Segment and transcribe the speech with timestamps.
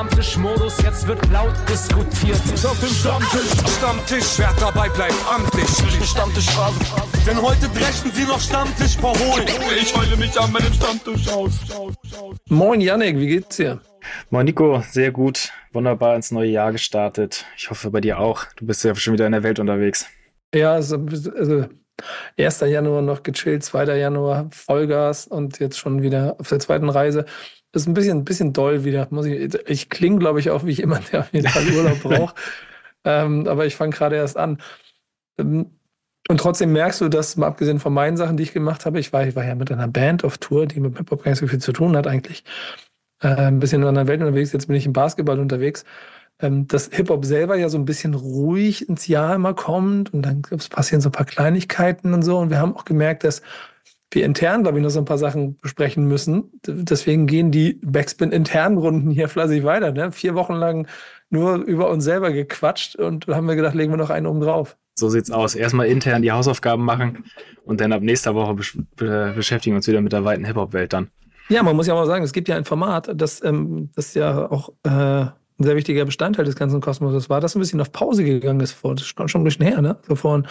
[0.00, 2.40] Stammtischmodus, jetzt wird laut diskutiert.
[2.54, 5.68] Ist auf dem Stammtisch, Stammtisch, wer dabei bleibt, amtlich.
[6.08, 6.46] Stammtisch
[7.26, 9.46] Denn heute dreschen sie noch Stammtisch verholen.
[9.78, 11.52] Ich heule mich an meinem Stammtisch aus.
[12.48, 13.78] Moin Yannick, wie geht's dir?
[14.30, 15.52] Moin Nico, sehr gut.
[15.74, 17.44] Wunderbar ins neue Jahr gestartet.
[17.58, 18.46] Ich hoffe bei dir auch.
[18.56, 20.06] Du bist ja schon wieder in der Welt unterwegs.
[20.54, 21.66] Ja, also, also
[22.38, 22.60] 1.
[22.60, 23.98] Januar noch gechillt, 2.
[23.98, 27.26] Januar Vollgas und jetzt schon wieder auf der zweiten Reise.
[27.72, 29.06] Ist ein bisschen, ein bisschen doll wieder.
[29.10, 32.36] Muss ich ich klinge, glaube ich, auch wie jemand, der auf jeden Fall Urlaub braucht.
[33.04, 34.58] ähm, aber ich fange gerade erst an.
[35.38, 35.70] Ähm,
[36.28, 39.12] und trotzdem merkst du, dass, mal abgesehen von meinen Sachen, die ich gemacht habe, ich
[39.12, 41.48] war, ich war ja mit einer Band auf Tour, die mit Hip-Hop gar nicht so
[41.48, 42.44] viel zu tun hat eigentlich.
[43.22, 45.84] Äh, ein bisschen in einer Welt unterwegs, jetzt bin ich im Basketball unterwegs
[46.42, 50.42] ähm, dass Hip-Hop selber ja so ein bisschen ruhig ins Jahr immer kommt und dann
[50.70, 52.38] passieren so ein paar Kleinigkeiten und so.
[52.38, 53.42] Und wir haben auch gemerkt, dass
[54.10, 56.60] wir intern, glaube ich, noch so ein paar Sachen besprechen müssen.
[56.66, 59.92] Deswegen gehen die Backspin-internen Runden hier fleißig weiter.
[59.92, 60.10] Ne?
[60.12, 60.88] Vier Wochen lang
[61.30, 64.76] nur über uns selber gequatscht und haben wir gedacht, legen wir noch einen oben drauf.
[64.94, 65.54] So sieht's aus.
[65.54, 67.24] Erstmal intern die Hausaufgaben machen
[67.64, 71.08] und dann ab nächster Woche besch beschäftigen wir uns wieder mit der weiten Hip-Hop-Welt dann.
[71.48, 74.50] Ja, man muss ja mal sagen, es gibt ja ein Format, das, ähm, das ja
[74.50, 78.24] auch äh, ein sehr wichtiger Bestandteil des ganzen Kosmoses war, das ein bisschen auf Pause
[78.24, 79.96] gegangen ist vor, das ist schon ein bisschen her, ne?
[80.06, 80.48] So vor, vor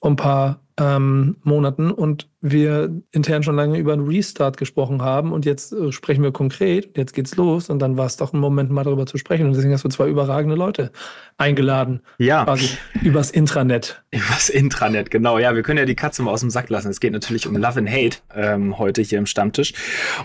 [0.00, 5.44] ein paar ähm, Monaten und wir intern schon lange über einen Restart gesprochen haben und
[5.44, 8.70] jetzt äh, sprechen wir konkret, jetzt geht's los und dann war es doch ein Moment
[8.70, 10.92] mal darüber zu sprechen und deswegen hast du zwei überragende Leute
[11.36, 12.00] eingeladen.
[12.18, 12.44] Ja.
[12.44, 12.68] Quasi
[13.02, 14.04] übers Intranet.
[14.10, 15.38] Übers Intranet, genau.
[15.38, 16.88] Ja, wir können ja die Katze mal aus dem Sack lassen.
[16.88, 19.74] Es geht natürlich um Love and Hate ähm, heute hier im Stammtisch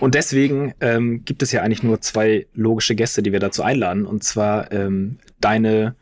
[0.00, 4.06] und deswegen ähm, gibt es ja eigentlich nur zwei logische Gäste, die wir dazu einladen
[4.06, 5.96] und zwar ähm, deine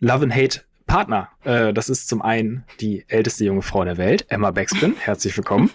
[0.00, 1.28] Love and Hate Partner.
[1.44, 4.96] Äh, das ist zum einen die älteste junge Frau der Welt, Emma Beckspin.
[4.98, 5.70] Herzlich willkommen.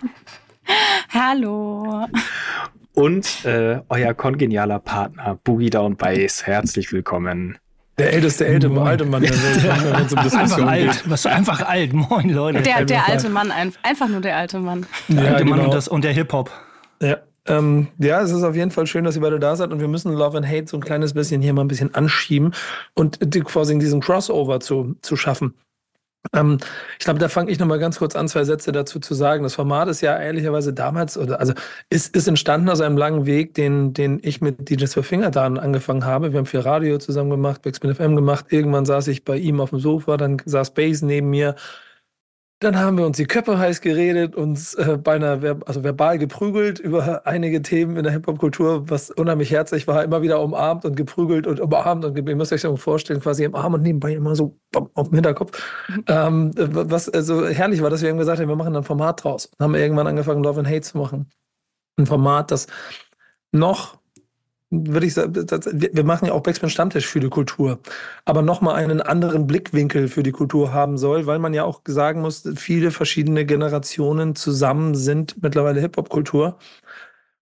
[1.14, 2.06] Hallo.
[2.94, 6.46] Und äh, euer kongenialer Partner Boogie Down Bass.
[6.46, 7.58] Herzlich willkommen.
[7.98, 10.36] Der älteste alte, alte Mann der Welt.
[10.36, 11.04] einfach alt.
[11.10, 11.94] Was einfach alt.
[11.94, 12.62] Moin, Leute.
[12.64, 13.52] Der, der alte Mann,
[13.84, 14.88] einfach nur der alte Mann.
[15.08, 15.56] Der ja, alte genau.
[15.58, 16.50] Mann und, das, und der Hip-Hop.
[17.02, 17.18] Ja.
[17.46, 19.90] Ähm, ja, es ist auf jeden Fall schön, dass ihr beide da seid und wir
[19.90, 22.54] müssen Love and Hate so ein kleines bisschen hier mal ein bisschen anschieben
[22.94, 25.54] und quasi diesen Crossover zu, zu schaffen.
[26.32, 26.58] Ähm,
[27.00, 29.44] ich glaube, da fange ich nochmal ganz kurz an, zwei Sätze dazu zu sagen.
[29.44, 31.54] Das Format ist ja ehrlicherweise damals, oder also
[31.90, 36.06] ist, ist entstanden aus einem langen Weg, den, den ich mit DJs für Fingertan angefangen
[36.06, 36.32] habe.
[36.32, 38.46] Wir haben viel Radio zusammen gemacht, Backspin FM gemacht.
[38.50, 41.56] Irgendwann saß ich bei ihm auf dem Sofa, dann saß Bass neben mir
[42.64, 47.26] dann haben wir uns die Köpfe heiß geredet, uns äh, beinahe also verbal geprügelt über
[47.28, 51.60] einige Themen in der Hip-Hop-Kultur, was unheimlich herzlich war, immer wieder umarmt und geprügelt und
[51.60, 54.58] umarmt und ihr müsst euch das vorstellen, quasi im Arm und nebenbei immer so
[54.94, 55.62] auf dem Hinterkopf.
[55.90, 56.06] Mhm.
[56.08, 59.46] Ähm, was also herrlich war, dass wir eben gesagt haben, wir machen ein Format draus.
[59.46, 61.30] Und haben irgendwann angefangen, Love and Hate zu machen.
[61.98, 62.68] Ein Format, das
[63.52, 63.98] noch
[64.74, 67.80] würde ich sagen, das, wir machen ja auch Backspin Stammtisch für die Kultur,
[68.26, 72.22] aber nochmal einen anderen Blickwinkel für die Kultur haben soll, weil man ja auch sagen
[72.22, 76.58] muss, viele verschiedene Generationen zusammen sind mittlerweile Hip-Hop-Kultur.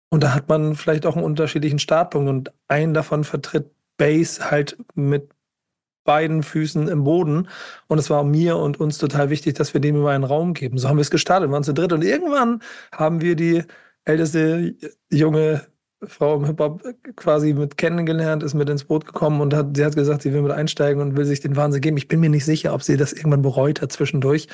[0.09, 4.77] Und da hat man vielleicht auch einen unterschiedlichen Startpunkt und einen davon vertritt Bass halt
[4.95, 5.29] mit
[6.03, 7.47] beiden Füßen im Boden.
[7.87, 10.79] Und es war mir und uns total wichtig, dass wir dem immer einen Raum geben.
[10.79, 13.63] So haben wir es gestartet, wir waren zu dritt und irgendwann haben wir die
[14.05, 14.75] älteste
[15.11, 15.67] junge
[16.03, 16.81] Frau im Hip-Hop
[17.15, 20.41] quasi mit kennengelernt, ist mit ins Boot gekommen und hat, sie hat gesagt, sie will
[20.41, 21.97] mit einsteigen und will sich den Wahnsinn geben.
[21.97, 24.47] Ich bin mir nicht sicher, ob sie das irgendwann bereut hat zwischendurch.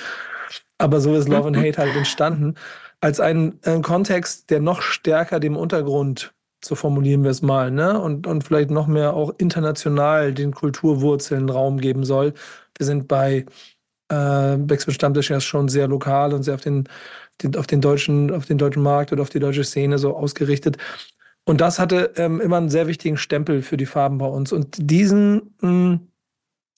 [0.78, 2.56] Aber so ist Love and Hate halt entstanden.
[3.02, 6.34] Als ein, ein Kontext, der noch stärker dem Untergrund,
[6.64, 8.00] so formulieren wir es mal, ne?
[8.00, 12.34] Und, und vielleicht noch mehr auch international den Kulturwurzeln Raum geben soll.
[12.78, 13.46] Wir sind bei
[14.10, 16.90] äh, Backspin Stammtisch ja schon sehr lokal und sehr auf den,
[17.42, 20.78] den, auf den deutschen, auf den deutschen Markt oder auf die deutsche Szene so ausgerichtet.
[21.46, 24.52] Und das hatte ähm, immer einen sehr wichtigen Stempel für die Farben bei uns.
[24.52, 26.00] Und diesen mh, hm,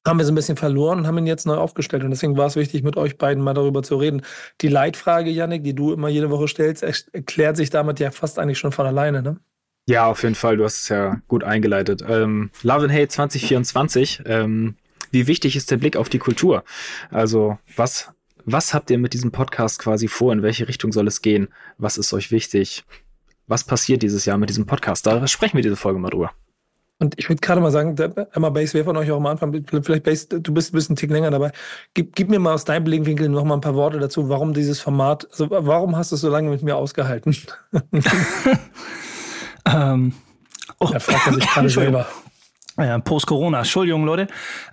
[0.05, 2.03] haben wir so ein bisschen verloren und haben ihn jetzt neu aufgestellt.
[2.03, 4.21] Und deswegen war es wichtig, mit euch beiden mal darüber zu reden.
[4.61, 8.59] Die Leitfrage, Yannick, die du immer jede Woche stellst, erklärt sich damit ja fast eigentlich
[8.59, 9.37] schon von alleine, ne?
[9.89, 10.57] Ja, auf jeden Fall.
[10.57, 12.03] Du hast es ja gut eingeleitet.
[12.07, 14.23] Ähm, Love and Hate 2024.
[14.25, 14.75] Ähm,
[15.11, 16.65] wie wichtig ist der Blick auf die Kultur?
[17.09, 18.11] Also, was,
[18.43, 20.33] was habt ihr mit diesem Podcast quasi vor?
[20.33, 21.47] In welche Richtung soll es gehen?
[21.77, 22.83] Was ist euch wichtig?
[23.47, 25.07] Was passiert dieses Jahr mit diesem Podcast.
[25.07, 26.31] Da sprechen wir diese Folge mal drüber.
[26.99, 27.95] Und ich würde gerade mal sagen,
[28.33, 31.11] Emma Base, wer von euch auch am Anfang, vielleicht Base, du bist, bist ein Tick
[31.11, 31.51] länger dabei.
[31.93, 34.79] Gib, gib mir mal aus deinem Blickwinkel noch mal ein paar Worte dazu, warum dieses
[34.79, 37.37] Format, also warum hast du es so lange mit mir ausgehalten?
[39.65, 40.13] ähm,
[40.79, 40.89] oh.
[40.91, 42.07] Er fragt er sich gerade selber.
[42.77, 44.27] Äh, Post-Corona, Entschuldigung, Leute,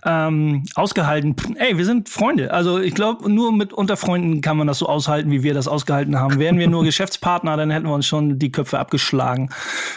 [0.05, 1.35] ähm, ausgehalten.
[1.57, 2.51] Ey, wir sind Freunde.
[2.51, 5.67] Also ich glaube, nur mit unter Freunden kann man das so aushalten, wie wir das
[5.67, 6.39] ausgehalten haben.
[6.39, 9.49] Wären wir nur Geschäftspartner, dann hätten wir uns schon die Köpfe abgeschlagen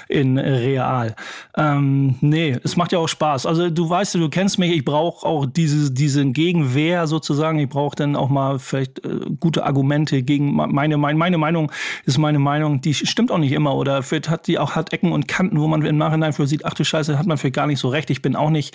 [0.08, 1.14] in Real.
[1.56, 3.46] Ähm, nee, es macht ja auch Spaß.
[3.46, 7.58] Also du weißt, du kennst mich, ich brauche auch diese, diesen Gegenwehr sozusagen.
[7.58, 11.70] Ich brauche dann auch mal vielleicht äh, gute Argumente gegen meine, meine, meine Meinung
[12.04, 15.28] ist meine Meinung, die stimmt auch nicht immer oder hat die auch hat Ecken und
[15.28, 17.78] Kanten, wo man im Nachhinein für sieht, ach du Scheiße, hat man vielleicht gar nicht
[17.78, 18.10] so recht recht.
[18.10, 18.74] Ich bin auch nicht,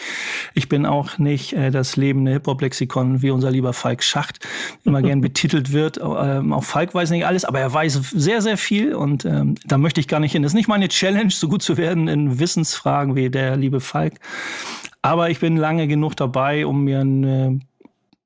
[0.53, 4.39] ich bin auch nicht äh, das lebende Hip-Hop-Lexikon, wie unser lieber Falk Schacht
[4.83, 5.97] immer gern betitelt wird.
[5.97, 9.77] Ähm, auch Falk weiß nicht alles, aber er weiß sehr, sehr viel und ähm, da
[9.77, 10.43] möchte ich gar nicht hin.
[10.43, 14.19] Das ist nicht meine Challenge, so gut zu werden in Wissensfragen wie der liebe Falk.
[15.01, 17.59] Aber ich bin lange genug dabei, um mir eine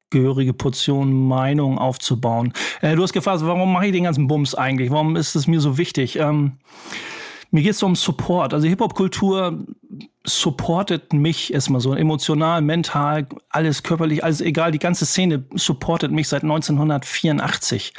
[0.09, 2.53] gehörige Portion Meinung aufzubauen.
[2.81, 4.89] Äh, du hast gefragt, warum mache ich den ganzen Bums eigentlich?
[4.91, 6.17] Warum ist es mir so wichtig?
[6.17, 6.53] Ähm,
[7.51, 8.53] mir geht es um Support.
[8.53, 9.65] Also Hip-Hop-Kultur
[10.27, 14.71] supportet mich erstmal so emotional, mental, alles körperlich, alles egal.
[14.71, 17.94] Die ganze Szene supportet mich seit 1984.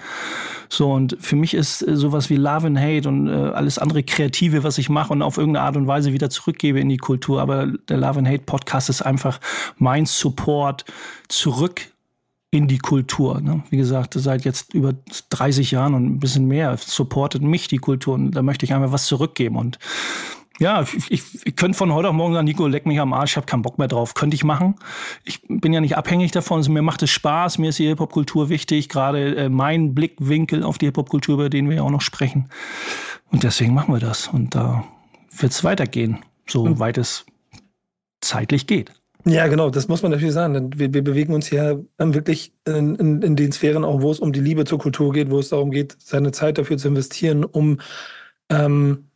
[0.68, 4.02] So, und für mich ist äh, sowas wie Love and Hate und äh, alles andere
[4.02, 7.40] Kreative, was ich mache und auf irgendeine Art und Weise wieder zurückgebe in die Kultur.
[7.40, 9.40] Aber der Love and Hate Podcast ist einfach
[9.78, 10.84] mein Support
[11.28, 11.86] zurück
[12.50, 13.40] in die Kultur.
[13.40, 13.62] Ne?
[13.70, 14.94] Wie gesagt, seit jetzt über
[15.30, 18.92] 30 Jahren und ein bisschen mehr supportet mich die Kultur und da möchte ich einfach
[18.92, 19.56] was zurückgeben.
[19.56, 19.78] Und
[20.60, 23.32] ja, ich, ich, ich könnte von heute auf morgen sagen, Nico, leck mich am Arsch,
[23.32, 24.14] ich habe keinen Bock mehr drauf.
[24.14, 24.74] Könnte ich machen.
[25.24, 26.58] Ich bin ja nicht abhängig davon.
[26.58, 30.78] Also mir macht es Spaß, mir ist die Hip-Hop-Kultur wichtig, gerade äh, mein Blickwinkel auf
[30.78, 32.48] die Hip-Hop-Kultur, über den wir ja auch noch sprechen.
[33.30, 34.28] Und deswegen machen wir das.
[34.28, 34.84] Und da
[35.36, 37.24] wird es weitergehen, so weit es
[38.20, 38.92] zeitlich geht.
[39.24, 40.70] Ja, genau, das muss man natürlich sagen.
[40.74, 44.32] Wir, wir bewegen uns ja wirklich in, in, in, den Sphären auch, wo es um
[44.32, 47.78] die Liebe zur Kultur geht, wo es darum geht, seine Zeit dafür zu investieren, um
[48.48, 49.07] ähm,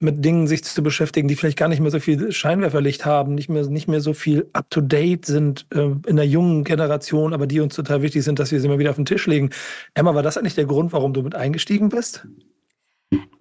[0.00, 3.50] mit Dingen sich zu beschäftigen, die vielleicht gar nicht mehr so viel Scheinwerferlicht haben, nicht
[3.50, 7.76] mehr, nicht mehr so viel up-to-date sind äh, in der jungen Generation, aber die uns
[7.76, 9.50] total wichtig sind, dass wir sie mal wieder auf den Tisch legen.
[9.94, 12.26] Emma, war das eigentlich der Grund, warum du mit eingestiegen bist?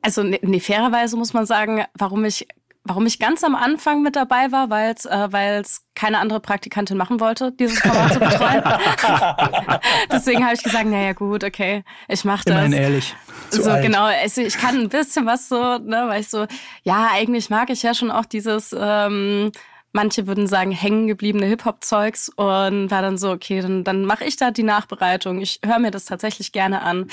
[0.02, 2.48] Also ne, nee, fairerweise muss man sagen, warum ich
[2.86, 6.96] Warum ich ganz am Anfang mit dabei war, weil es äh, weil's keine andere Praktikantin
[6.96, 8.64] machen wollte, dieses Format zu betreuen.
[10.12, 12.56] Deswegen habe ich gesagt, naja gut, okay, ich mache das.
[12.56, 13.16] Immerhin ehrlich.
[13.50, 13.84] so alt.
[13.84, 16.48] genau, also ich kann ein bisschen was so, ne, weil ich so,
[16.84, 19.52] ja, eigentlich mag ich ja schon auch dieses ähm,
[19.92, 24.38] manche würden sagen, hängen gebliebene Hip-Hop-Zeugs und war dann so, okay, dann, dann mache ich
[24.38, 25.42] da die Nachbereitung.
[25.42, 27.10] Ich höre mir das tatsächlich gerne an.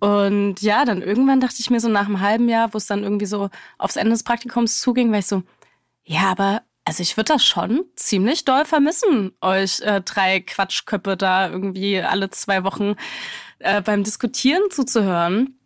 [0.00, 3.02] Und ja, dann irgendwann dachte ich mir so nach einem halben Jahr, wo es dann
[3.02, 5.42] irgendwie so aufs Ende des Praktikums zuging, war ich so,
[6.04, 11.50] ja, aber also ich würde das schon ziemlich doll vermissen, euch äh, drei Quatschköppe da
[11.50, 12.94] irgendwie alle zwei Wochen
[13.58, 15.58] äh, beim Diskutieren zuzuhören.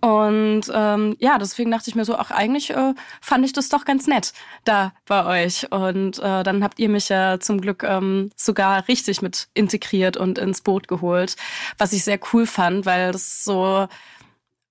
[0.00, 3.84] Und ähm, ja, deswegen dachte ich mir so, ach, eigentlich äh, fand ich das doch
[3.84, 4.32] ganz nett
[4.64, 5.70] da bei euch.
[5.72, 10.38] Und äh, dann habt ihr mich ja zum Glück ähm, sogar richtig mit integriert und
[10.38, 11.36] ins Boot geholt,
[11.78, 13.86] was ich sehr cool fand, weil das so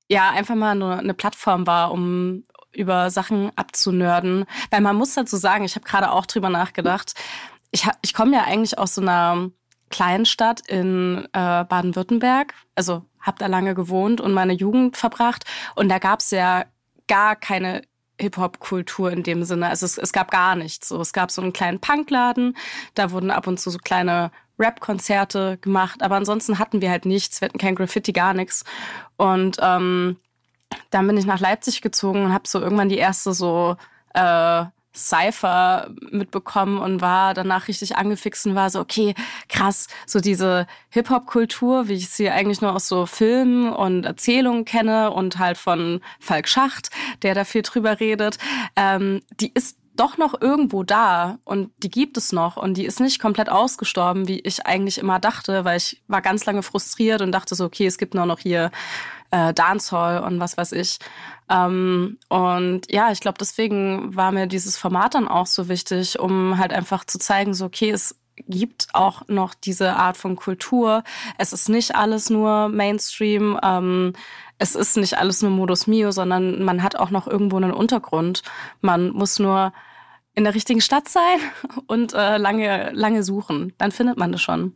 [0.10, 4.46] ja einfach mal nur eine Plattform war, um über Sachen abzunörden.
[4.72, 7.14] Weil man muss dazu sagen, ich habe gerade auch drüber nachgedacht,
[7.72, 9.50] ich, ich komme ja eigentlich aus so einer
[9.90, 15.46] Kleinstadt in äh, Baden-Württemberg, also habe da lange gewohnt und meine Jugend verbracht.
[15.76, 16.66] Und da gab es ja
[17.08, 17.82] gar keine
[18.20, 19.70] Hip-Hop-Kultur in dem Sinne.
[19.70, 20.90] Also es, es gab gar nichts.
[20.90, 22.56] So, es gab so einen kleinen Punkladen,
[22.94, 27.42] da wurden ab und zu so kleine Rap-Konzerte gemacht, aber ansonsten hatten wir halt nichts.
[27.42, 28.64] Wir hatten kein Graffiti, gar nichts.
[29.18, 30.18] Und ähm,
[30.92, 33.78] dann bin ich nach Leipzig gezogen und habe so irgendwann die erste so
[34.14, 39.14] äh, Cypher mitbekommen und war danach richtig angefixt und war so, okay,
[39.50, 45.12] krass, so diese Hip-Hop-Kultur, wie ich sie eigentlich nur aus so Filmen und Erzählungen kenne
[45.12, 46.90] und halt von Falk Schacht,
[47.22, 48.38] der da viel drüber redet,
[48.76, 53.00] ähm, die ist doch noch irgendwo da und die gibt es noch und die ist
[53.00, 57.32] nicht komplett ausgestorben, wie ich eigentlich immer dachte, weil ich war ganz lange frustriert und
[57.32, 58.72] dachte so, okay, es gibt nur noch hier
[59.32, 61.00] äh, Dancehall und was weiß ich.
[61.50, 66.58] Ähm, und ja, ich glaube, deswegen war mir dieses Format dann auch so wichtig, um
[66.58, 68.16] halt einfach zu zeigen, so, okay, es
[68.48, 71.04] gibt auch noch diese Art von Kultur.
[71.38, 73.60] Es ist nicht alles nur Mainstream.
[73.64, 74.14] Ähm,
[74.58, 78.44] es ist nicht alles nur Modus Mio, sondern man hat auch noch irgendwo einen Untergrund.
[78.82, 79.74] Man muss nur
[80.36, 81.40] in der richtigen Stadt sein
[81.88, 83.74] und äh, lange, lange suchen.
[83.78, 84.74] Dann findet man das schon.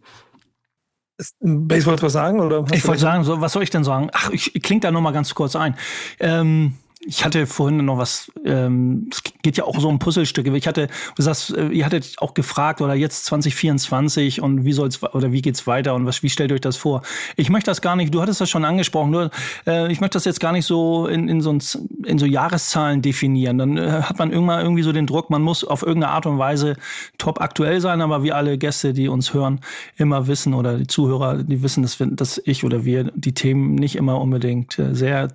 [1.40, 2.40] Base wollte was sagen?
[2.40, 4.10] Oder ich wollte sagen, so, was soll ich denn sagen?
[4.14, 5.76] Ach, ich, ich klinge da nur mal ganz kurz ein.
[6.20, 10.56] Ähm, ich hatte vorhin noch was, ähm, es geht ja auch so um Puzzlestücke.
[10.58, 15.04] Ich hatte, du sagst, äh, ihr hattet auch gefragt, oder jetzt 2024 und wie soll's
[15.04, 17.04] oder wie geht's weiter und was, wie stellt euch das vor?
[17.36, 19.30] Ich möchte das gar nicht, du hattest das schon angesprochen, nur
[19.68, 23.60] äh, ich möchte das jetzt gar nicht so in, in, so, in so Jahreszahlen definieren.
[23.60, 26.40] Dann äh, hat man irgendwann irgendwie so den Druck, man muss auf irgendeine Art und
[26.40, 26.78] Weise
[27.20, 29.62] top aktuell sein, aber wie alle Gäste, die uns hören,
[29.98, 33.76] immer wissen oder die Zuhörer, die wissen, dass, wir, dass ich oder wir die Themen
[33.76, 35.28] nicht immer unbedingt äh, sehr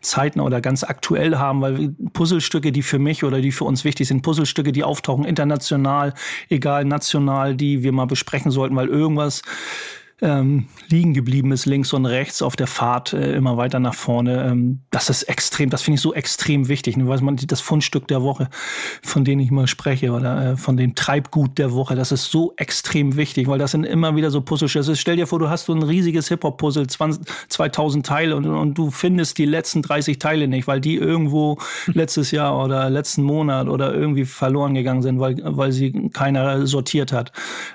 [0.00, 4.08] zeitnah oder ganz aktuell haben, weil Puzzlestücke, die für mich oder die für uns wichtig
[4.08, 6.14] sind, Puzzlestücke, die auftauchen international,
[6.48, 9.42] egal national, die wir mal besprechen sollten, weil irgendwas
[10.22, 14.44] ähm, liegen geblieben ist, links und rechts auf der Fahrt äh, immer weiter nach vorne.
[14.44, 16.96] Ähm, das ist extrem, das finde ich so extrem wichtig.
[16.96, 17.08] Ne?
[17.08, 18.48] Weiß man, das Fundstück der Woche,
[19.02, 22.52] von dem ich mal spreche, oder äh, von dem Treibgut der Woche, das ist so
[22.56, 24.96] extrem wichtig, weil das sind immer wieder so Puzzlestücke.
[24.96, 29.38] Stell dir vor, du hast so ein riesiges Hip-Hop-Puzzle, 2000 Teile und, und du findest
[29.38, 34.24] die letzten 30 Teile nicht, weil die irgendwo letztes Jahr oder letzten Monat oder irgendwie
[34.24, 37.32] verloren gegangen sind, weil, weil sie keiner sortiert hat.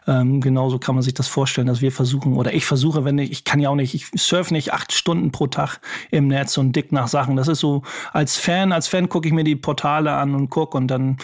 [0.08, 3.32] Ähm, genauso kann man sich das vorstellen, dass wir versuchen, oder ich versuche, wenn ich,
[3.32, 5.80] ich kann ja auch nicht, ich surfe nicht acht Stunden pro Tag
[6.12, 7.36] im Netz und dick nach Sachen.
[7.36, 10.78] Das ist so, als Fan, als Fan gucke ich mir die Portale an und gucke
[10.78, 11.18] und dann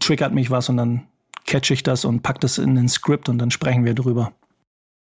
[0.00, 1.06] triggert mich was und dann
[1.44, 4.32] catch ich das und pack das in den Skript und dann sprechen wir drüber.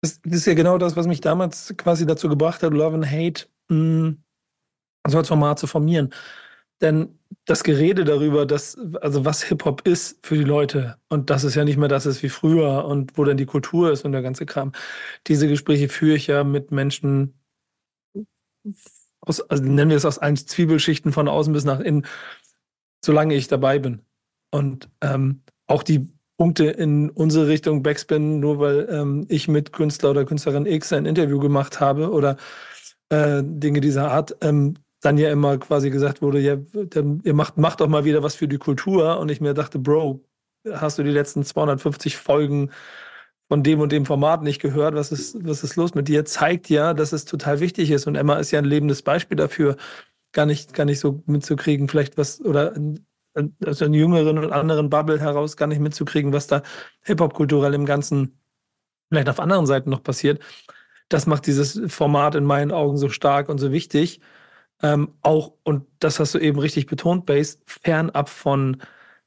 [0.02, 3.10] Das, das ist ja genau das, was mich damals quasi dazu gebracht hat, Love and
[3.10, 4.18] Hate mh, mm,
[5.08, 6.14] so als Format zu formieren.
[6.82, 11.56] Denn das Gerede darüber, dass, also was Hip-Hop ist für die Leute und dass es
[11.56, 14.22] ja nicht mehr das ist wie früher und wo dann die Kultur ist und der
[14.22, 14.74] ganze Kram.
[15.28, 17.34] Diese Gespräche führe ich ja mit Menschen
[19.22, 22.06] aus, also nennen wir es aus allen Zwiebelschichten von außen bis nach innen,
[23.04, 24.02] solange ich dabei bin.
[24.52, 26.08] Und ähm, auch die
[26.38, 31.06] Punkte in unsere Richtung Backspin, nur weil ähm, ich mit Künstler oder Künstlerin X ein
[31.06, 32.38] Interview gemacht habe oder
[33.10, 36.58] äh, Dinge dieser Art, ähm, dann ja immer quasi gesagt wurde, ja,
[37.24, 39.20] ihr macht, macht doch mal wieder was für die Kultur.
[39.20, 40.24] Und ich mir dachte, Bro,
[40.72, 42.72] hast du die letzten 250 Folgen
[43.48, 44.96] von dem und dem Format nicht gehört?
[44.96, 46.26] Was ist, was ist los mit dir?
[46.26, 48.08] Zeigt ja, dass es total wichtig ist.
[48.08, 49.78] Und Emma ist ja ein lebendes Beispiel dafür,
[50.32, 52.74] gar nicht, gar nicht so mitzukriegen, vielleicht was, oder
[53.66, 56.64] aus einer jüngeren und anderen Bubble heraus gar nicht mitzukriegen, was da
[57.04, 58.40] Hip-Hop-kulturell im Ganzen
[59.10, 60.42] vielleicht auf anderen Seiten noch passiert.
[61.08, 64.20] Das macht dieses Format in meinen Augen so stark und so wichtig
[64.84, 68.78] ähm, auch, und das hast du eben richtig betont, Base, fernab von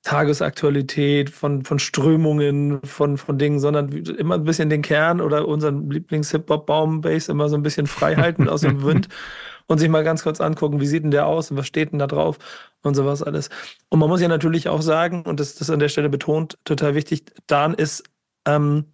[0.03, 5.91] Tagesaktualität, von, von Strömungen, von, von Dingen, sondern immer ein bisschen den Kern oder unseren
[5.91, 9.09] Lieblings-Hip-Hop-Baum Base immer so ein bisschen frei halten aus dem Wind
[9.67, 11.99] und sich mal ganz kurz angucken, wie sieht denn der aus und was steht denn
[11.99, 12.39] da drauf
[12.83, 13.51] und sowas alles.
[13.91, 16.57] Und man muss ja natürlich auch sagen, und das, das ist an der Stelle betont,
[16.65, 18.05] total wichtig, Dan ist
[18.47, 18.87] ähm,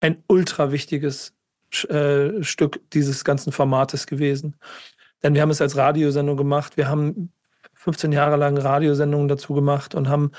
[0.00, 1.32] ein ultra wichtiges
[1.88, 4.56] äh, Stück dieses ganzen Formates gewesen.
[5.22, 6.76] Denn wir haben es als Radiosendung gemacht.
[6.76, 7.32] Wir haben
[7.74, 10.32] 15 Jahre lang Radiosendungen dazu gemacht und haben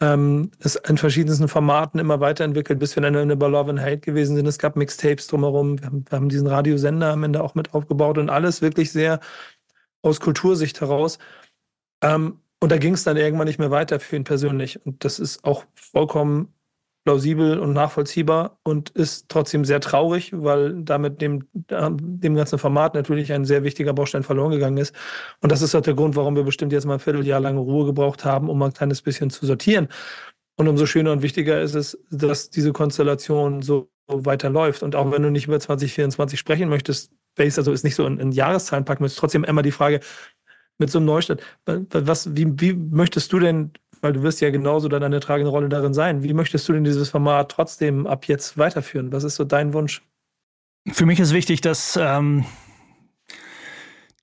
[0.00, 3.98] ähm, es in verschiedensten Formaten immer weiterentwickelt, bis wir dann in über Love and Hate
[3.98, 4.46] gewesen sind.
[4.46, 5.80] Es gab Mixtapes drumherum.
[5.80, 9.20] Wir haben, wir haben diesen Radiosender am Ende auch mit aufgebaut und alles wirklich sehr
[10.02, 11.18] aus Kultursicht heraus.
[12.02, 14.84] Ähm, und da ging es dann irgendwann nicht mehr weiter für ihn persönlich.
[14.86, 16.53] Und das ist auch vollkommen
[17.04, 23.32] plausibel und nachvollziehbar und ist trotzdem sehr traurig, weil damit dem, dem ganzen Format natürlich
[23.32, 24.94] ein sehr wichtiger Baustein verloren gegangen ist.
[25.40, 27.84] Und das ist auch der Grund, warum wir bestimmt jetzt mal ein Vierteljahr lang Ruhe
[27.84, 29.88] gebraucht haben, um mal ein kleines bisschen zu sortieren.
[30.56, 34.82] Und umso schöner und wichtiger ist es, dass diese Konstellation so weiterläuft.
[34.82, 38.18] Und auch wenn du nicht über 2024 sprechen möchtest, Base, also ist nicht so in,
[38.18, 40.00] in Jahreszahlen packen, ist trotzdem immer die Frage,
[40.78, 43.72] mit so einem Neustart, was, wie, wie möchtest du denn
[44.04, 46.22] weil du wirst ja genauso dann eine tragende Rolle darin sein.
[46.22, 49.10] Wie möchtest du denn dieses Format trotzdem ab jetzt weiterführen?
[49.12, 50.02] Was ist so dein Wunsch?
[50.92, 52.44] Für mich ist wichtig, dass ähm,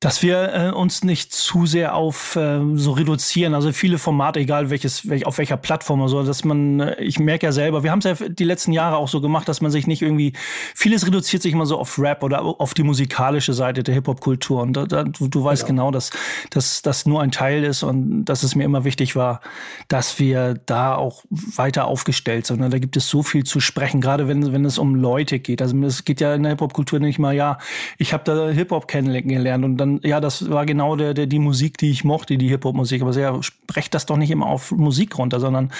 [0.01, 4.71] dass wir äh, uns nicht zu sehr auf äh, so reduzieren, also viele Formate, egal
[4.71, 7.91] welches, welch, auf welcher Plattform oder so, dass man, äh, ich merke ja selber, wir
[7.91, 10.33] haben es ja die letzten Jahre auch so gemacht, dass man sich nicht irgendwie,
[10.73, 14.73] vieles reduziert sich immer so auf Rap oder auf die musikalische Seite der Hip-Hop-Kultur und
[14.73, 16.09] da, da, du, du weißt genau, genau dass,
[16.49, 19.41] dass das nur ein Teil ist und dass es mir immer wichtig war,
[19.87, 22.61] dass wir da auch weiter aufgestellt sind.
[22.61, 25.61] Und da gibt es so viel zu sprechen, gerade wenn, wenn es um Leute geht.
[25.61, 27.59] Also es geht ja in der Hip-Hop-Kultur nicht mal, ja,
[27.99, 31.77] ich habe da Hip-Hop kennengelernt und dann ja, das war genau der, der, die Musik,
[31.77, 33.01] die ich mochte, die Hip-Hop-Musik.
[33.01, 35.71] Aber ja, sprecht das doch nicht immer auf Musik runter, sondern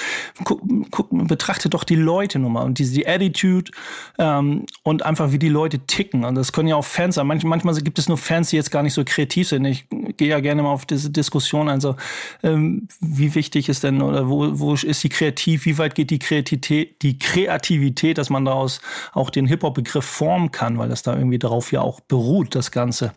[0.43, 3.71] guck, guck, betrachtet doch die Leute nur mal und die, die Attitude
[4.17, 6.25] ähm, und einfach wie die Leute ticken.
[6.25, 7.27] Und das können ja auch Fans sein.
[7.27, 9.65] Manch, manchmal gibt es nur Fans, die jetzt gar nicht so kreativ sind.
[9.65, 9.87] Ich
[10.17, 11.81] gehe ja gerne mal auf diese Diskussion ein.
[11.81, 11.95] So,
[12.43, 16.19] ähm, wie wichtig ist denn oder wo, wo ist die Kreativ, wie weit geht die
[16.19, 18.81] Kreativität, die Kreativität, dass man daraus
[19.13, 23.13] auch den Hip-Hop-Begriff formen kann, weil das da irgendwie darauf ja auch beruht, das Ganze.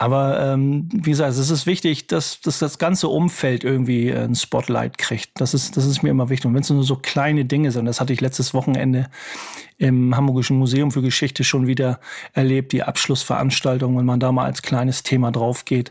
[0.00, 4.96] Aber ähm, wie gesagt, es ist wichtig, dass, dass das ganze Umfeld irgendwie ein Spotlight
[4.96, 5.40] kriegt.
[5.40, 6.46] Das ist, das ist mir immer wichtig.
[6.46, 9.10] Und wenn es nur so kleine Dinge sind, das hatte ich letztes Wochenende
[9.76, 11.98] im Hamburgischen Museum für Geschichte schon wieder
[12.32, 15.90] erlebt, die Abschlussveranstaltung, wenn man da mal als kleines Thema drauf geht.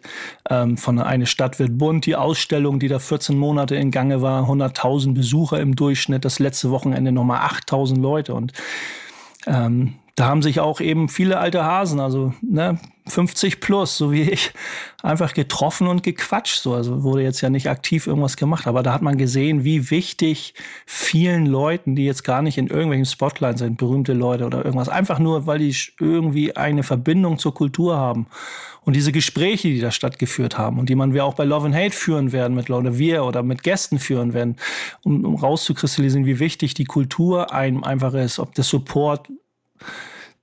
[0.50, 4.50] Ähm, von Eine Stadt wird bunt, die Ausstellung, die da 14 Monate in Gange war,
[4.50, 8.34] 100.000 Besucher im Durchschnitt, das letzte Wochenende nochmal 8.000 Leute.
[8.34, 8.54] Und
[9.48, 14.24] ähm, da haben sich auch eben viele alte Hasen, also ne, 50 plus, so wie
[14.24, 14.52] ich,
[15.04, 16.60] einfach getroffen und gequatscht.
[16.60, 19.92] So, also wurde jetzt ja nicht aktiv irgendwas gemacht, aber da hat man gesehen, wie
[19.92, 20.56] wichtig
[20.88, 25.20] vielen Leuten, die jetzt gar nicht in irgendwelchen Spotlights sind, berühmte Leute oder irgendwas, einfach
[25.20, 28.26] nur, weil die irgendwie eine Verbindung zur Kultur haben.
[28.82, 31.76] Und diese Gespräche, die da stattgeführt haben und die man wir auch bei Love and
[31.76, 34.56] Hate führen werden mit Leute, wir oder mit Gästen führen werden,
[35.04, 39.30] um, um rauszukristallisieren, wie wichtig die Kultur einem einfach ist, ob der Support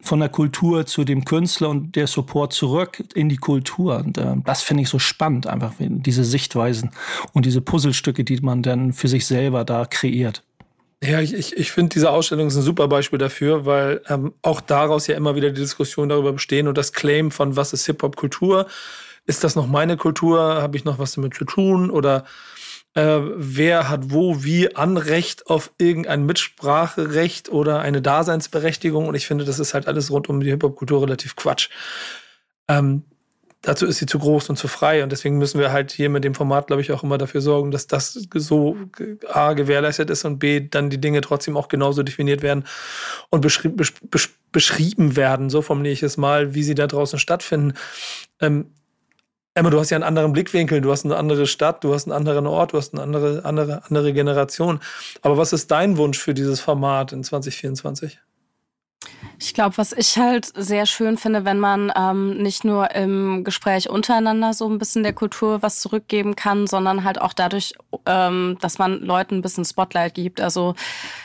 [0.04, 3.96] von der Kultur zu dem Künstler und der Support zurück in die Kultur.
[3.96, 6.90] Und äh, das finde ich so spannend, einfach diese Sichtweisen
[7.32, 10.42] und diese Puzzlestücke, die man dann für sich selber da kreiert.
[11.02, 14.61] Ja, ich, ich, ich finde, diese Ausstellung ist ein super Beispiel dafür, weil ähm, auch
[14.61, 18.66] daraus ja immer wieder die Diskussion darüber bestehen und das Claim von was ist Hip-Hop-Kultur?
[19.26, 20.38] Ist das noch meine Kultur?
[20.40, 21.90] Habe ich noch was damit zu tun?
[21.90, 22.25] Oder
[22.94, 29.08] äh, wer hat wo wie Anrecht auf irgendein Mitspracherecht oder eine Daseinsberechtigung.
[29.08, 31.70] Und ich finde, das ist halt alles rund um die Hip-Hop-Kultur relativ Quatsch.
[32.68, 33.02] Ähm,
[33.62, 35.02] dazu ist sie zu groß und zu frei.
[35.02, 37.72] Und deswegen müssen wir halt hier mit dem Format, glaube ich, auch immer dafür sorgen,
[37.72, 38.76] dass das so
[39.28, 42.64] A gewährleistet ist und B dann die Dinge trotzdem auch genauso definiert werden
[43.30, 43.94] und beschri besch
[44.52, 47.72] beschrieben werden, so formuliere ich es mal, wie sie da draußen stattfinden.
[48.40, 48.70] Ähm,
[49.56, 52.12] Emma, du hast ja einen anderen Blickwinkel, du hast eine andere Stadt, du hast einen
[52.12, 54.80] anderen Ort, du hast eine andere, andere, andere Generation.
[55.23, 58.18] Aber was ist dein Wunsch für dieses Format in 2024?
[59.38, 63.88] Ich glaube, was ich halt sehr schön finde, wenn man ähm, nicht nur im Gespräch
[63.88, 67.75] untereinander so ein bisschen der Kultur was zurückgeben kann, sondern halt auch dadurch,
[68.06, 70.40] ähm, dass man Leuten ein bisschen Spotlight gibt.
[70.40, 70.75] Also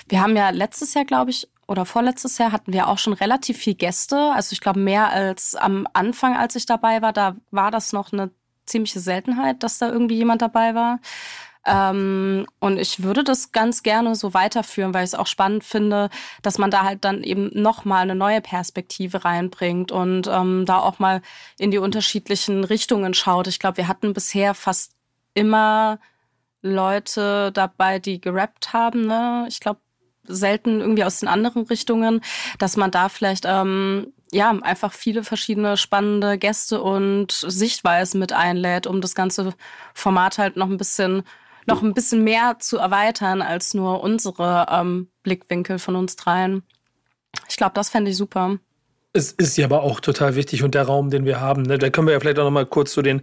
[0.07, 3.57] wir haben ja letztes Jahr, glaube ich, oder vorletztes Jahr hatten wir auch schon relativ
[3.57, 4.31] viel Gäste.
[4.33, 7.13] Also ich glaube mehr als am Anfang, als ich dabei war.
[7.13, 8.31] Da war das noch eine
[8.65, 10.99] ziemliche Seltenheit, dass da irgendwie jemand dabei war.
[11.65, 16.09] Ähm, und ich würde das ganz gerne so weiterführen, weil ich es auch spannend finde,
[16.41, 20.97] dass man da halt dann eben nochmal eine neue Perspektive reinbringt und ähm, da auch
[20.97, 21.21] mal
[21.59, 23.45] in die unterschiedlichen Richtungen schaut.
[23.45, 24.93] Ich glaube, wir hatten bisher fast
[25.35, 25.99] immer
[26.63, 29.05] Leute dabei, die gerappt haben.
[29.05, 29.45] Ne?
[29.47, 29.79] Ich glaube,
[30.29, 32.21] selten irgendwie aus den anderen Richtungen,
[32.58, 38.88] dass man da vielleicht ähm, ja einfach viele verschiedene spannende Gäste und Sichtweisen mit einlädt,
[38.88, 39.54] um das ganze
[39.93, 41.23] Format halt noch ein bisschen
[41.65, 46.63] noch ein bisschen mehr zu erweitern als nur unsere ähm, Blickwinkel von uns dreien.
[47.47, 48.58] Ich glaube, das fände ich super.
[49.13, 51.89] Es ist ja aber auch total wichtig und der Raum, den wir haben, ne, da
[51.89, 53.21] können wir ja vielleicht auch noch mal kurz zu den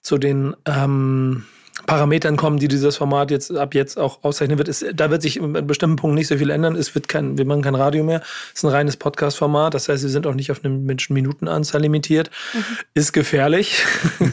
[0.00, 1.46] zu den ähm,
[1.86, 4.68] Parametern kommen, die dieses Format jetzt ab jetzt auch auszeichnen wird.
[4.68, 6.76] Ist, da wird sich in bestimmten Punkten nicht so viel ändern.
[6.76, 8.22] Es wird kein, wir machen kein Radio mehr.
[8.52, 9.74] Es ist ein reines Podcast-Format.
[9.74, 12.30] Das heißt, wir sind auch nicht auf eine Minutenanzahl limitiert.
[12.52, 12.64] Mhm.
[12.94, 13.84] Ist gefährlich.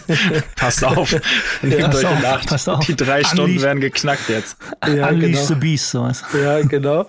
[0.55, 1.15] passt auf.
[1.61, 2.47] Nehmt euch auf, Nacht.
[2.47, 2.85] Passt auf.
[2.85, 4.57] Die drei Stunden Unleash werden geknackt jetzt.
[4.87, 5.45] Ja, Unleash genau.
[5.45, 6.23] the Beast, sowas.
[6.39, 7.07] Ja, genau.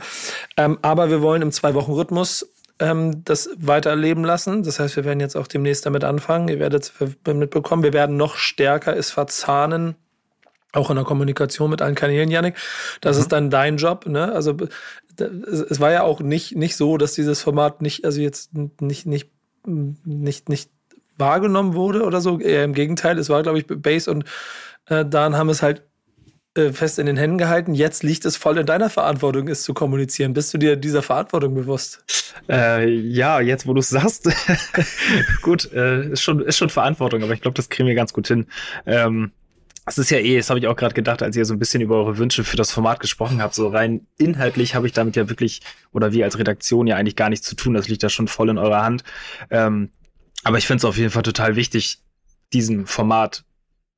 [0.56, 4.62] ähm, aber wir wollen im Zwei-Wochen-Rhythmus ähm, das weiterleben lassen.
[4.62, 6.48] Das heißt, wir werden jetzt auch demnächst damit anfangen.
[6.48, 7.82] Ihr werdet es mitbekommen.
[7.82, 9.94] Wir werden noch stärker es verzahnen
[10.72, 12.56] auch in der Kommunikation mit allen Kanälen, Janik.
[13.00, 13.22] Das mhm.
[13.22, 14.06] ist dann dein Job.
[14.06, 14.32] Ne?
[14.32, 14.56] Also
[15.18, 19.30] es war ja auch nicht, nicht so, dass dieses Format nicht, also jetzt nicht, nicht,
[19.66, 20.70] nicht, nicht
[21.18, 22.40] wahrgenommen wurde oder so.
[22.40, 24.24] Eher im Gegenteil, es war, glaube ich, Base und
[24.86, 25.82] äh, Dan haben es halt
[26.54, 27.74] äh, fest in den Händen gehalten.
[27.74, 30.32] Jetzt liegt es voll in deiner Verantwortung, es zu kommunizieren.
[30.32, 32.04] Bist du dir dieser Verantwortung bewusst?
[32.48, 34.28] Äh, ja, jetzt wo du es sagst,
[35.42, 38.28] gut, äh, ist, schon, ist schon Verantwortung, aber ich glaube, das kriegen wir ganz gut
[38.28, 38.46] hin.
[38.84, 39.32] Ähm,
[39.84, 41.82] es ist ja eh, das habe ich auch gerade gedacht, als ihr so ein bisschen
[41.82, 43.54] über eure Wünsche für das Format gesprochen habt.
[43.54, 45.60] So rein inhaltlich habe ich damit ja wirklich,
[45.92, 47.74] oder wir als Redaktion ja eigentlich gar nichts zu tun.
[47.74, 49.02] Das liegt ja schon voll in eurer Hand.
[49.50, 49.90] Ähm,
[50.44, 51.98] aber ich finde es auf jeden Fall total wichtig,
[52.52, 53.44] diesem Format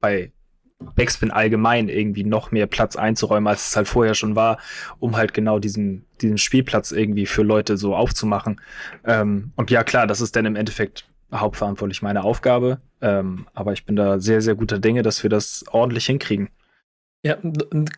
[0.01, 0.33] bei
[0.79, 4.59] Backspin allgemein irgendwie noch mehr Platz einzuräumen, als es halt vorher schon war,
[4.99, 8.61] um halt genau diesen, diesen Spielplatz irgendwie für Leute so aufzumachen.
[9.05, 11.07] Ähm, und ja, klar, das ist dann im Endeffekt
[11.40, 12.81] hauptverantwortlich meine Aufgabe.
[13.01, 16.49] Ähm, aber ich bin da sehr, sehr guter Dinge, dass wir das ordentlich hinkriegen.
[17.26, 17.38] Ja,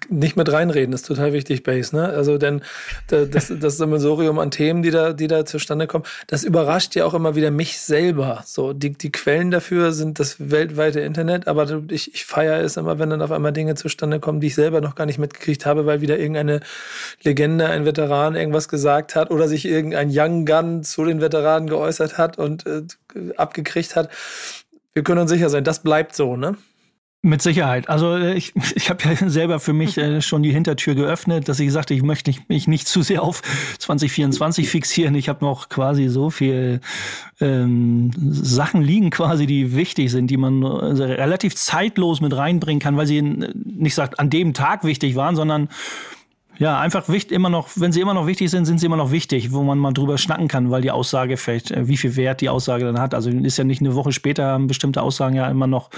[0.08, 2.10] nicht mit reinreden ist total wichtig, Base, ne?
[2.10, 2.62] Also denn
[3.08, 7.12] das, das Sammelsurium an Themen, die da, die da zustande kommen, das überrascht ja auch
[7.12, 8.44] immer wieder mich selber.
[8.46, 13.00] So, die, die Quellen dafür sind das weltweite Internet, aber ich, ich feiere es immer,
[13.00, 15.86] wenn dann auf einmal Dinge zustande kommen, die ich selber noch gar nicht mitgekriegt habe,
[15.86, 16.60] weil wieder irgendeine
[17.24, 22.16] Legende, ein Veteran irgendwas gesagt hat oder sich irgendein Young Gun zu den Veteranen geäußert
[22.16, 22.82] hat und äh,
[23.36, 24.08] abgekriegt hat
[24.96, 26.56] wir können uns sicher sein, das bleibt so, ne?
[27.26, 27.88] Mit Sicherheit.
[27.88, 31.58] Also äh, ich, ich habe ja selber für mich äh, schon die Hintertür geöffnet, dass
[31.58, 33.42] ich sagte, ich möchte mich nicht zu sehr auf
[33.80, 35.16] 2024 fixieren.
[35.16, 36.80] Ich habe noch quasi so viel
[37.40, 42.96] ähm, Sachen liegen quasi, die wichtig sind, die man äh, relativ zeitlos mit reinbringen kann,
[42.96, 45.68] weil sie nicht sagt an dem Tag wichtig waren, sondern
[46.58, 49.10] ja, einfach wichtig, immer noch, wenn sie immer noch wichtig sind, sind sie immer noch
[49.10, 52.40] wichtig, wo man mal drüber schnacken kann, weil die Aussage vielleicht, äh, wie viel Wert
[52.40, 53.14] die Aussage dann hat.
[53.14, 55.90] Also ist ja nicht eine Woche später bestimmte Aussagen ja immer noch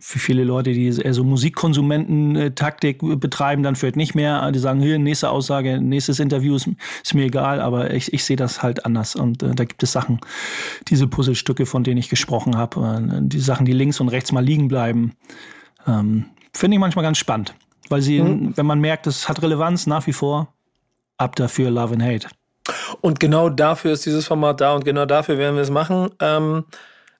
[0.00, 4.50] für viele Leute, die eher so Musikkonsumenten-Taktik betreiben, dann vielleicht nicht mehr.
[4.50, 6.68] Die sagen, hier, nächste Aussage, nächstes Interview ist,
[7.02, 9.14] ist mir egal, aber ich, ich sehe das halt anders.
[9.14, 10.20] Und äh, da gibt es Sachen,
[10.88, 14.44] diese Puzzlestücke, von denen ich gesprochen habe, äh, die Sachen, die links und rechts mal
[14.44, 15.12] liegen bleiben,
[15.86, 17.54] ähm, finde ich manchmal ganz spannend.
[17.88, 18.56] Weil sie, mhm.
[18.56, 20.52] wenn man merkt, es hat Relevanz nach wie vor,
[21.18, 22.28] ab dafür Love and Hate.
[23.00, 26.10] Und genau dafür ist dieses Format da und genau dafür werden wir es machen.
[26.20, 26.64] Ähm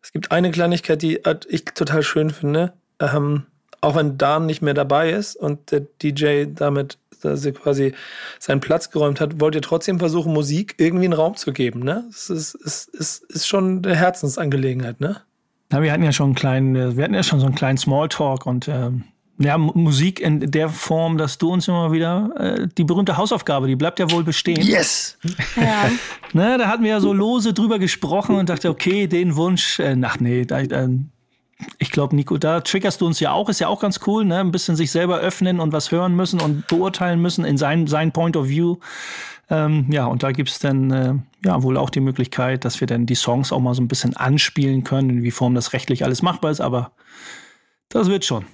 [0.03, 2.73] es gibt eine Kleinigkeit, die ich total schön finde.
[3.01, 3.47] Ähm,
[3.81, 7.95] auch wenn Dan nicht mehr dabei ist und der DJ damit er quasi
[8.39, 11.81] seinen Platz geräumt hat, wollt ihr trotzdem versuchen, Musik irgendwie einen Raum zu geben.
[11.81, 12.05] Ne?
[12.09, 15.21] Das ist, ist, ist, ist schon eine Herzensangelegenheit, ne?
[15.71, 18.45] Na, wir hatten ja schon einen kleinen, wir hatten ja schon so einen kleinen Smalltalk
[18.45, 19.05] und ähm,
[19.41, 23.77] ja, Musik in der Form, dass du uns immer wieder äh, die berühmte Hausaufgabe, die
[23.77, 24.61] bleibt ja wohl bestehen.
[24.61, 25.17] Yes!
[25.57, 25.91] Ja.
[26.35, 29.97] ne, da hatten wir ja so lose drüber gesprochen und dachte, okay, den Wunsch, äh,
[30.03, 30.89] ach nee, da, äh,
[31.79, 34.41] ich glaube, Nico, da triggerst du uns ja auch, ist ja auch ganz cool, ne?
[34.41, 38.13] Ein bisschen sich selber öffnen und was hören müssen und beurteilen müssen in sein, sein
[38.13, 38.77] Point of View.
[39.49, 43.07] Ähm, ja, und da gibt's dann äh, ja wohl auch die Möglichkeit, dass wir dann
[43.07, 46.21] die Songs auch mal so ein bisschen anspielen können, in wie Form das rechtlich alles
[46.21, 46.93] machbar ist, aber
[47.89, 48.45] das wird schon.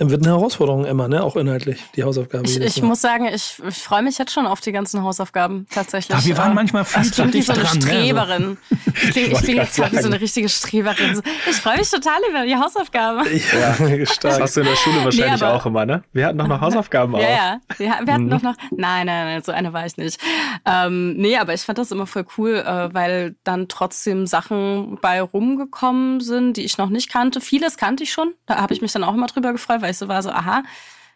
[0.00, 1.24] Wird eine Herausforderung immer, ne?
[1.24, 2.44] Auch inhaltlich, die Hausaufgaben.
[2.44, 6.16] Ich, ich muss sagen, ich, ich freue mich jetzt schon auf die ganzen Hausaufgaben tatsächlich.
[6.16, 7.82] Ach, wir waren manchmal viel ich zu dicht so eine dran.
[7.82, 8.42] Streberin.
[8.42, 8.56] Ne?
[8.70, 8.78] Also.
[8.98, 11.22] Ich, ich bin jetzt wie so eine richtige Streberin.
[11.48, 13.24] Ich freue mich total über die Hausaufgaben.
[13.58, 13.74] Ja,
[14.20, 16.02] das hast du in der Schule wahrscheinlich nee, auch immer, ne?
[16.12, 17.20] Wir hatten doch noch Hausaufgaben auch.
[17.20, 17.60] Ja, ja.
[17.76, 18.30] Wir, wir hatten mhm.
[18.30, 18.54] doch noch.
[18.70, 20.20] Nein, nein, nein, so eine war ich nicht.
[20.64, 25.20] Ähm, nee, aber ich fand das immer voll cool, äh, weil dann trotzdem Sachen bei
[25.22, 27.40] rumgekommen sind, die ich noch nicht kannte.
[27.40, 28.34] Vieles kannte ich schon.
[28.46, 30.62] Da habe ich mich dann auch immer drüber gefreut, weil ich so war so, aha,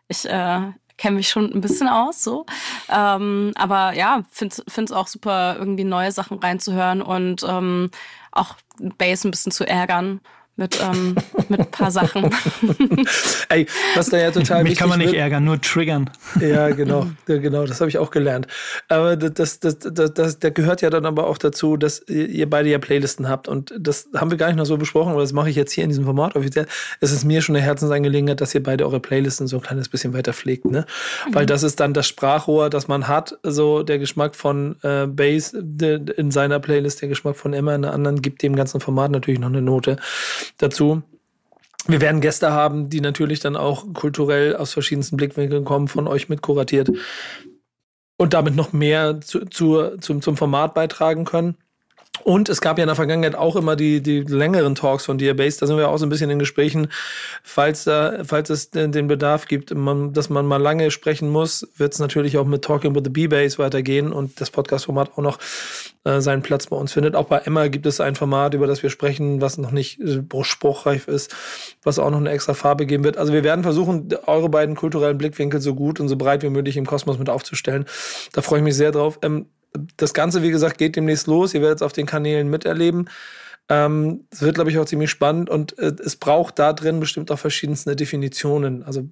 [0.09, 0.61] ich äh,
[0.97, 2.47] kenne mich schon ein bisschen aus, so.
[2.89, 7.91] Ähm, aber ja, finde es auch super, irgendwie neue Sachen reinzuhören und ähm,
[8.31, 10.21] auch Bass ein bisschen zu ärgern
[10.57, 11.17] mit, ähm,
[11.49, 12.31] mit ein paar Sachen.
[13.49, 16.11] Ey, was da ja total Mich kann man nicht wird, ärgern, nur triggern.
[16.41, 18.47] Ja, genau, ja, genau, das habe ich auch gelernt.
[18.89, 22.69] Aber das, das, das, das, das gehört ja dann aber auch dazu, dass ihr beide
[22.69, 23.49] ja Playlisten habt.
[23.49, 25.85] Und das haben wir gar nicht noch so besprochen, aber das mache ich jetzt hier
[25.85, 26.67] in diesem Format offiziell.
[27.01, 30.13] Es ist mir schon eine Herzensangelegenheit, dass ihr beide eure Playlisten so ein kleines bisschen
[30.13, 30.85] weiter pflegt, ne?
[31.29, 31.35] Mhm.
[31.35, 35.55] Weil das ist dann das Sprachrohr, das man hat, so der Geschmack von äh, Bass
[35.55, 39.41] in seiner Playlist, der Geschmack von Emma in der anderen, gibt dem ganzen Format natürlich
[39.41, 39.97] noch eine Note
[40.59, 41.03] dazu.
[41.87, 46.29] Wir werden Gäste haben, die natürlich dann auch kulturell aus verschiedensten Blickwinkeln kommen, von euch
[46.29, 46.91] mitkuratiert
[48.19, 51.57] und damit noch mehr zu, zu, zum, zum Format beitragen können.
[52.25, 55.61] Und es gab ja in der Vergangenheit auch immer die, die längeren Talks von Diabase.
[55.61, 56.89] Da sind wir auch so ein bisschen in Gesprächen.
[57.43, 61.95] Falls, da, falls es den Bedarf gibt, man, dass man mal lange sprechen muss, wird
[61.95, 65.39] es natürlich auch mit Talking with the B-Base weitergehen und das Podcast-Format auch noch
[66.05, 67.15] äh, seinen Platz bei uns findet.
[67.15, 70.23] Auch bei Emma gibt es ein Format, über das wir sprechen, was noch nicht äh,
[70.43, 71.35] spruchreif ist,
[71.83, 73.19] was auch noch eine extra Farbe geben wird.
[73.19, 76.77] Also wir werden versuchen, eure beiden kulturellen Blickwinkel so gut und so breit wie möglich
[76.77, 77.85] im Kosmos mit aufzustellen.
[78.33, 79.19] Da freue ich mich sehr drauf.
[79.23, 79.47] Ähm,
[79.97, 81.55] das Ganze, wie gesagt, geht demnächst los.
[81.55, 83.09] Ihr werdet es auf den Kanälen miterleben.
[83.69, 87.31] Ähm, es wird, glaube ich, auch ziemlich spannend und äh, es braucht da drin bestimmt
[87.31, 88.83] auch verschiedenste Definitionen.
[88.83, 89.09] Also,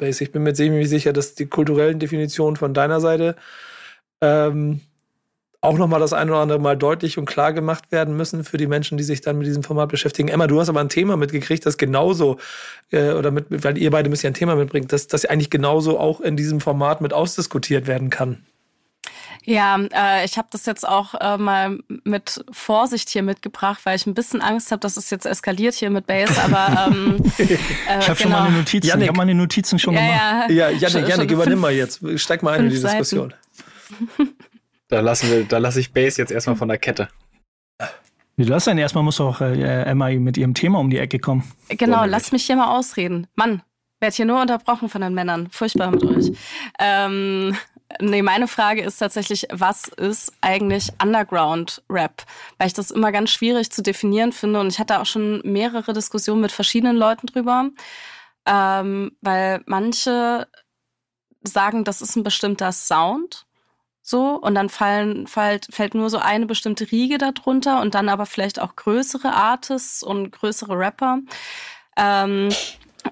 [0.00, 3.36] ich bin mir ziemlich sicher, dass die kulturellen Definitionen von deiner Seite
[4.20, 4.80] ähm,
[5.62, 8.66] auch nochmal das eine oder andere Mal deutlich und klar gemacht werden müssen für die
[8.66, 10.28] Menschen, die sich dann mit diesem Format beschäftigen.
[10.28, 12.38] Emma, du hast aber ein Thema mitgekriegt, das genauso,
[12.90, 15.98] äh, oder mit, weil ihr beide müsst ja ein Thema mitbringen, dass das eigentlich genauso
[15.98, 18.42] auch in diesem Format mit ausdiskutiert werden kann.
[19.44, 24.06] Ja, äh, ich habe das jetzt auch äh, mal mit Vorsicht hier mitgebracht, weil ich
[24.06, 26.34] ein bisschen Angst habe, dass es jetzt eskaliert hier mit Base.
[26.44, 28.14] Aber ähm, äh, ich habe genau.
[28.14, 28.88] schon meine Notizen.
[28.88, 30.50] Janik, ich habe meine Notizen schon ja, gemacht.
[30.50, 32.00] Ja, ja Janik, Janik übernimm mal jetzt.
[32.16, 33.34] Steig mal ein in die Diskussion.
[34.88, 37.08] da lassen wir, da lasse ich Base jetzt erstmal von der Kette.
[38.36, 38.78] Wie du das denn?
[38.78, 41.44] Erstmal muss auch äh, Emma mit ihrem Thema um die Ecke kommen.
[41.68, 43.26] Genau, lass mich hier mal ausreden.
[43.34, 43.62] Mann,
[44.00, 45.48] werd hier nur unterbrochen von den Männern.
[45.50, 46.32] Furchtbar mit euch.
[46.78, 47.54] Ähm,
[47.98, 52.24] Nee, meine Frage ist tatsächlich, was ist eigentlich Underground-Rap?
[52.58, 55.92] Weil ich das immer ganz schwierig zu definieren finde und ich hatte auch schon mehrere
[55.92, 57.70] Diskussionen mit verschiedenen Leuten drüber,
[58.46, 60.46] ähm, weil manche
[61.42, 63.46] sagen, das ist ein bestimmter Sound,
[64.02, 68.26] so und dann fallen, fällt, fällt nur so eine bestimmte Riege darunter und dann aber
[68.26, 71.20] vielleicht auch größere Artists und größere Rapper.
[71.96, 72.50] Ähm,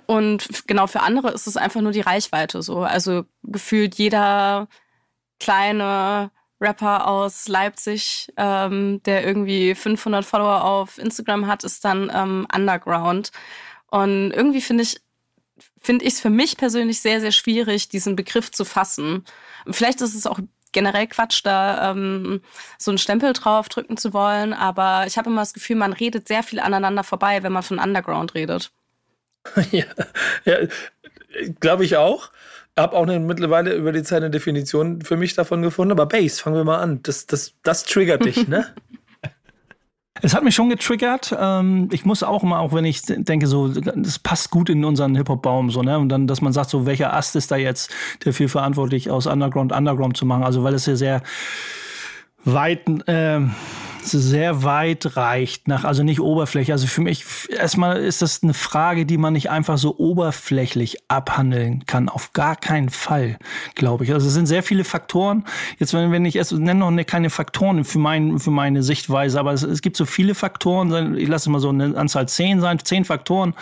[0.06, 2.80] und genau für andere ist es einfach nur die Reichweite so.
[2.80, 4.68] Also gefühlt jeder
[5.40, 12.46] kleine Rapper aus Leipzig, ähm, der irgendwie 500 Follower auf Instagram hat, ist dann ähm,
[12.54, 13.30] Underground.
[13.90, 15.00] Und irgendwie finde ich
[15.80, 19.24] finde ich es für mich persönlich sehr sehr schwierig, diesen Begriff zu fassen.
[19.70, 20.40] Vielleicht ist es auch
[20.72, 22.40] generell Quatsch, da ähm,
[22.78, 26.28] so einen Stempel drauf drücken zu wollen, aber ich habe immer das Gefühl, man redet
[26.28, 28.70] sehr viel aneinander vorbei, wenn man von Underground redet.
[29.70, 29.84] ja,
[30.44, 30.56] ja
[31.60, 32.30] glaube ich auch.
[32.76, 35.92] Habe auch eine, mittlerweile über die Zeit eine Definition für mich davon gefunden.
[35.92, 37.00] Aber Bass, fangen wir mal an.
[37.02, 38.66] Das, das, das triggert dich, ne?
[40.20, 41.32] Es hat mich schon getriggert.
[41.38, 45.14] Ähm, ich muss auch immer, auch wenn ich denke, so, das passt gut in unseren
[45.14, 45.98] Hip-Hop-Baum, so, ne?
[45.98, 49.72] Und dann, dass man sagt, so, welcher Ast ist da jetzt dafür verantwortlich, aus Underground
[49.72, 50.42] Underground zu machen?
[50.42, 51.22] Also, weil es ja sehr
[52.44, 53.40] weit, äh,
[54.10, 56.72] sehr weit reicht nach, also nicht Oberfläche.
[56.72, 61.86] Also für mich erstmal ist das eine Frage, die man nicht einfach so oberflächlich abhandeln
[61.86, 62.08] kann.
[62.08, 63.38] Auf gar keinen Fall,
[63.74, 64.12] glaube ich.
[64.12, 65.44] Also es sind sehr viele Faktoren.
[65.78, 69.52] Jetzt, wenn, wenn ich es nenne noch keine Faktoren für, mein, für meine Sichtweise, aber
[69.52, 73.04] es, es gibt so viele Faktoren, ich lasse mal so eine Anzahl zehn sein, zehn
[73.04, 73.54] Faktoren,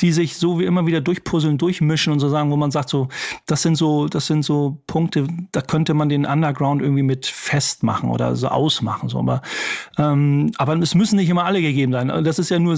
[0.00, 3.08] die sich so wie immer wieder durchpuzzeln, durchmischen und so sagen, wo man sagt, so,
[3.46, 8.10] das sind so, das sind so Punkte, da könnte man den Underground irgendwie mit festmachen
[8.10, 9.08] oder so ausmachen.
[9.08, 9.18] So.
[9.18, 9.42] Aber
[9.98, 12.08] ähm, aber es müssen nicht immer alle gegeben sein.
[12.24, 12.76] Das ist ja nur,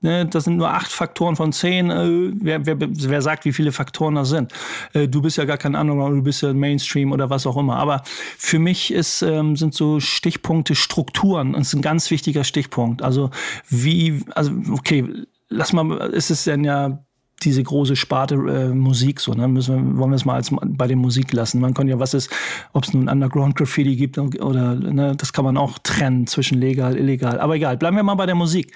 [0.00, 1.90] ne, das sind nur acht Faktoren von zehn.
[1.90, 4.52] Äh, wer, wer, wer sagt, wie viele Faktoren das sind?
[4.92, 7.76] Äh, du bist ja gar kein Underground, du bist ja Mainstream oder was auch immer.
[7.76, 8.02] Aber
[8.38, 11.52] für mich ist, ähm, sind so Stichpunkte Strukturen.
[11.52, 13.02] Das ist ein ganz wichtiger Stichpunkt.
[13.02, 13.30] Also
[13.68, 15.06] wie, also okay,
[15.48, 17.04] lass mal, ist es denn ja
[17.44, 19.48] diese große Sparte äh, Musik so, ne?
[19.48, 21.60] Müssen wir, wollen wir es mal als bei der Musik lassen.
[21.60, 22.30] Man kann ja, was ist,
[22.72, 26.96] ob es nun Underground Graffiti gibt oder ne, das kann man auch trennen zwischen legal,
[26.96, 27.40] illegal.
[27.40, 28.74] Aber egal, bleiben wir mal bei der Musik.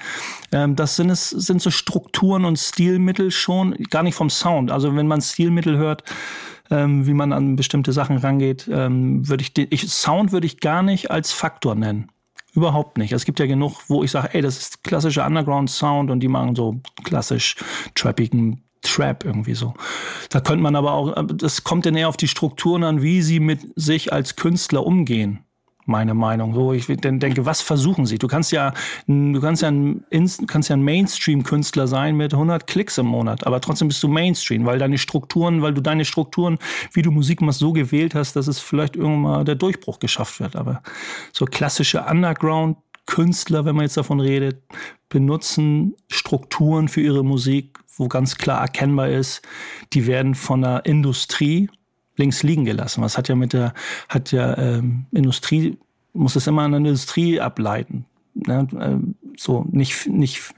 [0.52, 4.70] Ähm, das sind es sind so Strukturen und Stilmittel schon, gar nicht vom Sound.
[4.70, 6.02] Also wenn man Stilmittel hört,
[6.70, 10.82] ähm, wie man an bestimmte Sachen rangeht, ähm, würde ich, ich Sound würde ich gar
[10.82, 12.08] nicht als Faktor nennen.
[12.54, 13.12] Überhaupt nicht.
[13.12, 16.54] Es gibt ja genug, wo ich sage, ey, das ist klassischer Underground-Sound und die machen
[16.54, 17.56] so klassisch
[17.94, 19.74] trappigen Trap irgendwie so.
[20.30, 23.40] Da könnte man aber auch, das kommt dann eher auf die Strukturen an, wie sie
[23.40, 25.44] mit sich als Künstler umgehen
[25.86, 26.54] meine Meinung.
[26.54, 28.18] So, ich denke, was versuchen sie?
[28.18, 28.72] Du kannst ja,
[29.06, 30.04] du kannst ja ein,
[30.46, 34.64] kannst ja ein Mainstream-Künstler sein mit 100 Klicks im Monat, aber trotzdem bist du Mainstream,
[34.66, 36.58] weil deine Strukturen, weil du deine Strukturen,
[36.92, 40.40] wie du Musik machst, so gewählt hast, dass es vielleicht irgendwann mal der Durchbruch geschafft
[40.40, 40.56] wird.
[40.56, 40.82] Aber
[41.32, 44.62] so klassische Underground-Künstler, wenn man jetzt davon redet,
[45.08, 49.42] benutzen Strukturen für ihre Musik, wo ganz klar erkennbar ist,
[49.92, 51.68] die werden von der Industrie
[52.16, 53.02] links liegen gelassen.
[53.02, 53.74] Was hat ja mit der,
[54.08, 55.78] hat ja ähm, Industrie,
[56.12, 58.06] muss es immer an der Industrie ableiten.
[58.34, 58.66] Ne?
[58.80, 60.54] Ähm, so nicht, nicht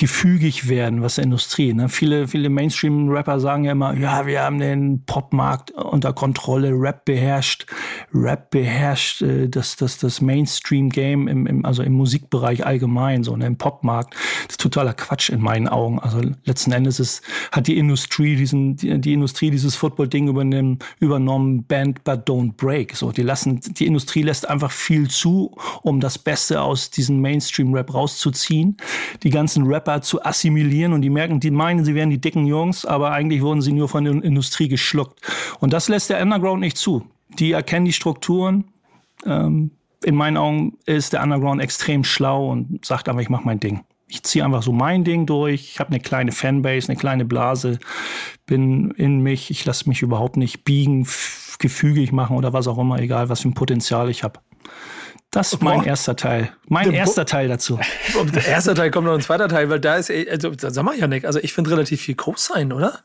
[0.00, 1.74] gefügig werden, was der Industrie.
[1.74, 1.90] Ne?
[1.90, 7.66] Viele, viele Mainstream-Rapper sagen ja immer, ja, wir haben den Popmarkt unter Kontrolle, Rap beherrscht,
[8.14, 13.46] Rap beherrscht äh, das, das, das Mainstream-Game, im, im, also im Musikbereich allgemein, so ne?
[13.46, 14.14] im Popmarkt.
[14.46, 15.98] Das ist totaler Quatsch in meinen Augen.
[15.98, 21.64] Also letzten Endes ist, hat die Industrie diesen, die, die Industrie dieses Football-Ding übernommen, übernommen,
[21.64, 22.96] Band but don't break.
[22.96, 27.92] So, die lassen, die Industrie lässt einfach viel zu, um das Beste aus diesem Mainstream-Rap
[27.92, 28.78] rauszuziehen.
[29.22, 32.46] Die ganzen Rapper Rapper zu assimilieren und die merken, die meinen, sie wären die dicken
[32.46, 35.20] Jungs, aber eigentlich wurden sie nur von der Industrie geschluckt.
[35.60, 37.04] Und das lässt der Underground nicht zu.
[37.38, 38.64] Die erkennen die Strukturen.
[39.24, 39.72] Ähm,
[40.04, 43.80] in meinen Augen ist der Underground extrem schlau und sagt einfach, ich mache mein Ding.
[44.08, 45.72] Ich ziehe einfach so mein Ding durch.
[45.72, 47.78] Ich habe eine kleine Fanbase, eine kleine Blase,
[48.46, 49.50] bin in mich.
[49.50, 51.06] Ich lasse mich überhaupt nicht biegen,
[51.58, 54.40] gefügig machen oder was auch immer, egal was für ein Potenzial ich habe.
[55.30, 56.52] Das ist mein erster Teil.
[56.66, 57.78] Mein erster Teil dazu.
[58.34, 61.24] Der erste Teil kommt noch ein zweiter Teil, weil da ist, also, sag mal, Janik,
[61.24, 63.04] also ich finde relativ viel groß sein, oder?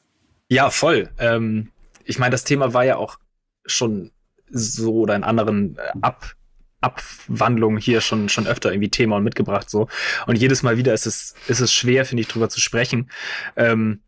[0.50, 1.10] Ja, voll.
[1.20, 1.72] Ähm,
[2.04, 3.18] ich meine, das Thema war ja auch
[3.66, 4.12] schon
[4.50, 6.36] so oder in anderen äh, Ab
[6.82, 9.88] Abwandlungen hier schon, schon öfter irgendwie Thema und mitgebracht so.
[10.28, 13.10] Und jedes Mal wieder ist es, ist es schwer, finde ich, drüber zu sprechen.
[13.56, 14.02] Ähm,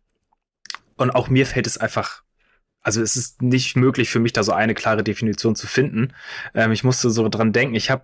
[0.95, 2.21] und auch mir fällt es einfach
[2.88, 6.13] also es ist nicht möglich für mich, da so eine klare Definition zu finden.
[6.54, 8.04] Ähm, ich musste so dran denken, ich habe,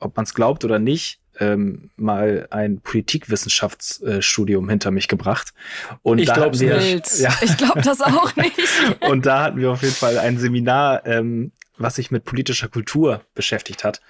[0.00, 5.54] ob man es glaubt oder nicht, ähm, mal ein Politikwissenschaftsstudium äh, hinter mich gebracht.
[6.02, 6.56] Und ich glaube
[7.20, 7.32] Ja.
[7.42, 8.58] Ich glaube das auch nicht.
[9.02, 13.20] und da hatten wir auf jeden Fall ein Seminar, ähm, was sich mit politischer Kultur
[13.36, 14.00] beschäftigt hat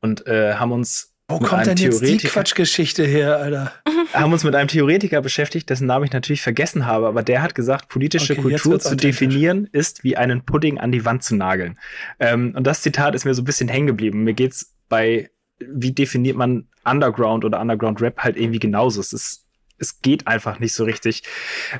[0.00, 3.72] und äh, haben uns Wo kommt denn jetzt die Quatschgeschichte her, Alter?
[4.14, 7.54] haben uns mit einem Theoretiker beschäftigt, dessen Namen ich natürlich vergessen habe, aber der hat
[7.54, 11.78] gesagt, politische okay, Kultur zu definieren ist wie einen Pudding an die Wand zu nageln.
[12.18, 14.24] Ähm, und das Zitat ist mir so ein bisschen hängen geblieben.
[14.24, 19.00] Mir geht's bei, wie definiert man Underground oder Underground Rap halt irgendwie genauso.
[19.00, 21.24] Es ist, es geht einfach nicht so richtig.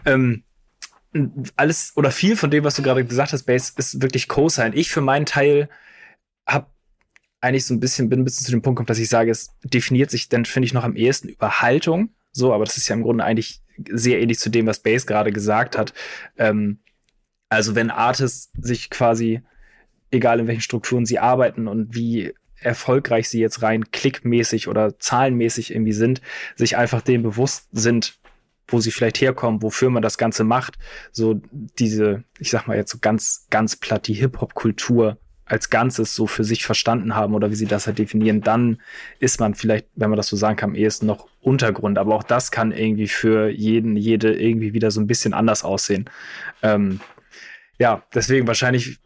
[0.05, 0.45] Ähm,
[1.57, 4.75] alles oder viel von dem, was du gerade gesagt hast, Base, ist wirklich Cosine.
[4.75, 5.71] Ich für meinen Teil
[6.47, 6.67] habe
[7.41, 9.51] eigentlich so ein bisschen, bin ein bisschen zu dem Punkt gekommen, dass ich sage, es
[9.63, 12.11] definiert sich dann, finde ich, noch am ehesten über Haltung.
[12.33, 15.33] So, aber das ist ja im Grunde eigentlich sehr ähnlich zu dem, was Base gerade
[15.33, 15.95] gesagt hat.
[16.37, 16.81] Ähm,
[17.49, 19.43] also wenn Artists sich quasi,
[20.11, 25.73] egal in welchen Strukturen sie arbeiten und wie erfolgreich sie jetzt rein klickmäßig oder zahlenmäßig
[25.73, 26.21] irgendwie sind,
[26.57, 28.19] sich einfach dem bewusst sind,
[28.67, 30.77] wo sie vielleicht herkommen, wofür man das Ganze macht.
[31.13, 31.41] So
[31.79, 35.19] diese, ich sag mal jetzt so ganz, ganz platt die Hip-Hop-Kultur
[35.49, 38.79] als Ganzes so für sich verstanden haben oder wie sie das halt definieren, dann
[39.19, 41.99] ist man vielleicht, wenn man das so sagen kann, am ehesten noch Untergrund.
[41.99, 46.11] Aber auch das kann irgendwie für jeden, jede irgendwie wieder so ein bisschen anders aussehen.
[46.63, 47.01] Ähm,
[47.79, 48.99] ja, deswegen wahrscheinlich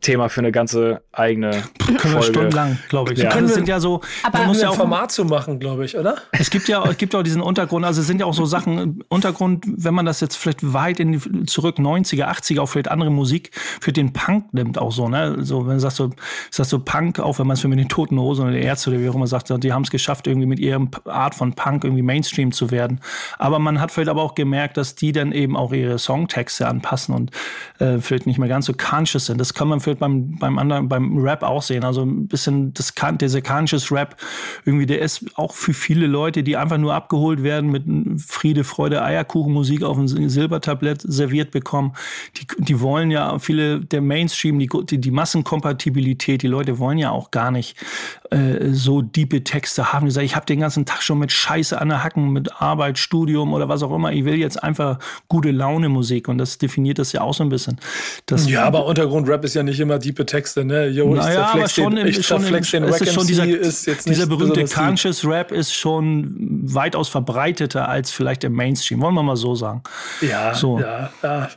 [0.00, 2.16] Thema für eine ganze eigene Können Folge.
[2.16, 3.18] wir stundenlang, glaube ich.
[3.18, 3.30] Ja.
[3.30, 6.16] Können wir, sind ja so, aber muss ja auch Format zu machen, glaube ich, oder?
[6.32, 7.84] Es gibt ja, es gibt auch diesen Untergrund.
[7.84, 9.02] Also es sind ja auch so Sachen.
[9.08, 13.10] Untergrund, wenn man das jetzt vielleicht weit in die, zurück 90er, 80er, auch vielleicht andere
[13.10, 15.08] Musik für den Punk nimmt auch so.
[15.08, 16.10] Ne, so wenn du sagst so,
[16.50, 18.90] sagst so Punk, auch wenn man es für mit den Toten Hosen oder der Ärzte
[18.90, 21.84] oder wie auch immer sagt, die haben es geschafft irgendwie mit ihrem Art von Punk
[21.84, 23.00] irgendwie Mainstream zu werden.
[23.38, 27.14] Aber man hat vielleicht aber auch gemerkt, dass die dann eben auch ihre Songtexte anpassen
[27.14, 27.30] und
[27.78, 29.38] äh, vielleicht nicht mehr ganz so conscious sind.
[29.38, 31.84] Das kann man vielleicht beim, beim anderen, beim Rap auch sehen.
[31.84, 34.16] Also ein bisschen das, dieser Conscious Rap,
[34.64, 37.84] irgendwie, der ist auch für viele Leute, die einfach nur abgeholt werden mit
[38.20, 41.92] Friede, Freude, Eierkuchenmusik auf dem Silbertablett serviert bekommen.
[42.36, 47.30] Die, die wollen ja, viele der Mainstream, die, die Massenkompatibilität, die Leute wollen ja auch
[47.30, 47.76] gar nicht
[48.30, 50.06] äh, so diepe Texte haben.
[50.06, 52.98] Die sagen, ich habe den ganzen Tag schon mit Scheiße an der Hacken, mit Arbeit,
[52.98, 54.12] Studium oder was auch immer.
[54.12, 57.48] Ich will jetzt einfach gute Laune Musik und das definiert das ja auch so ein
[57.48, 57.78] bisschen.
[58.26, 60.88] Das ja, aber Untergrund-Rap ist ja nicht immer diepe Texte, ne?
[60.88, 64.08] Yo, ich naja, aber schon den, ich schon den, den ist schon dieser, ist jetzt
[64.08, 69.36] dieser berühmte Conscious Rap ist schon weitaus verbreiteter als vielleicht im Mainstream, wollen wir mal
[69.36, 69.82] so sagen.
[70.20, 70.78] Ja, so.
[70.80, 71.48] ja, ja.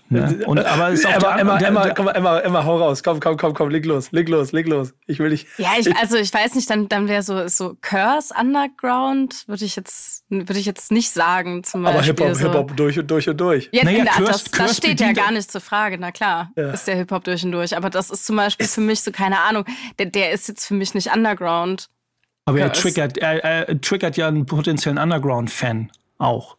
[0.46, 3.38] Und, aber ist auch Emma, Emma, der, Emma, komm, Emma, Emma, hau raus, komm, komm,
[3.38, 4.94] komm, komm, leg los, leg los, leg los.
[5.08, 5.48] Ich will dich.
[5.58, 9.76] Ja, ich, also ich weiß nicht, dann, dann wäre so, so Curse Underground, würde ich
[9.76, 12.00] jetzt, würde ich jetzt nicht sagen, zum Beispiel.
[12.00, 12.40] Aber Hip-Hop, so.
[12.42, 13.70] Hip-Hop durch und durch und durch.
[13.72, 16.52] Ja, naja, na, Curse, das, das Curse steht ja gar nicht zur Frage, na klar,
[16.56, 16.72] ja.
[16.72, 17.76] ist der Hip-Hop durch und durch.
[17.76, 19.66] Aber das ist zum Beispiel für mich so, keine Ahnung,
[20.00, 21.90] der, der ist jetzt für mich nicht Underground.
[22.46, 26.58] Aber er triggert, er, er triggert ja einen potenziellen Underground-Fan auch.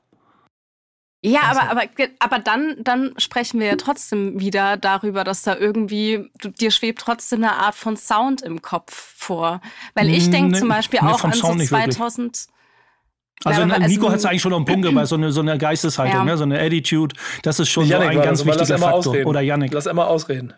[1.25, 1.61] Ja, also.
[1.61, 1.83] aber, aber,
[2.19, 7.01] aber dann, dann sprechen wir ja trotzdem wieder darüber, dass da irgendwie, du, dir schwebt
[7.01, 9.61] trotzdem eine Art von Sound im Kopf vor.
[9.95, 12.49] Weil ich denke nee, zum Beispiel nee, auch an so 2000.
[13.45, 15.59] Also, ja, also Nico hat es eigentlich schon den Punkt gebracht, so eine, so eine
[15.59, 16.25] Geisteshaltung, ja.
[16.25, 16.37] ne?
[16.37, 17.15] so eine Attitude.
[17.43, 18.93] Das ist schon Janik so ein ganz so, wichtiger Faktor.
[18.93, 19.27] Ausreden.
[19.27, 19.73] Oder Yannick.
[19.73, 20.55] Lass immer ausreden.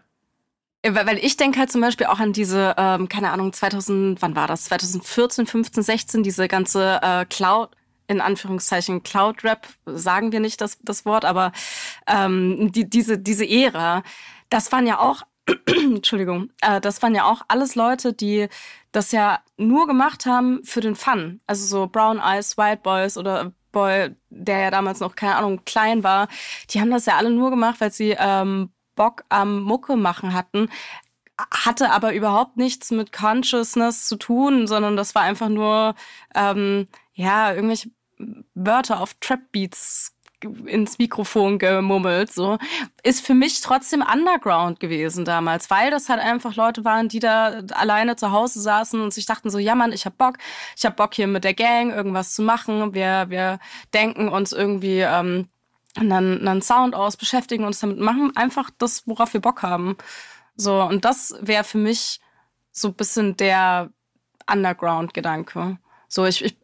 [0.86, 4.46] Weil ich denke halt zum Beispiel auch an diese, ähm, keine Ahnung, 2000, wann war
[4.46, 4.64] das?
[4.64, 7.70] 2014, 15, 16, diese ganze äh, Cloud,
[8.06, 11.52] in Anführungszeichen Cloud-Rap, sagen wir nicht das, das Wort, aber
[12.06, 14.02] ähm, die, diese, diese Ära,
[14.50, 15.22] das waren ja auch,
[15.66, 18.48] Entschuldigung, äh, das waren ja auch alles Leute, die
[18.92, 21.40] das ja nur gemacht haben für den Fun.
[21.46, 26.04] Also so Brown Eyes, White Boys oder Boy, der ja damals noch, keine Ahnung, klein
[26.04, 26.28] war,
[26.70, 30.68] die haben das ja alle nur gemacht, weil sie ähm, Bock am Mucke machen hatten,
[31.52, 35.96] hatte aber überhaupt nichts mit Consciousness zu tun, sondern das war einfach nur,
[36.34, 37.90] ähm, ja, irgendwelche
[38.54, 40.12] Wörter auf Trap-Beats
[40.66, 42.58] ins Mikrofon gemummelt, so,
[43.02, 47.62] ist für mich trotzdem Underground gewesen damals, weil das halt einfach Leute waren, die da
[47.72, 50.36] alleine zu Hause saßen und sich dachten so, ja Mann, ich hab Bock,
[50.76, 53.58] ich hab Bock hier mit der Gang irgendwas zu machen, wir, wir
[53.94, 55.48] denken uns irgendwie, ähm,
[55.96, 59.96] einen, einen Sound aus, beschäftigen uns damit, machen einfach das, worauf wir Bock haben.
[60.56, 62.20] So, und das wäre für mich
[62.72, 63.90] so ein bisschen der
[64.50, 65.78] Underground-Gedanke.
[66.14, 66.54] So, ich, ich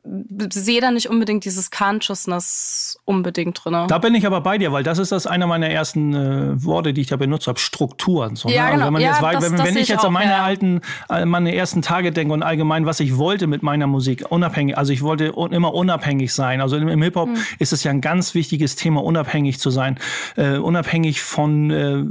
[0.53, 3.87] sehe da nicht unbedingt dieses Consciousness unbedingt drin.
[3.89, 6.93] Da bin ich aber bei dir, weil das ist das einer meiner ersten äh, Worte,
[6.93, 8.37] die ich da benutzt habe, Strukturen.
[8.37, 8.75] So, ja, ne?
[8.75, 8.87] genau.
[8.87, 10.45] wenn man ja, jetzt das, wenn, das wenn ich jetzt an meine ja.
[10.45, 14.79] alten, äh, meine ersten Tage denke und allgemein, was ich wollte mit meiner Musik, unabhängig,
[14.79, 16.61] also ich wollte un immer unabhängig sein.
[16.61, 17.37] Also im, im Hip-Hop hm.
[17.59, 19.99] ist es ja ein ganz wichtiges Thema, unabhängig zu sein.
[20.37, 22.05] Äh, unabhängig von, äh,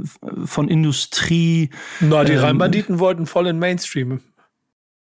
[0.44, 1.70] von Industrie.
[2.00, 4.20] Na, die ähm, Rheinbanditen wollten voll in Mainstream.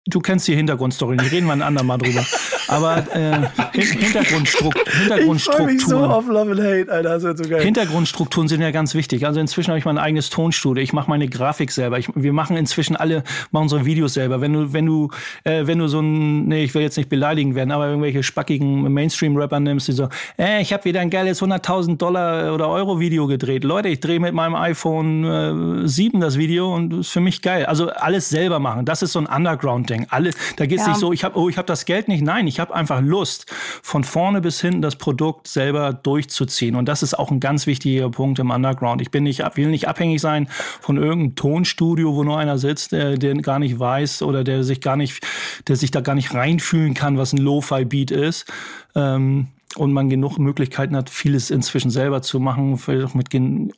[0.06, 2.26] Du kennst die Hintergrundstory, nicht reden wir ein andermal drüber.
[2.68, 3.40] Aber äh,
[3.72, 5.76] Hintergrundstrukt Hintergrundstrukturen.
[5.76, 7.62] Ich so auf Love and Hate, Alter, das wird so geil.
[7.62, 9.26] Hintergrundstrukturen sind ja ganz wichtig.
[9.26, 10.82] Also inzwischen habe ich mein eigenes Tonstudio.
[10.82, 11.98] Ich mache meine Grafik selber.
[11.98, 14.42] Ich, wir machen inzwischen alle mal unsere Videos selber.
[14.42, 15.08] Wenn du, wenn du,
[15.44, 18.92] äh, wenn du so ein, nee, ich will jetzt nicht beleidigen werden, aber irgendwelche spackigen
[18.92, 23.26] Mainstream-Rapper nimmst, die so, äh, ich habe wieder ein geiles 100.000 Dollar oder Euro Video
[23.26, 23.64] gedreht.
[23.64, 27.40] Leute, ich drehe mit meinem iPhone äh, 7 das Video und das ist für mich
[27.40, 27.64] geil.
[27.64, 28.84] Also alles selber machen.
[28.84, 29.93] Das ist so ein Underground-Ding.
[29.94, 30.06] Marketing.
[30.10, 30.92] Alle, da geht es ja.
[30.92, 32.22] nicht so, ich habe, oh, ich habe das Geld nicht.
[32.22, 33.46] Nein, ich habe einfach Lust,
[33.82, 36.76] von vorne bis hinten das Produkt selber durchzuziehen.
[36.76, 39.00] Und das ist auch ein ganz wichtiger Punkt im Underground.
[39.00, 40.48] Ich bin nicht, will nicht abhängig sein
[40.80, 44.80] von irgendeinem Tonstudio, wo nur einer sitzt, der, der gar nicht weiß oder der sich
[44.80, 45.24] gar nicht,
[45.68, 48.50] der sich da gar nicht reinfühlen kann, was ein Lo-Fi-Beat ist.
[48.94, 52.78] Ähm, und man genug Möglichkeiten hat, vieles inzwischen selber zu machen,
[53.14, 53.28] mit,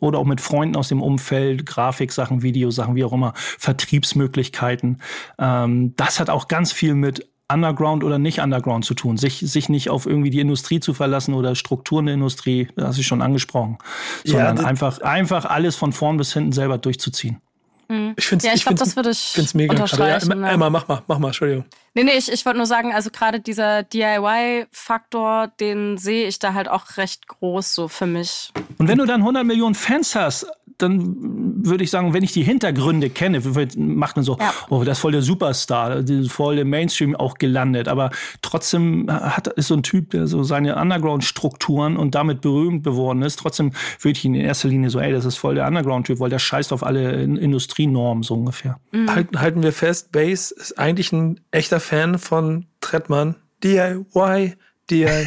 [0.01, 5.01] oder auch mit Freunden aus dem Umfeld, Grafiksachen, Videosachen, wie auch immer, Vertriebsmöglichkeiten.
[5.39, 9.69] Ähm, das hat auch ganz viel mit Underground oder nicht Underground zu tun, sich, sich
[9.69, 13.23] nicht auf irgendwie die Industrie zu verlassen oder Strukturen der Industrie, das hast du schon
[13.23, 13.79] angesprochen,
[14.25, 17.41] sondern ja, einfach, einfach alles von vorn bis hinten selber durchzuziehen.
[17.89, 18.15] Mhm.
[18.17, 20.43] Ich finde ja, ich, ich glaube, das würde ich find's mega unterstreichen.
[20.43, 21.65] Ja, Emma, mach mal, mach mal, Entschuldigung.
[21.95, 26.55] Nee, nee, ich, ich wollte nur sagen, also gerade dieser DIY-Faktor, den sehe ich da
[26.55, 28.53] halt auch recht groß so für mich.
[28.79, 30.47] Und wenn du dann 100 Millionen Fans hast,
[30.79, 33.41] dann würde ich sagen, wenn ich die Hintergründe kenne,
[33.77, 34.53] macht man so, ja.
[34.69, 37.89] oh, das ist voll der Superstar, voll der Mainstream auch gelandet.
[37.89, 38.11] Aber
[38.43, 43.39] trotzdem hat, ist so ein Typ, der so seine Underground-Strukturen und damit berühmt geworden ist.
[43.39, 46.31] Trotzdem würde ich ihn in erster Linie so, ey, das ist voll der Underground-Typ, weil
[46.31, 48.79] der scheißt auf alle Industrienormen so ungefähr.
[48.93, 49.15] Mhm.
[49.15, 53.37] Halten, halten wir fest, Bass ist eigentlich ein echter Fan von Trettmann.
[53.65, 54.55] DIY,
[54.91, 55.27] DIY,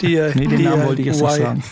[0.00, 0.32] DIY.
[0.34, 1.64] nee, den Namen wollte ich jetzt nicht sagen.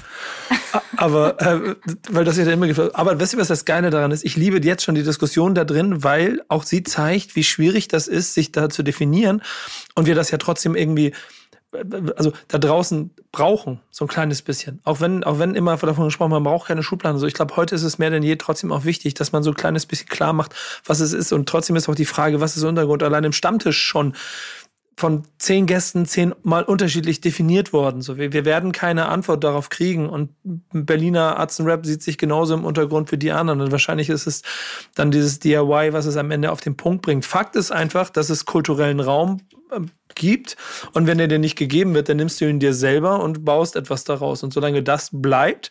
[0.96, 1.76] Aber, äh,
[2.10, 2.94] weil das ja immer gefällt.
[2.96, 4.24] Aber weißt du, was das Geile daran ist?
[4.24, 8.08] Ich liebe jetzt schon die Diskussion da drin, weil auch sie zeigt, wie schwierig das
[8.08, 9.42] ist, sich da zu definieren.
[9.94, 11.14] Und wir das ja trotzdem irgendwie,
[12.16, 14.80] also da draußen brauchen, so ein kleines bisschen.
[14.84, 17.16] Auch wenn, auch wenn immer davon gesprochen man braucht keine Schubladen.
[17.16, 19.50] Also ich glaube, heute ist es mehr denn je trotzdem auch wichtig, dass man so
[19.50, 21.32] ein kleines bisschen klar macht, was es ist.
[21.32, 23.02] Und trotzdem ist auch die Frage, was ist Untergrund?
[23.02, 24.14] Allein im Stammtisch schon
[24.98, 28.02] von zehn Gästen zehnmal unterschiedlich definiert worden.
[28.02, 30.08] So, wir, wir werden keine Antwort darauf kriegen.
[30.08, 30.30] Und
[30.72, 33.60] Berliner Arts Rap sieht sich genauso im Untergrund wie die anderen.
[33.60, 34.42] Und wahrscheinlich ist es
[34.96, 37.24] dann dieses DIY, was es am Ende auf den Punkt bringt.
[37.24, 39.38] Fakt ist einfach, dass es kulturellen Raum
[39.70, 39.82] äh,
[40.16, 40.56] gibt.
[40.94, 43.76] Und wenn der dir nicht gegeben wird, dann nimmst du ihn dir selber und baust
[43.76, 44.42] etwas daraus.
[44.42, 45.70] Und solange das bleibt,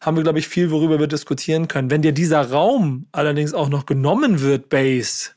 [0.00, 1.90] haben wir, glaube ich, viel, worüber wir diskutieren können.
[1.90, 5.30] Wenn dir dieser Raum allerdings auch noch genommen wird, Base,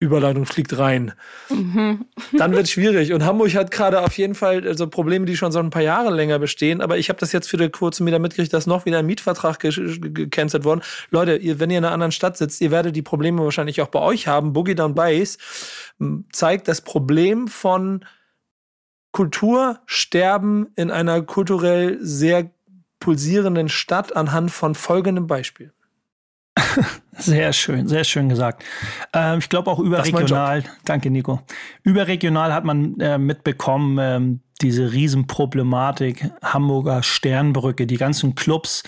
[0.00, 1.12] Überleitung fliegt rein.
[1.48, 2.06] Mhm.
[2.32, 3.12] Dann wird es schwierig.
[3.12, 6.14] Und Hamburg hat gerade auf jeden Fall also Probleme, die schon so ein paar Jahre
[6.14, 6.80] länger bestehen.
[6.80, 9.60] Aber ich habe das jetzt für den kurzen wieder mitgekriegt, dass noch wieder ein Mietvertrag
[9.60, 10.82] gecancelt worden.
[11.10, 13.88] Leute, ihr, wenn ihr in einer anderen Stadt sitzt, ihr werdet die Probleme wahrscheinlich auch
[13.88, 14.52] bei euch haben.
[14.52, 15.38] Boogie Down Bass
[16.32, 18.04] zeigt das Problem von
[19.12, 22.50] Kultursterben in einer kulturell sehr
[22.98, 25.72] pulsierenden Stadt anhand von folgendem Beispiel.
[27.16, 28.64] Sehr schön, sehr schön gesagt.
[29.12, 31.40] Ähm, ich glaube auch überregional, danke Nico,
[31.84, 38.82] überregional hat man äh, mitbekommen, ähm, diese Riesenproblematik Hamburger Sternbrücke, die ganzen Clubs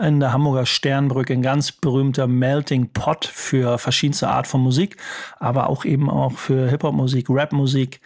[0.00, 4.96] in der Hamburger Sternbrücke, ein ganz berühmter Melting Pot für verschiedenste Art von Musik,
[5.38, 8.00] aber auch eben auch für Hip-Hop-Musik, Rap-Musik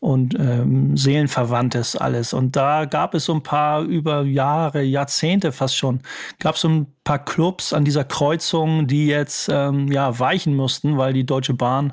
[0.00, 2.32] und ähm, Seelenverwandtes alles.
[2.32, 6.00] Und da gab es so ein paar über Jahre, Jahrzehnte fast schon,
[6.38, 10.96] gab es so ein paar Clubs an dieser Kreuzung, die jetzt ähm, ja weichen mussten,
[10.96, 11.92] weil die Deutsche Bahn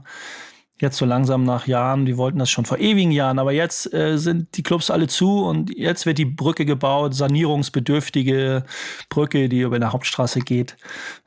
[0.81, 4.17] jetzt so langsam nach Jahren, die wollten das schon vor ewigen Jahren, aber jetzt äh,
[4.17, 8.63] sind die Clubs alle zu und jetzt wird die Brücke gebaut, sanierungsbedürftige
[9.09, 10.75] Brücke, die über eine Hauptstraße geht.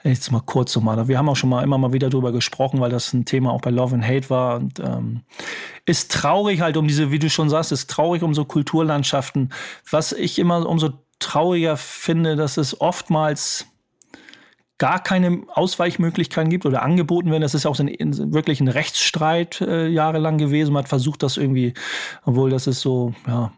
[0.02, 1.08] Jetzt mal kurz so mal.
[1.08, 3.60] Wir haben auch schon mal immer mal wieder drüber gesprochen, weil das ein Thema auch
[3.60, 5.22] bei Love and Hate war und ähm,
[5.86, 9.52] ist traurig halt um diese, wie du schon sagst, ist traurig um so Kulturlandschaften.
[9.90, 13.66] Was ich immer umso trauriger finde, dass es oftmals
[14.78, 17.42] gar keine Ausweichmöglichkeiten gibt oder angeboten werden.
[17.42, 20.72] Das ist ja auch ein, wirklich ein Rechtsstreit äh, jahrelang gewesen.
[20.72, 21.72] Man hat versucht, das irgendwie,
[22.24, 23.52] obwohl das ist so, ja,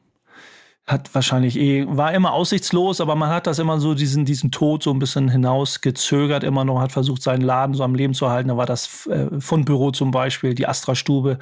[0.89, 4.83] hat wahrscheinlich eh, war immer aussichtslos, aber man hat das immer so diesen, diesen Tod
[4.83, 8.49] so ein bisschen hinausgezögert, immer noch, hat versucht, seinen Laden so am Leben zu halten.
[8.49, 11.39] Da war das äh, Fundbüro zum Beispiel, die Astra-Stube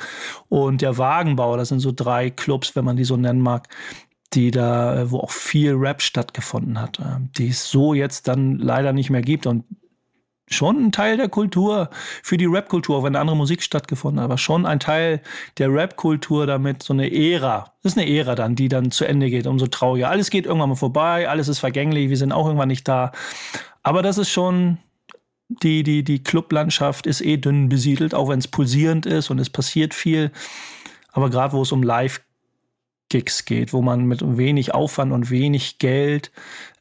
[0.48, 1.56] und der Wagenbau.
[1.56, 3.68] Das sind so drei Clubs, wenn man die so nennen mag,
[4.34, 8.58] die da, äh, wo auch viel Rap stattgefunden hat, äh, die es so jetzt dann
[8.58, 9.64] leider nicht mehr gibt und
[10.48, 11.90] schon ein Teil der Kultur
[12.22, 15.20] für die Rap-Kultur, auch wenn andere Musik stattgefunden hat, aber schon ein Teil
[15.58, 17.72] der Rap-Kultur damit so eine Ära.
[17.82, 20.08] Das ist eine Ära dann, die dann zu Ende geht, umso trauriger.
[20.08, 23.10] Alles geht irgendwann mal vorbei, alles ist vergänglich, wir sind auch irgendwann nicht da.
[23.82, 24.78] Aber das ist schon
[25.48, 29.50] die, die, die Clublandschaft ist eh dünn besiedelt, auch wenn es pulsierend ist und es
[29.50, 30.30] passiert viel.
[31.12, 32.20] Aber gerade wo es um Live
[33.08, 36.32] Gigs geht, wo man mit wenig Aufwand und wenig Geld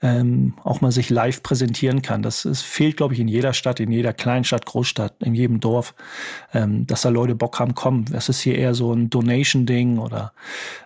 [0.06, 2.22] ähm, auch mal sich live präsentieren kann.
[2.22, 5.96] Das, das fehlt, glaube ich, in jeder Stadt, in jeder Kleinstadt, Großstadt, in jedem Dorf,
[6.54, 8.06] ähm, dass da Leute Bock haben, kommen.
[8.12, 10.32] Das ist hier eher so ein Donation-Ding oder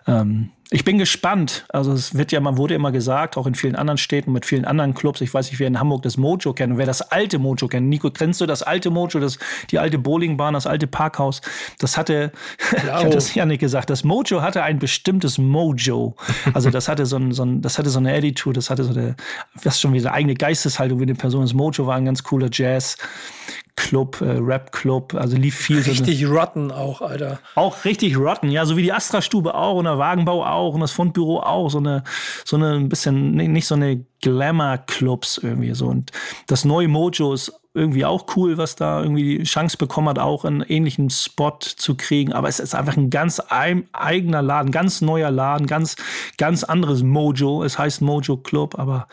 [0.06, 1.64] ähm, ich bin gespannt.
[1.70, 4.64] Also es wird ja, man wurde immer gesagt, auch in vielen anderen Städten mit vielen
[4.64, 5.20] anderen Clubs.
[5.20, 7.88] Ich weiß nicht, wer in Hamburg das Mojo kennt und wer das alte Mojo kennt.
[7.88, 9.38] Nico, kennst du das alte Mojo, das,
[9.72, 11.40] die alte Bowlingbahn, das alte Parkhaus?
[11.80, 12.30] Das hatte,
[12.76, 16.14] ich habe das ja nicht gesagt, das Mojo hatte ein bestimmtes Mojo.
[16.54, 18.92] Also das hatte so ein, so ein, das hatte so eine Attitude, das hatte so
[18.92, 19.09] eine,
[19.62, 21.42] was schon wieder eigene Geisteshaltung wie eine Person.
[21.42, 22.96] Das Mojo war ein ganz cooler Jazz.
[23.76, 25.80] Club, äh, Rap-Club, also lief viel.
[25.80, 27.40] Richtig so rotten auch, Alter.
[27.54, 30.92] Auch richtig rotten, ja, so wie die Astra-Stube auch und der Wagenbau auch und das
[30.92, 32.04] Fundbüro auch, so eine,
[32.44, 35.86] so eine ein bisschen, nicht so eine Glamour-Clubs irgendwie so.
[35.86, 36.12] Und
[36.46, 40.44] das neue Mojo ist irgendwie auch cool, was da irgendwie die Chance bekommen hat, auch
[40.44, 42.32] einen ähnlichen Spot zu kriegen.
[42.32, 45.96] Aber es ist einfach ein ganz eigener Laden, ganz neuer Laden, ganz,
[46.36, 47.62] ganz anderes Mojo.
[47.62, 49.06] Es heißt Mojo Club, aber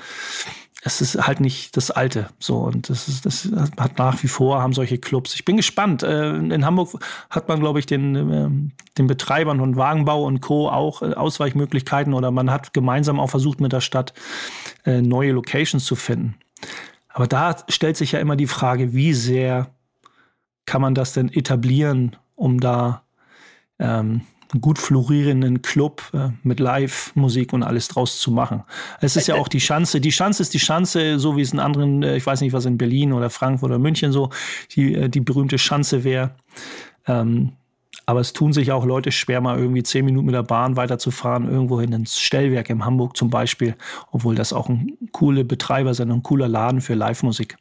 [0.83, 2.29] es ist halt nicht das Alte.
[2.39, 5.35] So, und das ist, das hat nach wie vor, haben solche Clubs.
[5.35, 6.01] Ich bin gespannt.
[6.01, 6.99] Äh, in Hamburg
[7.29, 10.69] hat man, glaube ich, den, ähm, den Betreibern von Wagenbau und Co.
[10.69, 14.13] auch äh, Ausweichmöglichkeiten oder man hat gemeinsam auch versucht, mit der Stadt
[14.85, 16.35] äh, neue Locations zu finden.
[17.17, 19.71] Aber da stellt sich ja immer die Frage, wie sehr
[20.67, 23.05] kann man das denn etablieren, um da
[23.79, 24.21] ähm,
[24.61, 28.65] gut florierenden Club äh, mit Live-Musik und alles draus zu machen.
[29.01, 31.59] Es ist ja auch die Chance, die Chance ist die Chance, so wie es in
[31.59, 34.29] anderen, äh, ich weiß nicht, was in Berlin oder Frankfurt oder München so,
[34.75, 36.35] die, äh, die berühmte Chance wäre.
[37.07, 37.53] Ähm,
[38.05, 41.49] aber es tun sich auch Leute schwer, mal irgendwie zehn Minuten mit der Bahn weiterzufahren,
[41.49, 43.75] irgendwohin ins Stellwerk in Hamburg zum Beispiel,
[44.11, 47.57] obwohl das auch ein coole Betreiber sind, ein cooler Laden für Live-Musik.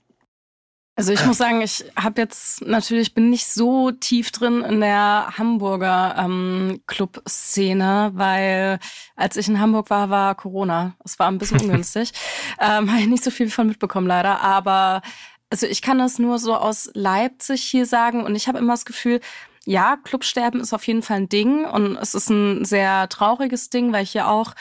[0.99, 5.35] Also ich muss sagen, ich habe jetzt natürlich bin nicht so tief drin in der
[5.37, 8.79] Hamburger ähm, Club-Szene, weil
[9.15, 10.97] als ich in Hamburg war, war Corona.
[11.05, 12.13] Es war ein bisschen ungünstig.
[12.59, 15.03] ähm, habe ich nicht so viel von mitbekommen leider, aber
[15.51, 18.87] also ich kann das nur so aus Leipzig hier sagen und ich habe immer das
[18.87, 19.21] Gefühl,
[19.67, 23.93] ja, Clubsterben ist auf jeden Fall ein Ding und es ist ein sehr trauriges Ding,
[23.93, 24.55] weil ich hier auch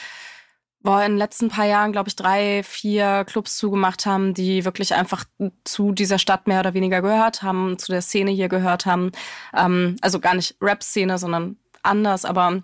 [0.86, 4.93] boah, in den letzten paar Jahren, glaube ich, drei, vier Clubs zugemacht haben, die wirklich
[4.93, 5.26] einfach
[5.64, 9.12] zu dieser Stadt mehr oder weniger gehört haben, zu der Szene hier gehört haben.
[9.53, 12.24] Ähm, also gar nicht Rap-Szene, sondern anders.
[12.24, 12.64] Aber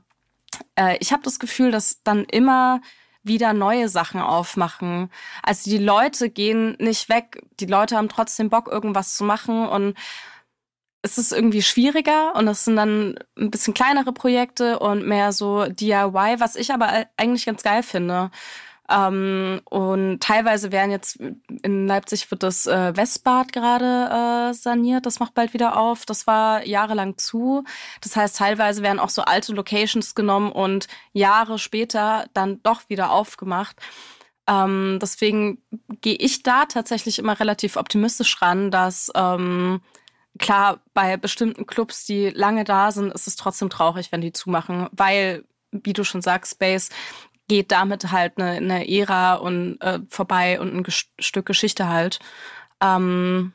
[0.76, 2.82] äh, ich habe das Gefühl, dass dann immer
[3.24, 5.10] wieder neue Sachen aufmachen.
[5.44, 7.44] Also die Leute gehen nicht weg.
[7.60, 9.96] Die Leute haben trotzdem Bock, irgendwas zu machen und
[11.02, 15.66] es ist irgendwie schwieriger und es sind dann ein bisschen kleinere Projekte und mehr so
[15.66, 18.30] DIY, was ich aber eigentlich ganz geil finde.
[18.92, 21.18] Ähm, und teilweise werden jetzt
[21.64, 25.06] in Leipzig wird das äh, Westbad gerade äh, saniert.
[25.06, 26.06] Das macht bald wieder auf.
[26.06, 27.64] Das war jahrelang zu.
[28.02, 33.12] Das heißt, teilweise werden auch so alte Locations genommen und Jahre später dann doch wieder
[33.12, 33.78] aufgemacht.
[34.48, 35.60] Ähm, deswegen
[36.02, 39.82] gehe ich da tatsächlich immer relativ optimistisch ran, dass ähm,
[40.40, 44.88] klar, bei bestimmten Clubs, die lange da sind, ist es trotzdem traurig, wenn die zumachen,
[44.92, 46.90] weil, wie du schon sagst, Space
[47.48, 52.20] geht damit halt eine, eine Ära und äh, vorbei und ein Ges Stück Geschichte halt.
[52.80, 53.54] Ähm,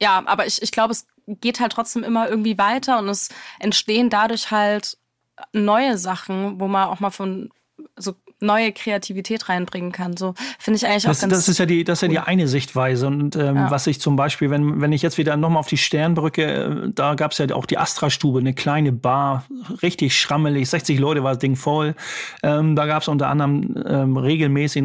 [0.00, 3.28] ja, aber ich, ich glaube, es geht halt trotzdem immer irgendwie weiter und es
[3.58, 4.96] entstehen dadurch halt
[5.52, 7.50] neue Sachen, wo man auch mal von
[7.96, 10.16] so neue Kreativität reinbringen kann.
[10.16, 12.18] So finde ich eigentlich das, auch ganz Das ist ja die, das ist ja die
[12.18, 13.06] eine Sichtweise.
[13.06, 13.70] Und ähm, ja.
[13.70, 17.14] was ich zum Beispiel, wenn, wenn ich jetzt wieder nochmal auf die Sternbrücke, äh, da
[17.14, 19.46] gab es ja auch die Astra-Stube, eine kleine Bar,
[19.82, 21.94] richtig schrammelig, 60 Leute war das Ding voll.
[22.42, 24.84] Ähm, da gab es unter anderem ähm, regelmäßig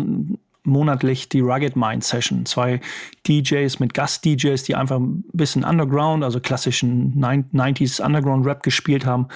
[0.63, 2.45] monatlich die Rugged Mind Session.
[2.45, 2.81] Zwei
[3.27, 9.27] DJs mit Gast-DJs, die einfach ein bisschen Underground, also klassischen 90s Underground Rap gespielt haben.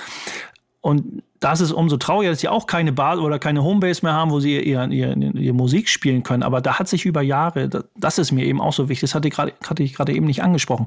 [0.86, 4.30] Und das ist umso trauriger, dass sie auch keine Bar oder keine Homebase mehr haben,
[4.30, 6.44] wo sie ihr, ihr, ihr, Musik spielen können.
[6.44, 9.28] Aber da hat sich über Jahre, das ist mir eben auch so wichtig, das hatte
[9.28, 10.86] ich gerade, hatte ich gerade eben nicht angesprochen.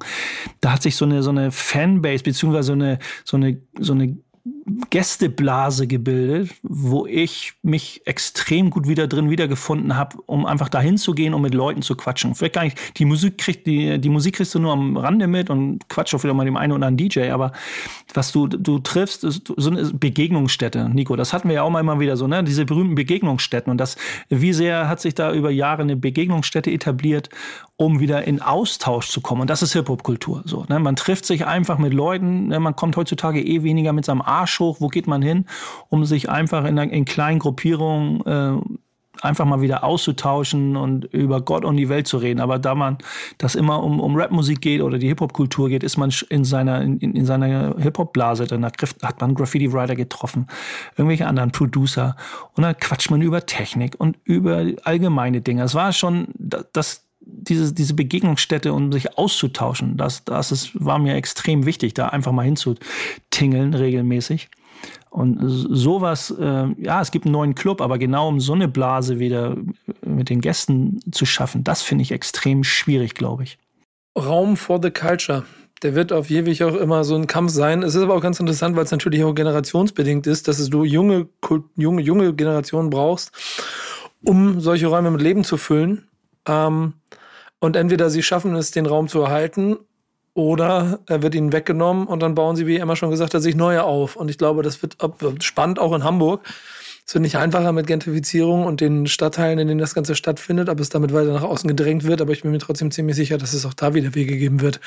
[0.61, 4.17] Da hat sich so eine, so eine Fanbase, beziehungsweise so eine, so eine, so eine
[4.91, 11.13] Gästeblase gebildet, wo ich mich extrem gut wieder drin wiedergefunden habe, um einfach dahin zu
[11.15, 12.35] gehen und mit Leuten zu quatschen.
[12.35, 15.51] Vielleicht gar nicht, die Musik kriegt, die, die Musik kriegst du nur am Rande mit
[15.51, 17.53] und quatsch auch wieder mal dem einen oder anderen DJ, aber
[18.15, 21.17] was du, du triffst, ist so eine Begegnungsstätte, Nico.
[21.17, 22.43] Das hatten wir ja auch mal immer wieder so, ne?
[22.45, 23.71] Diese berühmten Begegnungsstätten.
[23.71, 23.97] Und das,
[24.29, 27.29] wie sehr hat sich da über Jahre eine Begegnungsstätte etabliert,
[27.77, 29.43] um wieder in Austausch zu kommen.
[29.43, 30.43] Und das ist Hip-Hop-Kultur.
[30.45, 30.79] So, ne?
[30.79, 32.61] Man trifft sich einfach mit Leuten, ne?
[32.61, 34.81] man kommt heutzutage eh weniger mit seinem Arsch hoch.
[34.81, 35.47] Wo geht man hin,
[35.89, 38.61] um sich einfach in, in kleinen Gruppierungen äh,
[39.23, 42.41] einfach mal wieder auszutauschen und über Gott und die Welt zu reden.
[42.41, 42.99] Aber da man
[43.39, 46.99] das immer um, um Rapmusik geht oder die Hip-Hop-Kultur geht, ist man in seiner, in,
[46.99, 48.47] in seiner Hip-Hop-Blase.
[48.47, 50.47] Dann hat man Graffiti-Writer getroffen,
[50.97, 52.17] irgendwelche anderen Producer.
[52.55, 55.63] Und dann quatscht man über Technik und über allgemeine Dinge.
[55.63, 57.08] Es war schon das,
[57.49, 62.33] diese, diese Begegnungsstätte, um sich auszutauschen, das, das ist, war mir extrem wichtig, da einfach
[62.33, 64.49] mal hinzutingeln regelmäßig.
[65.11, 69.19] Und sowas, äh, ja, es gibt einen neuen Club, aber genau um so eine Blase
[69.19, 69.57] wieder
[70.05, 73.59] mit den Gästen zu schaffen, das finde ich extrem schwierig, glaube ich.
[74.17, 75.45] Raum for the Culture.
[75.83, 77.83] Der wird auf ewig auch immer so ein Kampf sein.
[77.83, 81.29] Es ist aber auch ganz interessant, weil es natürlich auch generationsbedingt ist, dass du junge,
[81.77, 83.31] junge, junge Generationen brauchst,
[84.25, 86.09] um solche Räume mit Leben zu füllen.
[86.47, 86.95] Ähm,
[87.61, 89.79] und entweder sie schaffen es, den Raum zu erhalten,
[90.39, 93.57] oder er wird ihnen weggenommen und dann bauen sie, wie Emma schon gesagt hat, sich
[93.57, 94.15] neue auf.
[94.15, 94.97] Und ich glaube, das wird
[95.43, 96.47] spannend auch in Hamburg.
[97.05, 100.79] Es wird nicht einfacher mit Gentrifizierung und den Stadtteilen, in denen das Ganze stattfindet, ob
[100.79, 102.21] es damit weiter nach außen gedrängt wird.
[102.21, 104.79] Aber ich bin mir trotzdem ziemlich sicher, dass es auch da wieder Wege geben wird.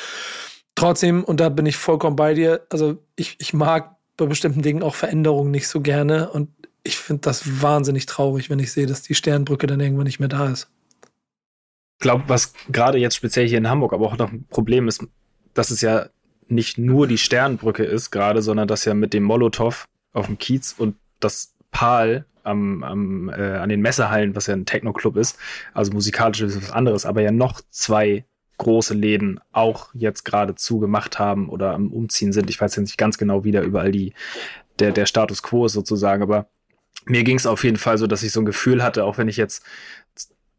[0.76, 4.84] Trotzdem, und da bin ich vollkommen bei dir, also ich, ich mag bei bestimmten Dingen
[4.84, 6.30] auch Veränderungen nicht so gerne.
[6.30, 6.48] Und
[6.84, 10.30] ich finde das wahnsinnig traurig, wenn ich sehe, dass die Sternbrücke dann irgendwann nicht mehr
[10.30, 10.70] da ist.
[12.02, 15.06] Glaube, was gerade jetzt speziell hier in Hamburg aber auch noch ein Problem ist,
[15.54, 16.08] dass es ja
[16.48, 20.76] nicht nur die Sternbrücke ist gerade, sondern dass ja mit dem Molotow auf dem Kiez
[20.78, 25.38] und das Pal am, am, äh, an den Messehallen, was ja ein Techno-Club ist,
[25.74, 28.26] also musikalisch ist was anderes, aber ja noch zwei
[28.58, 32.50] große Läden auch jetzt gerade zugemacht haben oder am Umziehen sind.
[32.50, 34.14] Ich weiß jetzt nicht ganz genau, wie da überall die,
[34.80, 36.48] der, der Status quo ist sozusagen, aber
[37.06, 39.28] mir ging es auf jeden Fall so, dass ich so ein Gefühl hatte, auch wenn
[39.28, 39.64] ich jetzt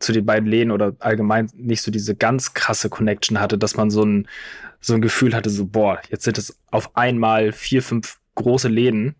[0.02, 3.90] zu den beiden Läden oder allgemein nicht so diese ganz krasse Connection hatte, dass man
[3.90, 4.28] so ein,
[4.80, 9.14] so ein Gefühl hatte, so, boah, jetzt sind es auf einmal vier, fünf große Läden,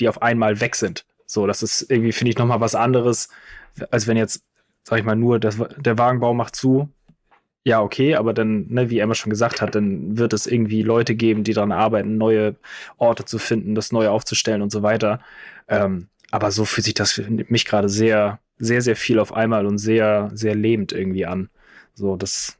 [0.00, 1.04] die auf einmal weg sind.
[1.26, 3.28] So, das ist irgendwie, finde ich, nochmal was anderes,
[3.90, 4.42] als wenn jetzt,
[4.82, 6.88] sag ich mal, nur das, der Wagenbau macht zu.
[7.64, 11.14] Ja, okay, aber dann, ne, wie Emma schon gesagt hat, dann wird es irgendwie Leute
[11.14, 12.56] geben, die daran arbeiten, neue
[12.96, 15.20] Orte zu finden, das neu aufzustellen und so weiter.
[15.66, 19.66] Ähm, aber so fühlt sich das für mich gerade sehr, sehr, sehr viel auf einmal
[19.66, 21.48] und sehr, sehr lebend irgendwie an.
[21.94, 22.58] So, das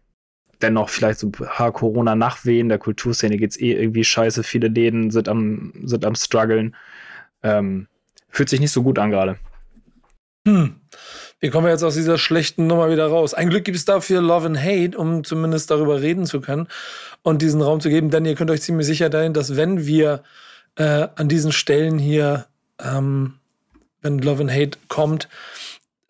[0.63, 5.73] dennoch vielleicht so ha, Corona-Nachwehen, der Kulturszene geht's eh irgendwie scheiße, viele Läden sind am,
[5.85, 6.75] sind am struggeln.
[7.43, 7.87] Ähm,
[8.29, 9.37] fühlt sich nicht so gut an gerade.
[10.47, 10.77] Hm.
[11.41, 13.33] Wie kommen wir jetzt aus dieser schlechten Nummer wieder raus?
[13.33, 16.67] Ein Glück gibt es dafür Love and Hate, um zumindest darüber reden zu können
[17.23, 18.11] und diesen Raum zu geben.
[18.11, 20.25] Denn ihr könnt euch ziemlich sicher sein, dass wenn wir
[20.75, 22.47] äh, an diesen Stellen hier,
[22.83, 23.35] ähm,
[24.03, 25.29] wenn Love and Hate kommt,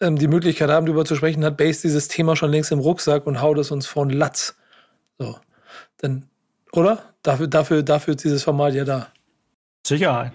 [0.01, 3.27] ähm, die Möglichkeit haben, darüber zu sprechen, hat Base dieses Thema schon längst im Rucksack
[3.27, 4.57] und haut es uns von Latz.
[5.19, 5.39] So.
[6.03, 6.27] Denn,
[6.73, 7.03] oder?
[7.23, 9.09] Dafür, dafür, dafür ist dieses Format ja da.
[9.85, 10.33] Sicherheit.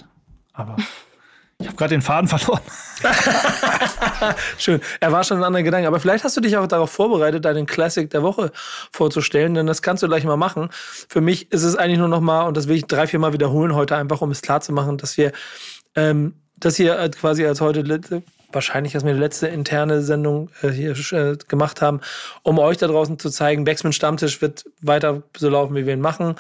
[0.54, 0.76] Aber
[1.60, 2.62] ich habe gerade den Faden verloren.
[4.58, 4.82] Schön.
[5.00, 5.88] Er war schon ein anderer Gedanke.
[5.88, 8.52] Aber vielleicht hast du dich auch darauf vorbereitet, deinen Classic der Woche
[8.92, 10.70] vorzustellen, denn das kannst du gleich mal machen.
[10.72, 13.32] Für mich ist es eigentlich nur noch mal, und das will ich drei, vier Mal
[13.32, 15.32] wiederholen heute, einfach um es klar zu machen, dass wir
[15.96, 17.82] ähm, das hier quasi als heute
[18.54, 22.02] wahrscheinlich erst mir die letzte interne Sendung äh, hier äh, gemacht haben,
[22.44, 26.02] um euch da draußen zu zeigen, Backsman Stammtisch wird weiter so laufen, wie wir ihn
[26.02, 26.36] machen.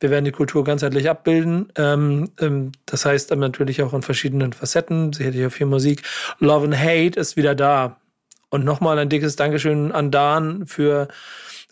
[0.00, 1.72] Wir werden die Kultur ganzheitlich abbilden.
[1.76, 6.02] Ähm, ähm, das heißt natürlich auch in verschiedenen Facetten, sicherlich auch viel Musik.
[6.38, 8.00] Love and Hate ist wieder da.
[8.50, 11.08] Und nochmal ein dickes Dankeschön an Dan für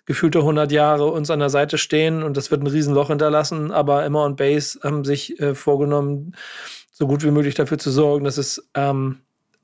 [0.07, 4.05] gefühlte 100 Jahre uns an der Seite stehen und das wird ein Riesenloch hinterlassen, aber
[4.05, 6.35] Emma und Bass haben sich äh, vorgenommen,
[6.93, 9.21] so gut wie möglich dafür zu sorgen, dass es ähm,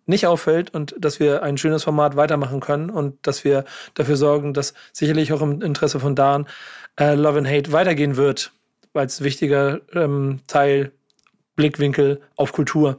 [0.07, 4.55] nicht auffällt und dass wir ein schönes Format weitermachen können und dass wir dafür sorgen,
[4.55, 6.47] dass sicherlich auch im Interesse von Dan
[6.99, 8.53] äh, Love and Hate weitergehen wird,
[8.95, 10.93] es wichtiger ähm, Teil
[11.57, 12.99] Blickwinkel auf Kultur.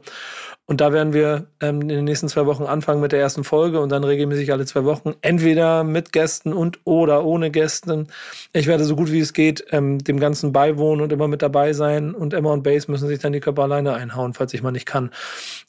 [0.66, 3.80] Und da werden wir ähm, in den nächsten zwei Wochen anfangen mit der ersten Folge
[3.80, 8.06] und dann regelmäßig alle zwei Wochen, entweder mit Gästen und oder ohne Gästen.
[8.52, 11.72] Ich werde so gut wie es geht ähm, dem Ganzen beiwohnen und immer mit dabei
[11.72, 12.14] sein.
[12.14, 14.86] Und Emma und Base müssen sich dann die Körper alleine einhauen, falls ich mal nicht
[14.86, 15.10] kann.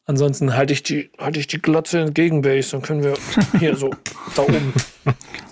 [0.05, 3.15] Ansonsten halte ich die, halte ich die Glotze entgegen Base, dann können wir
[3.59, 3.89] hier so
[4.35, 4.73] da oben.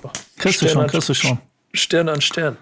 [0.02, 1.40] So, kriegst Stern du schon, kriegst du schon.
[1.74, 2.58] Stern an Stern.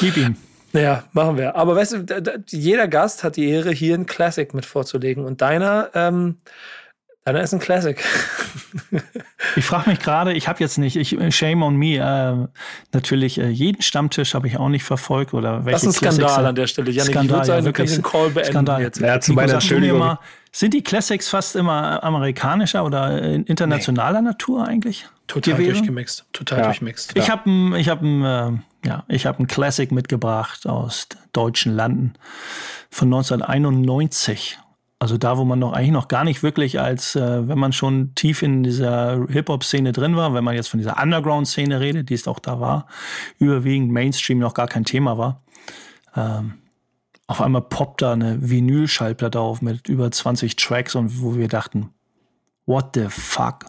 [0.00, 0.36] Gib ihm.
[0.72, 1.56] Ja, machen wir.
[1.56, 5.24] Aber weißt du, jeder Gast hat die Ehre, hier ein Classic mit vorzulegen.
[5.24, 6.38] Und deiner, ähm,
[7.24, 8.02] deiner ist ein Classic.
[9.56, 11.96] ich frage mich gerade, ich habe jetzt nicht, ich shame on me.
[11.96, 12.48] Äh,
[12.92, 16.46] natürlich äh, jeden Stammtisch habe ich auch nicht verfolgt oder welche Das ist ein Skandal
[16.46, 16.90] an der Stelle.
[16.90, 18.82] Janik, Skandal, ich würde sagen, ja, wir können den Call beenden Skandal.
[18.82, 19.00] jetzt.
[19.00, 19.98] Ja, zu meiner Entschuldigung.
[19.98, 20.18] Mal,
[20.52, 24.28] sind die Classics fast immer amerikanischer oder internationaler nee.
[24.28, 25.06] Natur eigentlich?
[25.26, 25.72] Total gewesen?
[25.72, 26.26] durchgemixt.
[26.32, 26.64] Total ja.
[26.64, 27.12] durchmixt.
[27.16, 31.74] Ich habe ein, ich habe ein, äh, ja, ich habe ein Classic mitgebracht aus deutschen
[31.74, 32.14] Landen
[32.90, 34.58] von 1991
[34.98, 38.14] Also da, wo man noch eigentlich noch gar nicht wirklich als, äh, wenn man schon
[38.14, 42.28] tief in dieser Hip-Hop-Szene drin war, wenn man jetzt von dieser Underground-Szene redet, die es
[42.28, 42.86] auch da war,
[43.38, 45.42] überwiegend Mainstream noch gar kein Thema war.
[46.14, 46.58] Ähm,
[47.26, 51.90] auf einmal poppt da eine Vinyl-Schallplatte auf mit über 20 Tracks und wo wir dachten,
[52.66, 53.66] what the fuck?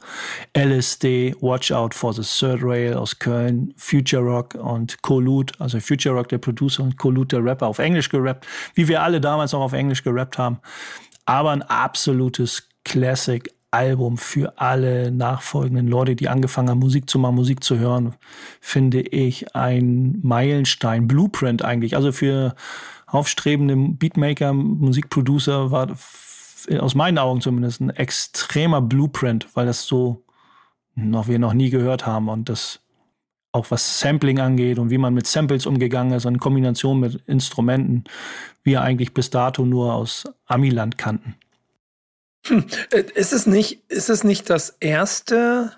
[0.54, 6.16] LSD, Watch Out for the Third Rail aus Köln, Future Rock und Collude, also Future
[6.16, 9.62] Rock der Producer und Collude der Rapper, auf Englisch gerappt, wie wir alle damals auch
[9.62, 10.60] auf Englisch gerappt haben.
[11.26, 17.36] Aber ein absolutes Classic Album für alle nachfolgenden Leute, die angefangen haben, Musik zu machen,
[17.36, 18.14] Musik zu hören,
[18.62, 21.96] finde ich ein Meilenstein, Blueprint eigentlich.
[21.96, 22.54] Also für
[23.08, 25.88] aufstrebende Beatmaker, Musikproducer war
[26.80, 30.24] aus meinen Augen zumindest ein extremer Blueprint, weil das so
[30.96, 32.80] noch wir noch nie gehört haben und das
[33.52, 38.04] auch was Sampling angeht und wie man mit Samples umgegangen ist in Kombination mit Instrumenten,
[38.64, 41.36] wir eigentlich bis dato nur aus Amiland kannten.
[42.48, 42.66] Hm.
[42.92, 45.72] Äh, ist es nicht, ist es nicht das erste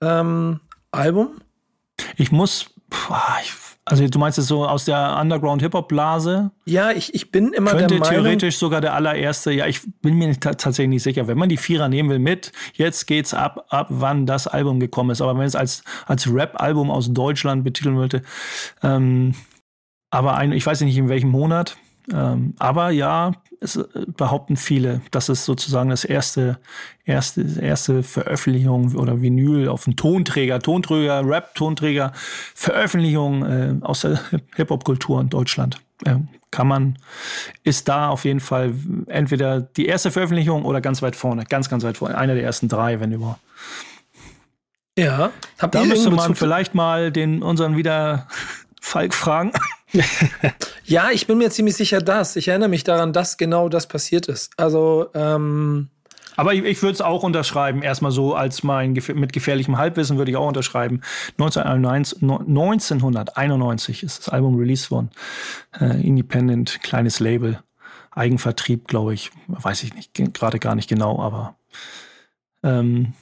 [0.00, 1.40] ähm, Album?
[2.16, 2.70] Ich muss,
[3.42, 3.52] ich
[3.86, 6.50] also du meinst es so aus der Underground-Hip-Hop-Blase?
[6.64, 8.14] Ja, ich, ich bin immer Könnte der Meinung...
[8.14, 11.26] theoretisch sogar der allererste, ja, ich bin mir tatsächlich nicht sicher.
[11.26, 15.10] Wenn man die Vierer nehmen will mit, jetzt geht's ab, ab wann das Album gekommen
[15.10, 15.20] ist.
[15.20, 18.22] Aber wenn es als, als Rap-Album aus Deutschland betiteln wollte,
[18.82, 19.34] ähm,
[20.10, 21.76] aber ein, ich weiß nicht in welchem Monat,
[22.12, 23.32] ähm, aber ja,
[23.64, 26.58] es äh, behaupten viele, dass es sozusagen das erste,
[27.04, 32.12] erste, erste Veröffentlichung oder Vinyl auf dem Tonträger, Tonträger, Rap-Tonträger,
[32.54, 34.20] Veröffentlichung äh, aus der
[34.56, 35.80] Hip-Hop-Kultur in Deutschland.
[36.04, 36.16] Äh,
[36.50, 36.98] kann man,
[37.64, 38.74] ist da auf jeden Fall
[39.08, 42.68] entweder die erste Veröffentlichung oder ganz weit vorne, ganz, ganz weit vorne, einer der ersten
[42.68, 43.40] drei, wenn überhaupt.
[44.96, 48.28] Ja, habt da müsste man vielleicht mal den unseren wieder
[48.80, 49.50] Falk fragen.
[50.84, 52.36] Ja, ich bin mir ziemlich sicher, dass.
[52.36, 54.52] Ich erinnere mich daran, dass genau das passiert ist.
[54.56, 55.88] Also, ähm
[56.36, 60.30] aber ich, ich würde es auch unterschreiben, erstmal so als mein mit gefährlichem Halbwissen würde
[60.30, 61.00] ich auch unterschreiben.
[61.38, 65.10] 1991, 1991 ist das Album released worden.
[65.78, 67.60] Äh, Independent, kleines Label,
[68.10, 69.30] Eigenvertrieb, glaube ich.
[69.46, 71.54] Weiß ich nicht, gerade gar nicht genau, aber
[72.62, 73.12] ähm,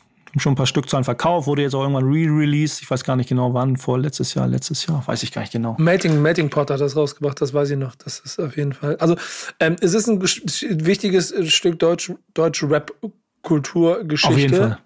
[0.41, 2.81] schon ein paar Stückzahlen verkauft, wurde jetzt auch irgendwann re-released.
[2.83, 5.53] Ich weiß gar nicht genau wann, vor letztes Jahr, letztes Jahr, weiß ich gar nicht
[5.53, 5.77] genau.
[5.79, 7.95] Melting, Melting Pot hat das rausgebracht, das weiß ich noch.
[7.97, 8.97] Das ist auf jeden Fall.
[8.97, 9.17] Also,
[9.61, 14.35] ähm, es ist ein wichtiges Stück Deutsch, deutsche Rap-Kulturgeschichte.
[14.35, 14.79] Auf jeden Fall.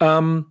[0.00, 0.46] Ähm,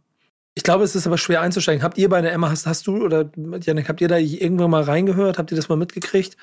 [0.55, 1.83] ich glaube, es ist aber schwer einzusteigen.
[1.83, 3.29] Habt ihr bei der Emma, hast, hast du oder
[3.61, 5.37] Janik, habt ihr da irgendwann mal reingehört?
[5.37, 6.37] Habt ihr das mal mitgekriegt?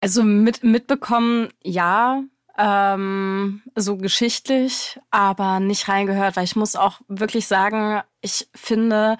[0.00, 2.22] Also mit, mitbekommen, ja
[2.58, 9.16] ähm, so geschichtlich, aber nicht reingehört, weil ich muss auch wirklich sagen, ich finde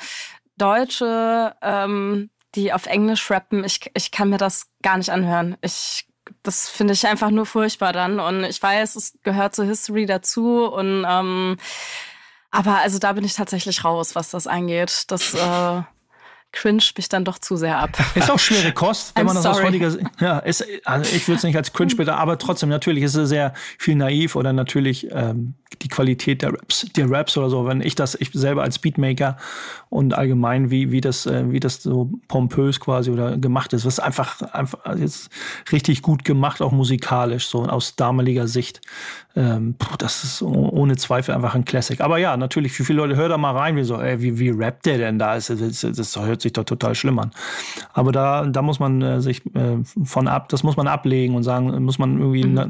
[0.57, 5.57] Deutsche, ähm, die auf Englisch rappen, ich, ich kann mir das gar nicht anhören.
[5.61, 6.09] Ich
[6.43, 8.21] das finde ich einfach nur furchtbar dann.
[8.21, 10.65] Und ich weiß, es gehört zur History dazu.
[10.67, 11.57] Und ähm,
[12.51, 15.05] aber also da bin ich tatsächlich raus, was das angeht.
[15.09, 15.83] Das äh,
[16.53, 17.91] cringe mich dann doch zu sehr ab.
[18.15, 19.59] Ist auch schwere Kost, wenn I'm man das sorry.
[19.59, 23.05] aus heutiger ja, ist, also ich würde es nicht als cringe bitte, aber trotzdem natürlich
[23.05, 27.51] ist es sehr viel naiv oder natürlich ähm, die Qualität der Raps, der Raps oder
[27.51, 29.37] so, wenn ich das ich selber als Beatmaker
[29.91, 34.01] und allgemein wie wie das äh, wie das so pompös quasi oder gemacht ist, was
[34.01, 35.31] einfach einfach jetzt
[35.71, 38.81] richtig gut gemacht auch musikalisch so aus damaliger Sicht.
[39.37, 42.01] Ähm, das ist ohne Zweifel einfach ein Classic.
[42.01, 44.51] Aber ja, natürlich für viele Leute hör da mal rein, wie so, ey, wie wie
[44.51, 45.35] rappt der denn da?
[45.35, 47.31] Das, das, das hört sich doch total schlimm an.
[47.93, 51.43] Aber da da muss man äh, sich äh, von ab, das muss man ablegen und
[51.43, 52.55] sagen, muss man irgendwie mhm.
[52.55, 52.69] na,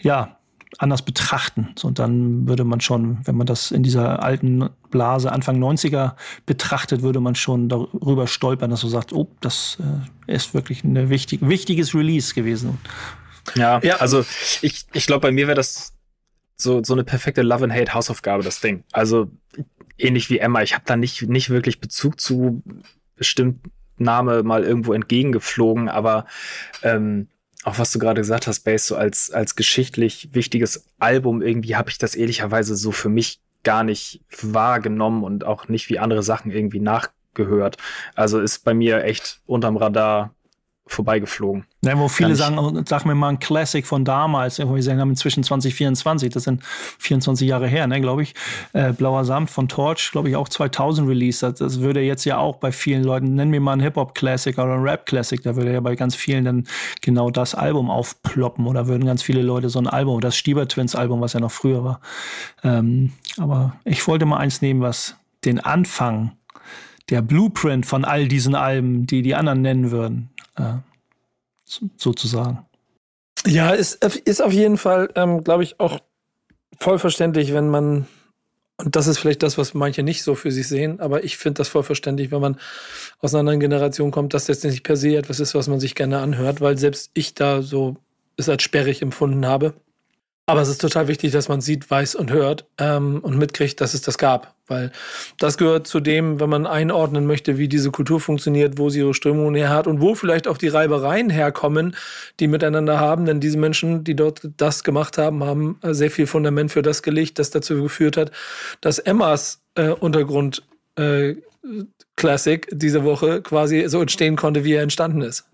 [0.00, 0.36] ja
[0.78, 1.72] anders betrachten.
[1.78, 6.14] So, und dann würde man schon, wenn man das in dieser alten Blase Anfang 90er
[6.46, 9.78] betrachtet, würde man schon darüber stolpern, dass man sagt, oh, das
[10.28, 12.78] äh, ist wirklich ein wichtig, wichtiges Release gewesen.
[13.54, 13.96] Ja, ja.
[13.96, 14.24] also
[14.62, 15.94] ich, ich glaube, bei mir wäre das
[16.56, 18.84] so, so eine perfekte Love and Hate Hausaufgabe, das Ding.
[18.92, 19.30] Also
[19.98, 22.62] ähnlich wie Emma, ich habe da nicht, nicht wirklich Bezug zu
[23.16, 23.60] bestimmt
[23.96, 26.26] Name mal irgendwo entgegengeflogen, aber
[26.82, 27.28] ähm,
[27.64, 31.90] auch was du gerade gesagt hast, Bass, so als, als geschichtlich wichtiges Album, irgendwie habe
[31.90, 36.50] ich das ehrlicherweise so für mich gar nicht wahrgenommen und auch nicht wie andere Sachen
[36.52, 37.78] irgendwie nachgehört.
[38.14, 40.34] Also ist bei mir echt unterm Radar
[40.86, 41.64] vorbeigeflogen.
[41.82, 45.00] Ja, wo viele sagen, oh, sag mir mal ein Classic von damals, wo wir sagen
[45.00, 46.62] haben inzwischen 2024, das sind
[46.98, 48.34] 24 Jahre her, ne, glaube ich.
[48.74, 51.40] Äh, Blauer Samt von Torch, glaube ich, auch 2000 Release.
[51.40, 54.74] Das, das, würde jetzt ja auch bei vielen Leuten, nennen wir mal ein Hip-Hop-Classic oder
[54.74, 56.66] ein Rap-Classic, da würde ja bei ganz vielen dann
[57.00, 60.94] genau das Album aufploppen oder würden ganz viele Leute so ein Album, das Stieber Twins
[60.94, 62.00] Album, was ja noch früher war.
[62.62, 66.32] Ähm, aber ich wollte mal eins nehmen, was den Anfang
[67.10, 70.74] der Blueprint von all diesen Alben, die die anderen nennen würden, äh,
[71.96, 72.64] sozusagen.
[73.46, 76.00] Ja, ist, ist auf jeden Fall, ähm, glaube ich, auch
[76.80, 78.06] voll verständlich, wenn man,
[78.78, 81.58] und das ist vielleicht das, was manche nicht so für sich sehen, aber ich finde
[81.58, 82.56] das voll verständlich, wenn man
[83.20, 85.94] aus einer anderen Generation kommt, dass das nicht per se etwas ist, was man sich
[85.94, 87.96] gerne anhört, weil selbst ich da so
[88.36, 89.74] es als sperrig empfunden habe.
[90.46, 93.94] Aber es ist total wichtig, dass man sieht, weiß und hört ähm, und mitkriegt, dass
[93.94, 94.54] es das gab.
[94.66, 94.92] Weil
[95.38, 99.14] das gehört zu dem, wenn man einordnen möchte, wie diese Kultur funktioniert, wo sie ihre
[99.14, 101.96] Strömungen her hat und wo vielleicht auch die Reibereien herkommen,
[102.40, 103.24] die miteinander haben.
[103.24, 107.38] Denn diese Menschen, die dort das gemacht haben, haben sehr viel Fundament für das gelegt,
[107.38, 108.30] das dazu geführt hat,
[108.82, 110.62] dass Emmas äh, Untergrund
[110.96, 111.36] äh,
[112.16, 115.46] Classic diese Woche quasi so entstehen konnte, wie er entstanden ist.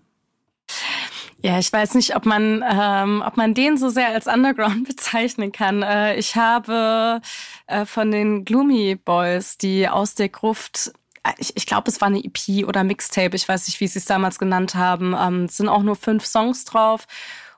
[1.43, 5.51] Ja, ich weiß nicht, ob man, ähm, ob man den so sehr als Underground bezeichnen
[5.51, 5.81] kann.
[5.81, 7.21] Äh, ich habe
[7.67, 10.91] äh, von den Gloomy Boys, die aus der Gruft
[11.23, 13.99] äh, ich, ich glaube, es war eine EP oder Mixtape, ich weiß nicht, wie sie
[13.99, 15.15] es damals genannt haben.
[15.19, 17.07] Ähm, es sind auch nur fünf Songs drauf.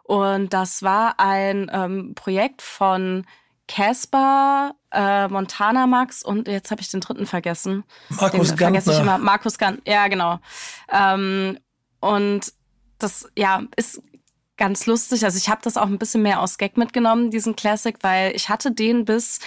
[0.03, 3.25] Und das war ein ähm, Projekt von
[3.67, 7.85] Casper, äh, Montana Max und jetzt habe ich den dritten vergessen.
[8.09, 9.17] Markus den vergesse ich immer.
[9.17, 10.39] Markus Gant, ja, genau.
[10.91, 11.57] Ähm,
[12.01, 12.53] und
[13.03, 14.01] das ja ist
[14.57, 15.25] ganz lustig.
[15.25, 18.49] Also ich habe das auch ein bisschen mehr aus Gag mitgenommen, diesen Classic, weil ich
[18.49, 19.39] hatte den bis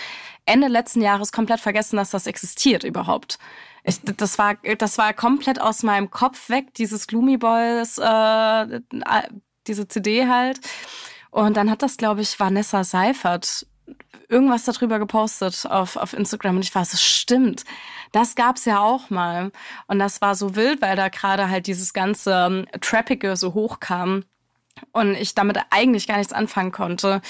[0.45, 3.39] Ende letzten Jahres komplett vergessen, dass das existiert überhaupt.
[3.85, 8.81] Ich, das war das war komplett aus meinem Kopf weg, dieses Gloomy Boys, äh,
[9.67, 10.61] diese CD halt.
[11.31, 13.67] Und dann hat das, glaube ich, Vanessa Seifert
[14.29, 17.65] irgendwas darüber gepostet auf, auf Instagram und ich war so, stimmt,
[18.13, 19.53] das gab's ja auch mal.
[19.87, 24.25] Und das war so wild, weil da gerade halt dieses ganze ähm, Trappige so hochkam
[24.93, 27.21] und ich damit eigentlich gar nichts anfangen konnte.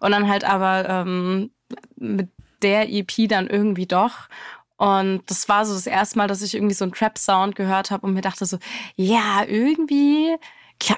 [0.00, 1.50] Und dann halt aber ähm,
[1.96, 2.30] mit
[2.62, 4.28] der EP dann irgendwie doch.
[4.76, 8.06] Und das war so das erste Mal, dass ich irgendwie so einen Trap-Sound gehört habe
[8.06, 8.58] und mir dachte so,
[8.96, 10.36] ja, irgendwie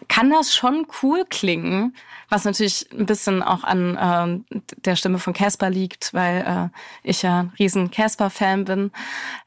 [0.09, 1.95] kann das schon cool klingen,
[2.29, 7.23] was natürlich ein bisschen auch an äh, der Stimme von Casper liegt, weil äh, ich
[7.23, 8.91] ja ein riesen Casper-Fan bin,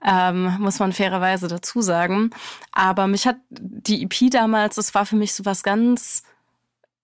[0.04, 2.32] ähm, muss man fairerweise dazu sagen.
[2.72, 6.24] Aber mich hat die EP damals, das war für mich so was ganz,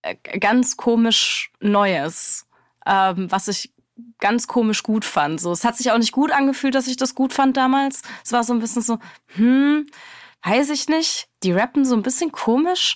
[0.04, 2.48] äh, ganz komisch Neues,
[2.86, 3.74] ähm, was ich
[4.20, 5.42] ganz komisch gut fand.
[5.42, 8.02] So, es hat sich auch nicht gut angefühlt, dass ich das gut fand damals.
[8.24, 9.00] Es war so ein bisschen so,
[9.36, 9.88] hm,
[10.48, 11.28] weiß ich nicht.
[11.44, 12.96] Die rappen so ein bisschen komisch,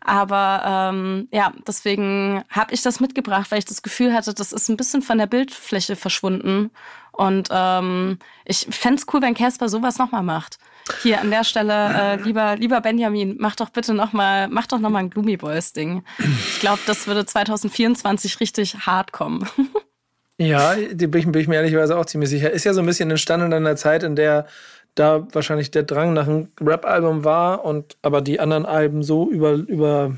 [0.00, 4.68] aber ähm, ja, deswegen habe ich das mitgebracht, weil ich das Gefühl hatte, das ist
[4.68, 6.70] ein bisschen von der Bildfläche verschwunden.
[7.12, 10.58] Und ähm, ich fände cool, wenn Casper sowas nochmal macht.
[11.02, 15.04] Hier an der Stelle, äh, lieber, lieber Benjamin, mach doch bitte nochmal, mach doch nochmal
[15.04, 16.04] ein Gloomy Boys Ding.
[16.18, 19.48] Ich glaube, das würde 2024 richtig hart kommen.
[20.38, 22.50] Ja, die bin ich, bin ich mir ehrlicherweise auch ziemlich sicher.
[22.50, 24.46] Ist ja so ein bisschen entstanden in einer Zeit, in der
[24.94, 29.52] da wahrscheinlich der Drang nach einem Rap-Album war und aber die anderen Alben so über,
[29.52, 30.16] über,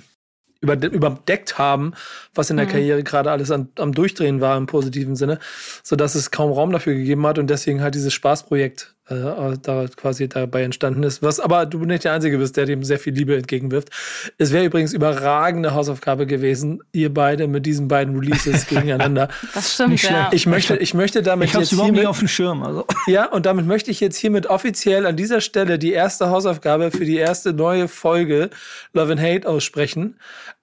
[0.61, 1.95] über, überdeckt haben,
[2.35, 2.71] was in der mhm.
[2.71, 5.39] Karriere gerade alles an, am Durchdrehen war im positiven Sinne,
[5.83, 10.29] sodass es kaum Raum dafür gegeben hat und deswegen halt dieses Spaßprojekt äh, da quasi
[10.29, 11.23] dabei entstanden ist.
[11.23, 13.91] Was aber du nicht der Einzige bist, der dem sehr viel Liebe entgegenwirft.
[14.39, 19.29] Es wäre übrigens überragende Hausaufgabe gewesen, ihr beide mit diesen beiden Releases gegeneinander.
[19.53, 20.31] Das stimmt, ja.
[20.33, 22.63] Ich möchte, ich möchte damit ich jetzt überhaupt hiermit, nie auf dem Schirm.
[22.63, 22.87] Also.
[23.07, 27.05] Ja, und damit möchte ich jetzt hiermit offiziell an dieser Stelle die erste Hausaufgabe für
[27.05, 28.49] die erste neue Folge
[28.95, 30.19] Love and Hate aussprechen.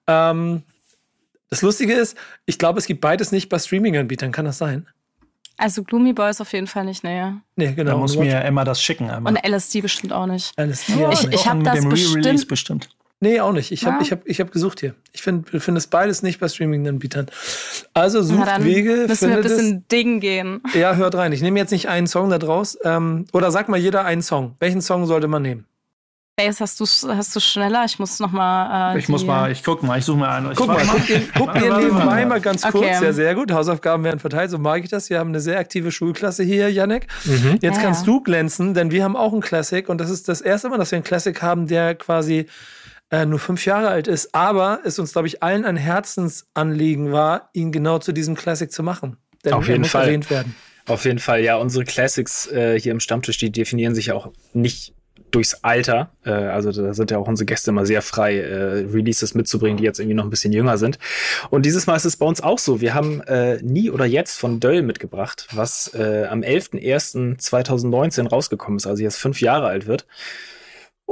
[0.08, 0.62] Ähm,
[1.50, 2.16] das Lustige ist,
[2.46, 4.32] ich glaube, es gibt beides nicht bei Streaming-Anbietern.
[4.32, 4.88] Kann das sein?
[5.62, 7.36] Also Gloomy Boys auf jeden Fall nicht, näher.
[7.54, 7.92] Nee, genau.
[7.92, 9.32] Da muss mir Emma das schicken einmal.
[9.32, 10.52] Und LSD bestimmt auch nicht.
[10.58, 12.48] LSD ja, ich, ich habe das bestimmt.
[12.48, 12.88] bestimmt.
[13.20, 13.70] Nee, auch nicht.
[13.70, 14.02] Ich habe ja.
[14.02, 14.96] ich hab, ich hab gesucht hier.
[15.12, 17.26] Ich finde find es beides nicht bei Streaming-Anbietern.
[17.94, 19.04] Also sucht Na, Wege.
[19.06, 19.86] Müssen wir ein bisschen es.
[19.86, 20.60] Ding gehen.
[20.74, 21.30] Ja, hört rein.
[21.30, 22.76] Ich nehme jetzt nicht einen Song da draus.
[22.82, 24.56] Ähm, oder sag mal jeder einen Song.
[24.58, 25.66] Welchen Song sollte man nehmen?
[26.36, 27.84] Bass, hast du hast du schneller?
[27.84, 28.94] Ich muss noch mal.
[28.94, 30.54] Äh, ich muss mal, ich guck mal, ich suche mal einen.
[30.54, 32.74] Guck mal, guck, den, guck mir nebenbei mal ganz kurz.
[32.76, 33.04] Okay.
[33.04, 33.52] Ja, sehr gut.
[33.52, 35.10] Hausaufgaben werden verteilt, so mag ich das.
[35.10, 37.06] Wir haben eine sehr aktive Schulklasse hier, Yannick.
[37.24, 37.58] Mhm.
[37.60, 40.40] Jetzt ja, kannst du glänzen, denn wir haben auch einen Classic und das ist das
[40.40, 42.46] erste Mal, dass wir einen Classic haben, der quasi
[43.10, 47.50] äh, nur fünf Jahre alt ist, aber es uns, glaube ich, allen ein Herzensanliegen war,
[47.52, 49.18] ihn genau zu diesem Classic zu machen.
[49.44, 50.06] Denn Auf jeden Fall.
[50.06, 50.54] erwähnt werden.
[50.86, 51.56] Auf jeden Fall, ja.
[51.56, 54.94] Unsere Classics äh, hier im Stammtisch, die definieren sich auch nicht
[55.32, 59.34] durchs Alter, äh, also da sind ja auch unsere Gäste immer sehr frei, äh, Releases
[59.34, 60.98] mitzubringen, die jetzt irgendwie noch ein bisschen jünger sind.
[61.50, 62.80] Und dieses Mal ist es bei uns auch so.
[62.80, 68.86] Wir haben äh, Nie oder Jetzt von Döll mitgebracht, was äh, am 11.01.2019 rausgekommen ist,
[68.86, 70.06] also jetzt fünf Jahre alt wird.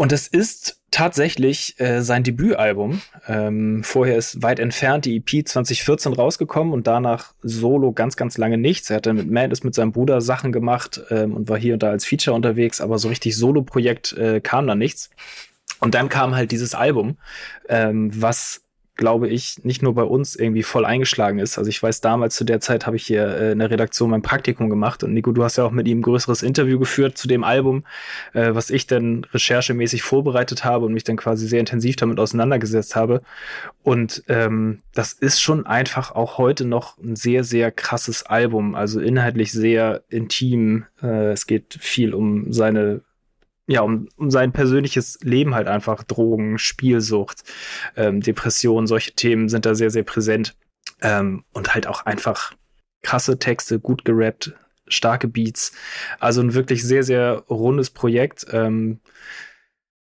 [0.01, 3.03] Und es ist tatsächlich äh, sein Debütalbum.
[3.29, 8.57] Ähm, vorher ist weit entfernt die EP 2014 rausgekommen und danach solo ganz, ganz lange
[8.57, 8.89] nichts.
[8.89, 11.83] Er hat dann mit Madness mit seinem Bruder Sachen gemacht ähm, und war hier und
[11.83, 15.11] da als Feature unterwegs, aber so richtig Solo-Projekt äh, kam da nichts.
[15.81, 17.19] Und dann kam halt dieses Album,
[17.69, 18.63] ähm, was
[19.01, 21.57] glaube ich, nicht nur bei uns irgendwie voll eingeschlagen ist.
[21.57, 24.21] Also ich weiß, damals zu der Zeit habe ich hier äh, in der Redaktion mein
[24.21, 27.27] Praktikum gemacht und Nico, du hast ja auch mit ihm ein größeres Interview geführt zu
[27.27, 27.85] dem Album,
[28.35, 32.95] äh, was ich dann recherchemäßig vorbereitet habe und mich dann quasi sehr intensiv damit auseinandergesetzt
[32.95, 33.23] habe.
[33.83, 38.75] Und ähm, das ist schon einfach auch heute noch ein sehr, sehr krasses Album.
[38.75, 40.85] Also inhaltlich sehr intim.
[41.03, 43.01] Äh, es geht viel um seine
[43.71, 46.03] ja, um, um sein persönliches Leben halt einfach.
[46.03, 47.45] Drogen, Spielsucht,
[47.97, 50.57] ähm, Depressionen, solche Themen sind da sehr, sehr präsent.
[51.03, 52.53] Ähm, und halt auch einfach
[53.03, 54.55] krasse Texte, gut gerappt,
[54.89, 55.73] starke Beats.
[56.19, 58.45] Also ein wirklich sehr, sehr rundes Projekt.
[58.51, 58.99] Ähm,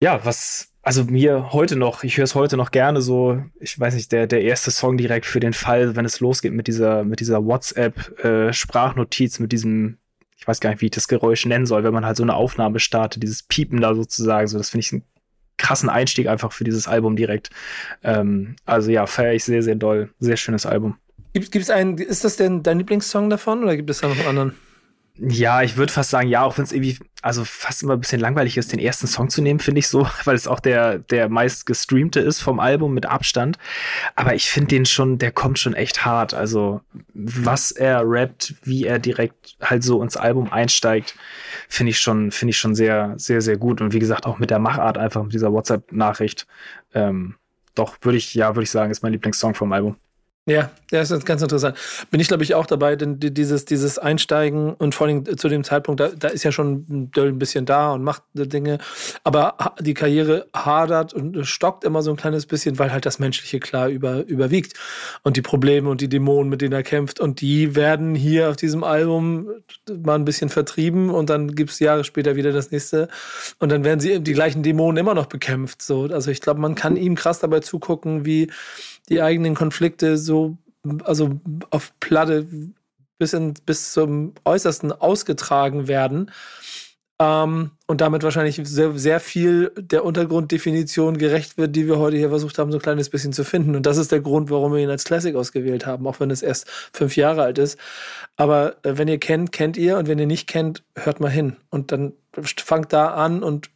[0.01, 3.93] ja, was, also mir heute noch, ich höre es heute noch gerne so, ich weiß
[3.93, 7.19] nicht, der, der erste Song direkt für den Fall, wenn es losgeht mit dieser, mit
[7.19, 9.99] dieser WhatsApp-Sprachnotiz, äh, mit diesem
[10.41, 12.33] ich weiß gar nicht, wie ich das Geräusch nennen soll, wenn man halt so eine
[12.33, 15.03] Aufnahme startet, dieses Piepen da sozusagen, so das finde ich einen
[15.57, 17.51] krassen Einstieg einfach für dieses Album direkt.
[18.03, 20.09] Ähm, also ja, feiere ich sehr, sehr doll.
[20.19, 20.97] Sehr schönes Album.
[21.33, 24.27] Gibt es einen, ist das denn dein Lieblingssong davon oder gibt es da noch einen
[24.27, 24.55] anderen?
[25.17, 28.21] Ja, ich würde fast sagen, ja, auch wenn es irgendwie, also fast immer ein bisschen
[28.21, 31.29] langweilig ist, den ersten Song zu nehmen, finde ich so, weil es auch der, der
[31.29, 33.57] meist gestreamte ist vom Album mit Abstand.
[34.15, 36.33] Aber ich finde den schon, der kommt schon echt hart.
[36.33, 36.81] Also,
[37.13, 41.15] was er rappt, wie er direkt halt so ins Album einsteigt,
[41.67, 43.81] finde ich schon, finde ich schon sehr, sehr, sehr gut.
[43.81, 46.47] Und wie gesagt, auch mit der Machart einfach, mit dieser WhatsApp-Nachricht.
[46.93, 47.35] Ähm,
[47.75, 49.97] doch, würde ich, ja, würde ich sagen, ist mein Lieblingssong vom Album.
[50.51, 51.77] Ja, ja, ist ganz interessant.
[52.09, 55.63] Bin ich, glaube ich, auch dabei, denn dieses, dieses Einsteigen und vor allem zu dem
[55.63, 58.77] Zeitpunkt, da, da ist ja schon Döll ein bisschen da und macht Dinge,
[59.23, 63.61] aber die Karriere hadert und stockt immer so ein kleines bisschen, weil halt das Menschliche
[63.61, 64.77] klar über, überwiegt
[65.23, 68.57] und die Probleme und die Dämonen, mit denen er kämpft und die werden hier auf
[68.57, 69.49] diesem Album
[70.03, 73.07] mal ein bisschen vertrieben und dann gibt's Jahre später wieder das nächste
[73.59, 75.81] und dann werden sie die gleichen Dämonen immer noch bekämpft.
[75.81, 78.51] So, also ich glaube, man kann ihm krass dabei zugucken, wie
[79.11, 80.57] die eigenen Konflikte so,
[81.03, 81.39] also
[81.69, 82.47] auf Platte
[83.19, 86.31] bis, in, bis zum Äußersten ausgetragen werden.
[87.21, 92.29] Ähm, und damit wahrscheinlich sehr, sehr viel der Untergrunddefinition gerecht wird, die wir heute hier
[92.29, 93.75] versucht haben, so ein kleines bisschen zu finden.
[93.75, 96.41] Und das ist der Grund, warum wir ihn als Classic ausgewählt haben, auch wenn es
[96.41, 97.77] erst fünf Jahre alt ist.
[98.37, 99.97] Aber äh, wenn ihr kennt, kennt ihr.
[99.97, 101.57] Und wenn ihr nicht kennt, hört mal hin.
[101.69, 103.69] Und dann fangt da an und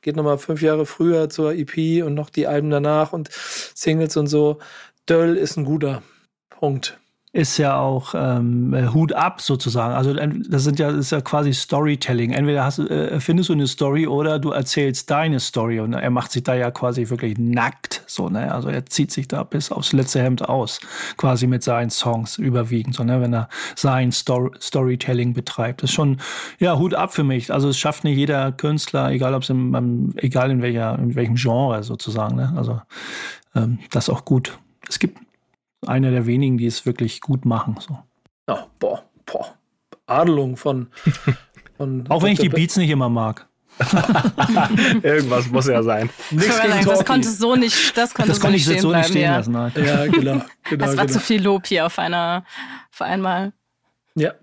[0.00, 4.28] geht nochmal fünf Jahre früher zur EP und noch die Alben danach und Singles und
[4.28, 4.58] so.
[5.08, 6.02] Döll ist ein guter
[6.48, 6.98] Punkt
[7.34, 9.94] ist ja auch ähm, äh, Hut ab sozusagen.
[9.94, 12.32] Also das sind ja das ist ja quasi Storytelling.
[12.32, 16.30] Entweder hast, äh, findest du eine Story oder du erzählst deine Story und er macht
[16.30, 18.02] sich da ja quasi wirklich nackt.
[18.06, 20.80] So ne, also er zieht sich da bis aufs letzte Hemd aus,
[21.16, 22.94] quasi mit seinen Songs überwiegend.
[22.94, 26.18] So ne, wenn er sein Story Storytelling betreibt, das ist schon
[26.58, 27.50] ja Hut ab für mich.
[27.50, 31.36] Also es schafft nicht jeder Künstler, egal ob es im, egal in welcher in welchem
[31.36, 32.36] Genre sozusagen.
[32.36, 32.82] Ne, also
[33.54, 34.58] ähm, das auch gut.
[34.86, 35.18] Es gibt
[35.86, 37.76] einer der wenigen, die es wirklich gut machen.
[37.80, 37.98] So.
[38.48, 39.54] Ja, boah, boah.
[40.06, 40.88] Adelung von.
[41.76, 43.48] von Auch wenn ich die Beats nicht immer mag.
[45.02, 46.10] Irgendwas muss ja sein.
[46.30, 49.30] Nichts sagen, das konnte so nicht, das konnte das so nicht stehen, so nicht stehen
[49.30, 49.54] lassen.
[49.54, 50.86] Ja, ja genau, genau.
[50.86, 51.18] Das war genau.
[51.18, 52.44] zu viel Lob hier auf einer,
[52.92, 53.52] auf einmal.
[54.14, 54.34] Ja.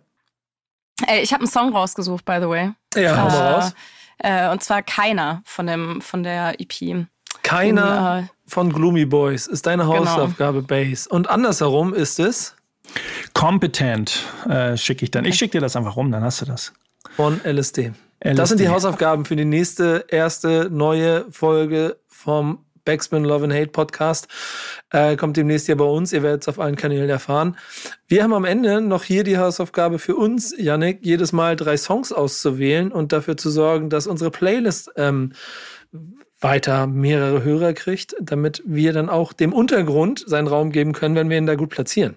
[1.08, 2.72] Ey, ich habe einen Song rausgesucht, by the way.
[2.96, 3.74] Ja, hau mal raus.
[4.18, 7.06] Äh, und zwar keiner von dem, von der EP.
[7.44, 8.20] Keiner.
[8.20, 10.00] In, äh, von Gloomy Boys ist deine genau.
[10.00, 10.68] Hausaufgabe genau.
[10.68, 11.08] Base.
[11.08, 12.56] Und andersherum ist es?
[13.34, 15.26] Competent äh, schicke ich dann.
[15.26, 16.74] Ich schicke dir das einfach rum, dann hast du das.
[17.16, 17.92] Von LSD.
[18.24, 18.36] LSD.
[18.36, 23.68] Das sind die Hausaufgaben für die nächste, erste, neue Folge vom Backspin Love and Hate
[23.68, 24.28] Podcast.
[24.90, 26.12] Äh, kommt demnächst hier bei uns.
[26.12, 27.56] Ihr werdet es auf allen Kanälen erfahren.
[28.08, 32.12] Wir haben am Ende noch hier die Hausaufgabe für uns, Yannick, jedes Mal drei Songs
[32.12, 35.34] auszuwählen und dafür zu sorgen, dass unsere Playlist ähm,
[36.42, 41.30] weiter mehrere Hörer kriegt, damit wir dann auch dem Untergrund seinen Raum geben können, wenn
[41.30, 42.16] wir ihn da gut platzieren.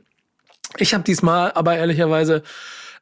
[0.79, 2.43] Ich habe diesmal aber ehrlicherweise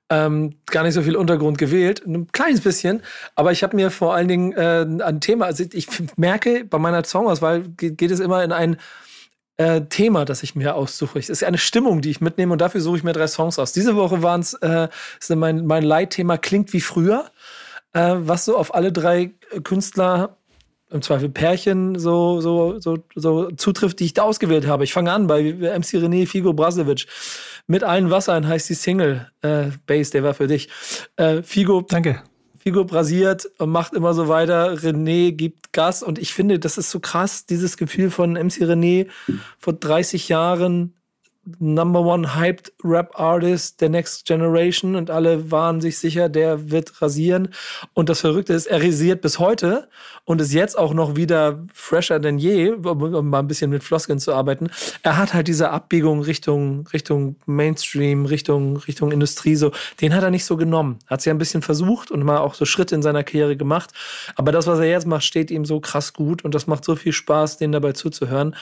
[0.08, 3.02] ähm, gar nicht so viel Untergrund gewählt, ein kleines bisschen,
[3.36, 7.04] aber ich habe mir vor allen Dingen äh, ein Thema, also ich merke, bei meiner
[7.04, 8.76] Songauswahl geht, geht es immer in ein
[9.56, 11.18] äh, Thema, das ich mir aussuche.
[11.18, 13.72] Es ist eine Stimmung, die ich mitnehme und dafür suche ich mir drei Songs aus.
[13.72, 14.88] Diese Woche waren es, äh,
[15.28, 17.30] mein, mein Leitthema klingt wie früher,
[17.92, 19.30] äh, was so auf alle drei
[19.62, 20.38] Künstler
[20.90, 24.84] im Zweifel Pärchen so, so, so, so zutrifft, die ich da ausgewählt habe.
[24.84, 27.06] Ich fange an bei MC René Figo Brasovic.
[27.66, 29.30] Mit allen Wassern heißt die Single.
[29.42, 30.68] Äh, Bass, der war für dich.
[31.16, 31.82] Äh, Figo.
[31.88, 32.22] Danke.
[32.58, 34.74] Figo brasiert und macht immer so weiter.
[34.74, 36.02] René gibt Gas.
[36.02, 39.06] Und ich finde, das ist so krass, dieses Gefühl von MC René
[39.58, 40.94] vor 30 Jahren
[41.58, 47.00] Number One Hyped Rap Artist der Next Generation und alle waren sich sicher, der wird
[47.00, 47.48] rasieren.
[47.94, 49.88] Und das Verrückte ist, er rasiert bis heute
[50.24, 54.18] und ist jetzt auch noch wieder fresher denn je, um mal ein bisschen mit Floskeln
[54.18, 54.68] zu arbeiten.
[55.02, 60.30] Er hat halt diese Abbiegung Richtung, Richtung Mainstream, Richtung, Richtung Industrie, so, den hat er
[60.30, 60.98] nicht so genommen.
[61.06, 63.92] Hat sich ein bisschen versucht und mal auch so Schritte in seiner Karriere gemacht.
[64.36, 66.96] Aber das, was er jetzt macht, steht ihm so krass gut und das macht so
[66.96, 68.54] viel Spaß, denen dabei zuzuhören.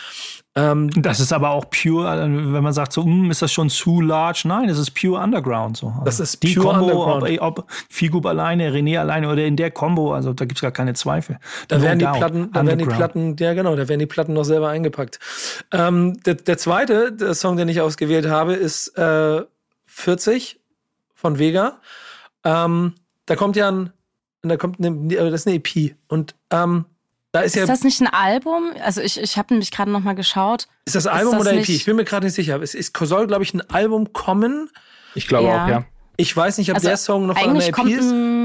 [0.59, 4.01] Ähm, das ist aber auch pure, wenn man sagt so, hm, ist das schon zu
[4.01, 4.43] large?
[4.47, 5.77] Nein, es ist pure Underground.
[5.77, 5.89] So.
[5.89, 7.41] Also das ist die pure Combo, Underground.
[7.41, 10.73] ob, ob Figub alleine, René alleine oder in der Combo, also da gibt es gar
[10.73, 11.39] keine Zweifel.
[11.69, 14.45] Da werden die Platten, da werden die Platten, ja genau, da werden die Platten noch
[14.45, 15.21] selber eingepackt.
[15.71, 19.43] Ähm, der, der zweite der Song, den ich ausgewählt habe, ist äh,
[19.87, 20.59] 40
[21.15, 21.79] von Vega.
[22.43, 22.95] Ähm,
[23.27, 23.93] da kommt ja ein,
[24.43, 26.85] da kommt eine, das ist eine EP und ähm,
[27.33, 28.73] da ist, ist ja, das nicht ein Album?
[28.83, 30.67] Also ich, ich habe nämlich gerade noch mal geschaut.
[30.87, 31.69] Ist das Album ist das oder EP?
[31.69, 32.61] Ich bin mir gerade nicht sicher.
[32.63, 34.71] Es ist, soll, glaube ich, ein Album kommen.
[35.15, 35.65] Ich glaube ja.
[35.65, 35.85] auch, ja.
[36.17, 38.11] Ich weiß nicht, ob also der Song noch von einer EP ist.
[38.11, 38.38] Ein,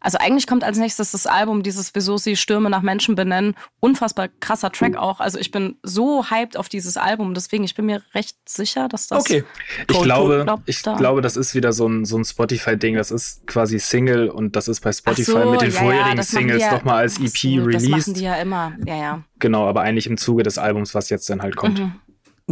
[0.00, 3.54] also eigentlich kommt als nächstes das Album, dieses Wieso sie Stürme nach Menschen benennen.
[3.80, 5.20] Unfassbar krasser Track auch.
[5.20, 9.08] Also ich bin so hyped auf dieses Album, deswegen ich bin mir recht sicher, dass
[9.08, 9.20] das.
[9.20, 9.44] Okay.
[9.88, 10.96] Ich glaube, glaub, ich da.
[10.96, 12.96] glaube, das ist wieder so ein, so ein Spotify-Ding.
[12.96, 16.22] Das ist quasi Single und das ist bei Spotify so, mit den ja, vorherigen ja,
[16.22, 17.92] Singles ja, nochmal als EP so, released.
[17.92, 19.24] Das machen die ja immer, ja, ja.
[19.38, 21.78] Genau, aber eigentlich im Zuge des Albums, was jetzt dann halt kommt.
[21.78, 21.92] Mhm.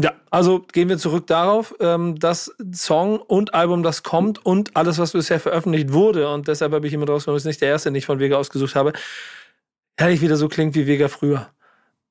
[0.01, 4.99] Ja, also gehen wir zurück darauf, ähm, dass Song und Album, das kommt und alles,
[4.99, 7.90] was bisher veröffentlicht wurde, und deshalb habe ich immer draus genommen, ist nicht der erste,
[7.90, 8.92] den ich von Vega ausgesucht habe,
[9.96, 11.49] herrlich wieder so klingt wie Vega früher.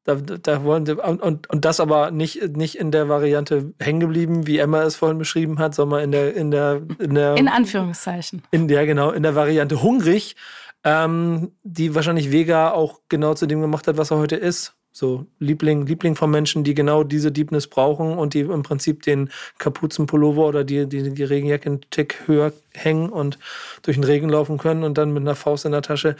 [0.03, 4.47] Da, da wollen sie, und, und das aber nicht, nicht in der Variante hängen geblieben,
[4.47, 7.35] wie Emma es vorhin beschrieben hat, sondern in der, in der, in der.
[7.35, 8.41] In Anführungszeichen.
[8.51, 10.37] In der, genau, in der Variante hungrig,
[10.85, 14.76] ähm, die wahrscheinlich Vega auch genau zu dem gemacht hat, was er heute ist.
[14.97, 19.29] So Liebling, Liebling von Menschen, die genau diese Deepness brauchen und die im Prinzip den
[19.59, 23.37] Kapuzenpullover oder die, die, die Regenjacke einen Tick höher hängen und
[23.83, 26.15] durch den Regen laufen können und dann mit einer Faust in der Tasche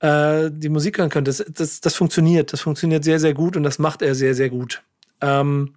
[0.00, 1.26] äh, die Musik hören können.
[1.26, 2.54] Das, das, das funktioniert.
[2.54, 4.82] Das funktioniert sehr, sehr gut und das macht er sehr, sehr gut.
[5.20, 5.74] Ähm,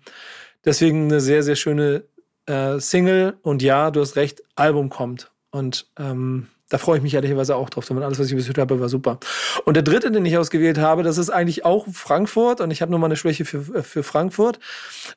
[0.63, 2.05] deswegen eine sehr, sehr schöne
[2.45, 5.31] äh, Single und ja, du hast recht, Album kommt.
[5.51, 8.79] Und ähm, da freue ich mich ehrlicherweise auch drauf, denn alles, was ich gehört habe,
[8.79, 9.19] war super.
[9.63, 12.91] Und der dritte, den ich ausgewählt habe, das ist eigentlich auch Frankfurt und ich habe
[12.91, 14.59] nur mal eine Schwäche für, äh, für Frankfurt.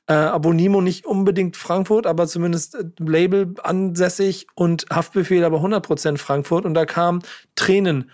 [0.06, 6.64] Äh, Abonimo nicht unbedingt Frankfurt, aber zumindest äh, Label ansässig und Haftbefehl aber 100% Frankfurt
[6.64, 7.20] und da kam
[7.56, 8.10] Tränen,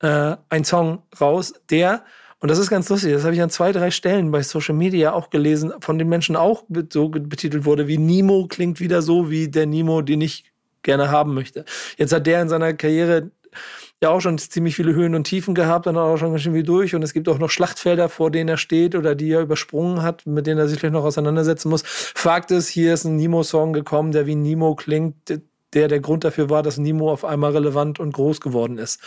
[0.00, 2.04] äh, ein Song raus, der
[2.42, 3.12] und das ist ganz lustig.
[3.12, 6.36] Das habe ich an zwei, drei Stellen bei Social Media auch gelesen, von den Menschen
[6.36, 10.49] auch so betitelt wurde, wie Nemo klingt wieder so wie der Nemo, den ich
[10.82, 11.64] gerne haben möchte.
[11.96, 13.30] Jetzt hat der in seiner Karriere
[14.02, 16.62] ja auch schon ziemlich viele Höhen und Tiefen gehabt und auch schon ganz schön viel
[16.62, 16.94] durch.
[16.94, 20.26] Und es gibt auch noch Schlachtfelder, vor denen er steht oder die er übersprungen hat,
[20.26, 21.82] mit denen er sich vielleicht noch auseinandersetzen muss.
[21.84, 25.40] Fakt ist, hier ist ein Nemo-Song gekommen, der wie Nemo klingt,
[25.74, 29.00] der der Grund dafür war, dass Nemo auf einmal relevant und groß geworden ist.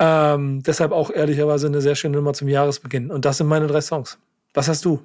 [0.00, 3.10] Ähm, deshalb auch ehrlicherweise eine sehr schöne Nummer zum Jahresbeginn.
[3.10, 4.18] Und das sind meine drei Songs.
[4.52, 5.00] Was hast du?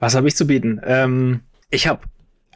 [0.00, 0.80] Was habe ich zu bieten?
[0.84, 2.00] Ähm, ich habe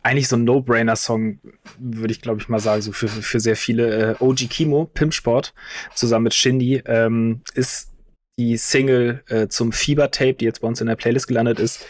[0.06, 1.40] eigentlich so ein No-Brainer-Song,
[1.78, 4.12] würde ich glaube ich mal sagen, so für, für sehr viele.
[4.12, 5.52] Äh, OG Kimo, Pimpsport,
[5.94, 7.92] zusammen mit Shindy, ähm, ist
[8.38, 11.84] die Single äh, zum Fieber-Tape, die jetzt bei uns in der Playlist gelandet ist.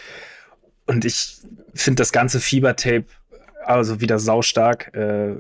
[0.87, 1.37] Und ich
[1.75, 3.05] finde das ganze Fieber-Tape
[3.65, 4.95] also wieder saustark.
[4.95, 5.35] Äh,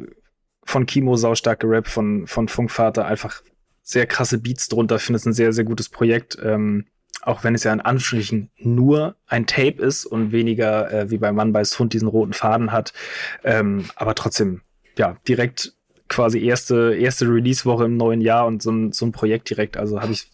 [0.64, 3.40] von Kimo saustark gerappt, von, von Funkvater einfach
[3.82, 4.96] sehr krasse Beats drunter.
[4.96, 6.36] Ich finde es ein sehr, sehr gutes Projekt.
[6.42, 6.86] Ähm,
[7.26, 11.34] auch wenn es ja in Anführungsstrichen nur ein Tape ist und weniger äh, wie beim
[11.34, 12.92] Mann beißt Hund diesen roten Faden hat.
[13.42, 14.62] Ähm, aber trotzdem,
[14.96, 15.72] ja, direkt
[16.08, 19.76] quasi erste, erste Release-Woche im neuen Jahr und so ein, so ein Projekt direkt.
[19.76, 20.30] Also habe ich,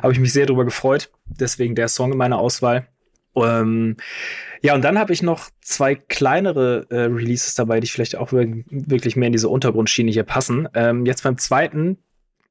[0.00, 1.10] hab ich mich sehr drüber gefreut.
[1.26, 2.86] Deswegen der Song in meiner Auswahl.
[3.34, 3.96] Ähm,
[4.62, 9.16] ja, und dann habe ich noch zwei kleinere äh, Releases dabei, die vielleicht auch wirklich
[9.16, 10.68] mehr in diese Untergrundschiene hier passen.
[10.74, 11.98] Ähm, jetzt beim zweiten,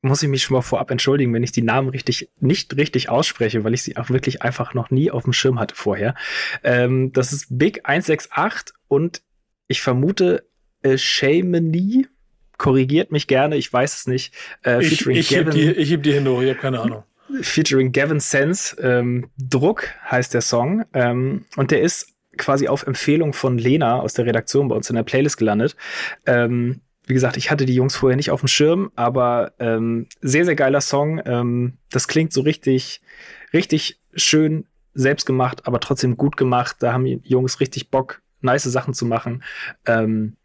[0.06, 3.64] muss ich mich schon mal vorab entschuldigen, wenn ich die Namen richtig nicht richtig ausspreche,
[3.64, 6.16] weil ich sie auch wirklich einfach noch nie auf dem Schirm hatte vorher.
[6.64, 9.22] Ähm, das ist Big 168 und
[9.68, 10.46] ich vermute
[10.84, 12.08] äh, Shamany.
[12.58, 14.34] Korrigiert mich gerne, ich weiß es nicht.
[14.66, 17.04] Äh, ich ich heb die, ich heb die Hände hoch, ich habe keine Ahnung.
[17.42, 18.76] Featuring Gavin Sense.
[18.82, 20.86] Ähm, Druck heißt der Song.
[20.94, 24.96] Ähm, und der ist quasi auf Empfehlung von Lena aus der Redaktion bei uns in
[24.96, 25.76] der Playlist gelandet.
[26.26, 30.46] Ähm, wie gesagt, ich hatte die Jungs vorher nicht auf dem Schirm, aber ähm, sehr,
[30.46, 31.22] sehr geiler Song.
[31.26, 33.02] Ähm, das klingt so richtig,
[33.54, 36.78] richtig schön selbst gemacht, aber trotzdem gut gemacht.
[36.80, 39.44] Da haben die Jungs richtig Bock, nice Sachen zu machen.
[39.86, 40.36] Ähm,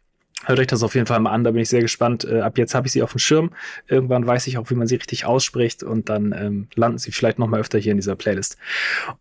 [0.45, 2.25] hört euch das auf jeden Fall mal an, da bin ich sehr gespannt.
[2.25, 3.51] Äh, ab jetzt habe ich sie auf dem Schirm.
[3.87, 7.39] Irgendwann weiß ich auch, wie man sie richtig ausspricht und dann ähm, landen sie vielleicht
[7.39, 8.57] noch mal öfter hier in dieser Playlist.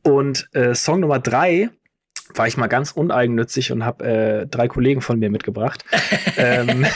[0.02, 1.70] Und äh, Song Nummer drei
[2.34, 5.84] war ich mal ganz uneigennützig und habe äh, drei Kollegen von mir mitgebracht.
[6.36, 6.86] ähm,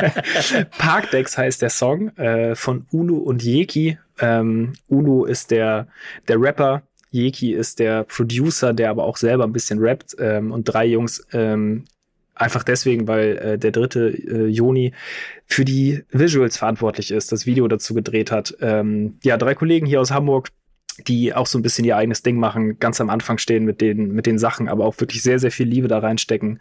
[0.78, 3.98] Parkdecks heißt der Song äh, von Ulu und Yeki.
[4.20, 5.88] Ähm, Ulu ist der,
[6.28, 6.82] der Rapper,
[7.12, 10.16] Yeki ist der Producer, der aber auch selber ein bisschen rappt.
[10.18, 11.84] Ähm, und drei Jungs ähm,
[12.34, 14.92] einfach deswegen, weil äh, der dritte äh, Joni
[15.46, 18.56] für die Visuals verantwortlich ist, das Video dazu gedreht hat.
[18.60, 20.48] Ähm, ja, drei Kollegen hier aus Hamburg,
[21.08, 24.12] die auch so ein bisschen ihr eigenes Ding machen, ganz am Anfang stehen mit den,
[24.12, 26.60] mit den Sachen, aber auch wirklich sehr, sehr viel Liebe da reinstecken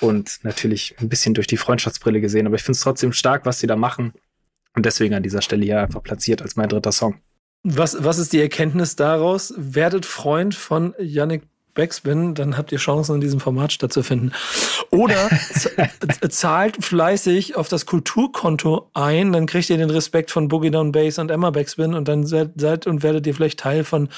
[0.00, 2.46] und natürlich ein bisschen durch die Freundschaftsbrille gesehen.
[2.46, 4.12] Aber ich finde es trotzdem stark, was sie da machen.
[4.74, 7.16] Und deswegen an dieser Stelle hier einfach platziert als mein dritter Song.
[7.62, 9.52] Was, was ist die Erkenntnis daraus?
[9.56, 11.42] Werdet Freund von Yannick
[11.80, 14.34] Backspin, dann habt ihr Chancen, in diesem Format stattzufinden.
[14.90, 15.30] Oder
[16.28, 21.18] zahlt fleißig auf das Kulturkonto ein, dann kriegt ihr den Respekt von Boogie Down Bass
[21.18, 24.10] und Emma Backspin und dann seid, seid und werdet ihr vielleicht Teil von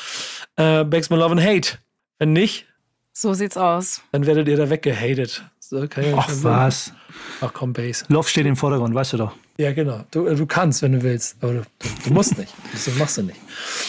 [0.56, 1.78] äh, Backspin Love and Hate.
[2.18, 2.66] Wenn nicht,
[3.12, 4.02] so sieht's aus.
[4.10, 5.44] Dann werdet ihr da weggehatet.
[5.60, 5.86] So,
[6.16, 6.92] Ach was.
[7.40, 8.04] Ach komm, Bass.
[8.08, 9.36] Love steht im Vordergrund, weißt du doch.
[9.56, 10.04] Ja, genau.
[10.10, 11.62] Du, äh, du kannst, wenn du willst, aber du,
[12.06, 12.52] du musst nicht.
[12.72, 13.38] Das machst du nicht.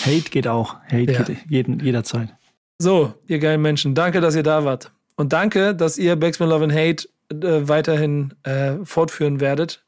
[0.05, 0.75] Hate geht auch.
[0.85, 1.23] Hate ja.
[1.23, 2.29] geht jeden, jederzeit.
[2.79, 4.91] So, ihr geilen Menschen, danke, dass ihr da wart.
[5.15, 9.83] Und danke, dass ihr Backspin Love and Hate äh, weiterhin äh, fortführen werdet.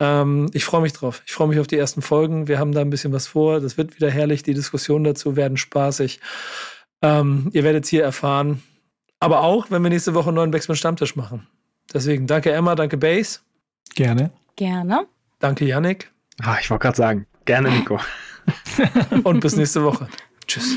[0.00, 1.22] Ähm, ich freue mich drauf.
[1.26, 2.48] Ich freue mich auf die ersten Folgen.
[2.48, 3.60] Wir haben da ein bisschen was vor.
[3.60, 4.42] Das wird wieder herrlich.
[4.42, 6.20] Die Diskussionen dazu werden spaßig.
[7.02, 8.62] Ähm, ihr werdet es hier erfahren.
[9.20, 11.46] Aber auch, wenn wir nächste Woche einen neuen Backspin Stammtisch machen.
[11.92, 13.40] Deswegen danke Emma, danke Base.
[13.94, 14.30] Gerne.
[14.56, 15.06] Gerne.
[15.38, 16.10] Danke Yannick.
[16.42, 18.00] Ah, ich wollte gerade sagen, gerne Nico.
[19.24, 20.08] Und bis nächste Woche.
[20.46, 20.76] Tschüss.